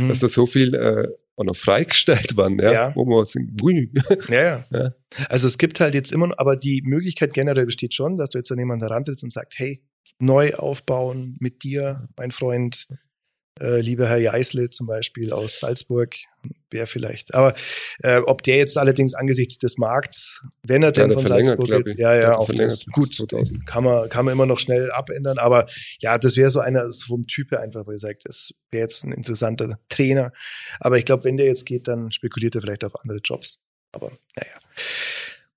Mhm. 0.00 0.08
dass 0.08 0.20
da 0.20 0.28
so 0.28 0.44
viel 0.46 0.74
äh, 0.74 1.08
auch 1.36 1.44
noch 1.44 1.56
freigestellt 1.56 2.36
waren, 2.36 2.58
ja, 2.58 2.72
Ja. 2.72 2.92
wo 2.94 3.04
man 3.06 3.24
singt, 3.24 3.60
ui. 3.62 3.90
Ja, 4.28 4.42
ja, 4.42 4.64
Ja. 4.70 4.92
Also 5.28 5.46
es 5.46 5.58
gibt 5.58 5.80
halt 5.80 5.94
jetzt 5.94 6.12
immer 6.12 6.26
noch, 6.28 6.38
aber 6.38 6.56
die 6.56 6.82
Möglichkeit 6.84 7.32
generell 7.34 7.64
besteht 7.66 7.94
schon, 7.94 8.16
dass 8.16 8.30
du 8.30 8.38
jetzt 8.38 8.52
an 8.52 8.58
jemanden 8.58 8.84
herantrittst 8.86 9.24
und 9.24 9.32
sagst, 9.32 9.58
hey, 9.58 9.82
neu 10.20 10.54
aufbauen 10.54 11.36
mit 11.40 11.62
dir, 11.64 12.06
mein 12.16 12.30
Freund, 12.30 12.86
äh, 13.60 13.80
lieber 13.80 14.08
Herr 14.08 14.18
Jeißle 14.18 14.70
zum 14.70 14.86
Beispiel 14.86 15.32
aus 15.32 15.60
Salzburg, 15.60 16.16
wäre 16.70 16.86
vielleicht. 16.86 17.34
Aber 17.34 17.54
äh, 18.02 18.18
ob 18.18 18.42
der 18.42 18.56
jetzt 18.56 18.76
allerdings 18.76 19.14
angesichts 19.14 19.58
des 19.58 19.78
Markts, 19.78 20.42
wenn 20.62 20.82
er 20.82 20.92
Der 20.92 21.06
denn 21.06 21.16
von 21.16 21.26
Salzburg 21.26 21.68
geht, 21.68 21.98
ja, 21.98 22.14
ja, 22.14 22.36
auch 22.36 22.50
das, 22.52 22.84
gut, 22.86 23.14
2000. 23.14 23.66
kann 23.66 23.84
man, 23.84 24.08
kann 24.08 24.24
man 24.24 24.32
immer 24.32 24.46
noch 24.46 24.58
schnell 24.58 24.90
abändern, 24.90 25.38
aber 25.38 25.66
ja, 26.00 26.18
das 26.18 26.36
wäre 26.36 26.50
so 26.50 26.60
einer 26.60 26.90
so 26.90 27.06
vom 27.06 27.26
Typ 27.26 27.52
her 27.52 27.60
einfach, 27.60 27.86
wo 27.86 27.92
ihr 27.92 27.98
sagt, 27.98 28.24
das 28.26 28.52
wäre 28.70 28.82
jetzt 28.82 29.04
ein 29.04 29.12
interessanter 29.12 29.78
Trainer. 29.88 30.32
Aber 30.80 30.98
ich 30.98 31.04
glaube, 31.04 31.24
wenn 31.24 31.36
der 31.36 31.46
jetzt 31.46 31.64
geht, 31.64 31.86
dann 31.86 32.10
spekuliert 32.10 32.56
er 32.56 32.62
vielleicht 32.62 32.84
auf 32.84 33.00
andere 33.00 33.20
Jobs. 33.22 33.60
Aber 33.92 34.10
naja. 34.36 34.52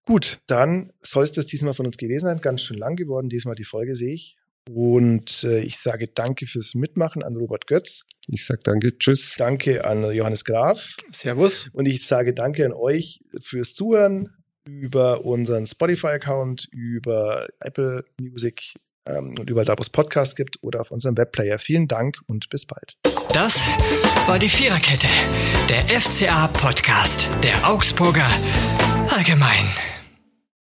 Gut, 0.05 0.39
dann 0.47 0.93
soll 1.01 1.23
es 1.23 1.33
das 1.33 1.47
diesmal 1.47 1.73
von 1.73 1.85
uns 1.85 1.97
gewesen 1.97 2.27
sein. 2.27 2.39
Ganz 2.39 2.61
schön 2.61 2.77
lang 2.77 2.95
geworden, 2.95 3.27
diesmal 3.27 3.55
die 3.55 3.65
Folge 3.65 3.95
sehe 3.95 4.13
ich. 4.13 4.37
Und 4.70 5.43
äh, 5.43 5.59
ich 5.59 5.78
sage 5.78 6.07
danke 6.07 6.47
fürs 6.47 6.76
Mitmachen 6.76 7.24
an 7.24 7.36
Robert 7.36 7.68
Götz. 7.68 8.03
Ich 8.28 8.45
sag 8.45 8.63
danke, 8.63 8.97
tschüss. 8.97 9.36
Danke 9.38 9.86
an 9.86 10.11
Johannes 10.11 10.43
Graf. 10.43 10.97
Servus. 11.11 11.70
Und 11.74 11.88
ich 11.88 12.05
sage 12.05 12.34
danke 12.34 12.65
an 12.65 12.74
euch 12.74 13.22
fürs 13.41 13.74
Zuhören 13.74 14.30
über 14.65 15.24
unseren 15.26 15.65
Spotify-Account, 15.65 16.68
über 16.72 17.47
Apple 17.61 18.03
Music 18.20 18.74
ähm, 19.05 19.36
und 19.39 19.49
überall 19.49 19.65
da, 19.65 19.78
wo 19.78 19.82
es 19.82 19.89
Podcasts 19.89 20.36
gibt 20.36 20.61
oder 20.61 20.82
auf 20.82 20.91
unserem 20.91 21.18
Webplayer. 21.18 21.57
Vielen 21.59 21.88
Dank 21.88 22.20
und 22.28 22.49
bis 22.49 22.65
bald. 22.65 22.97
Das 23.34 23.61
war 24.26 24.39
die 24.39 24.49
Viererkette, 24.49 25.07
der 25.70 26.01
FCA-Podcast 26.01 27.30
der 27.43 27.70
Augsburger 27.70 28.30
Allgemein. 29.09 29.96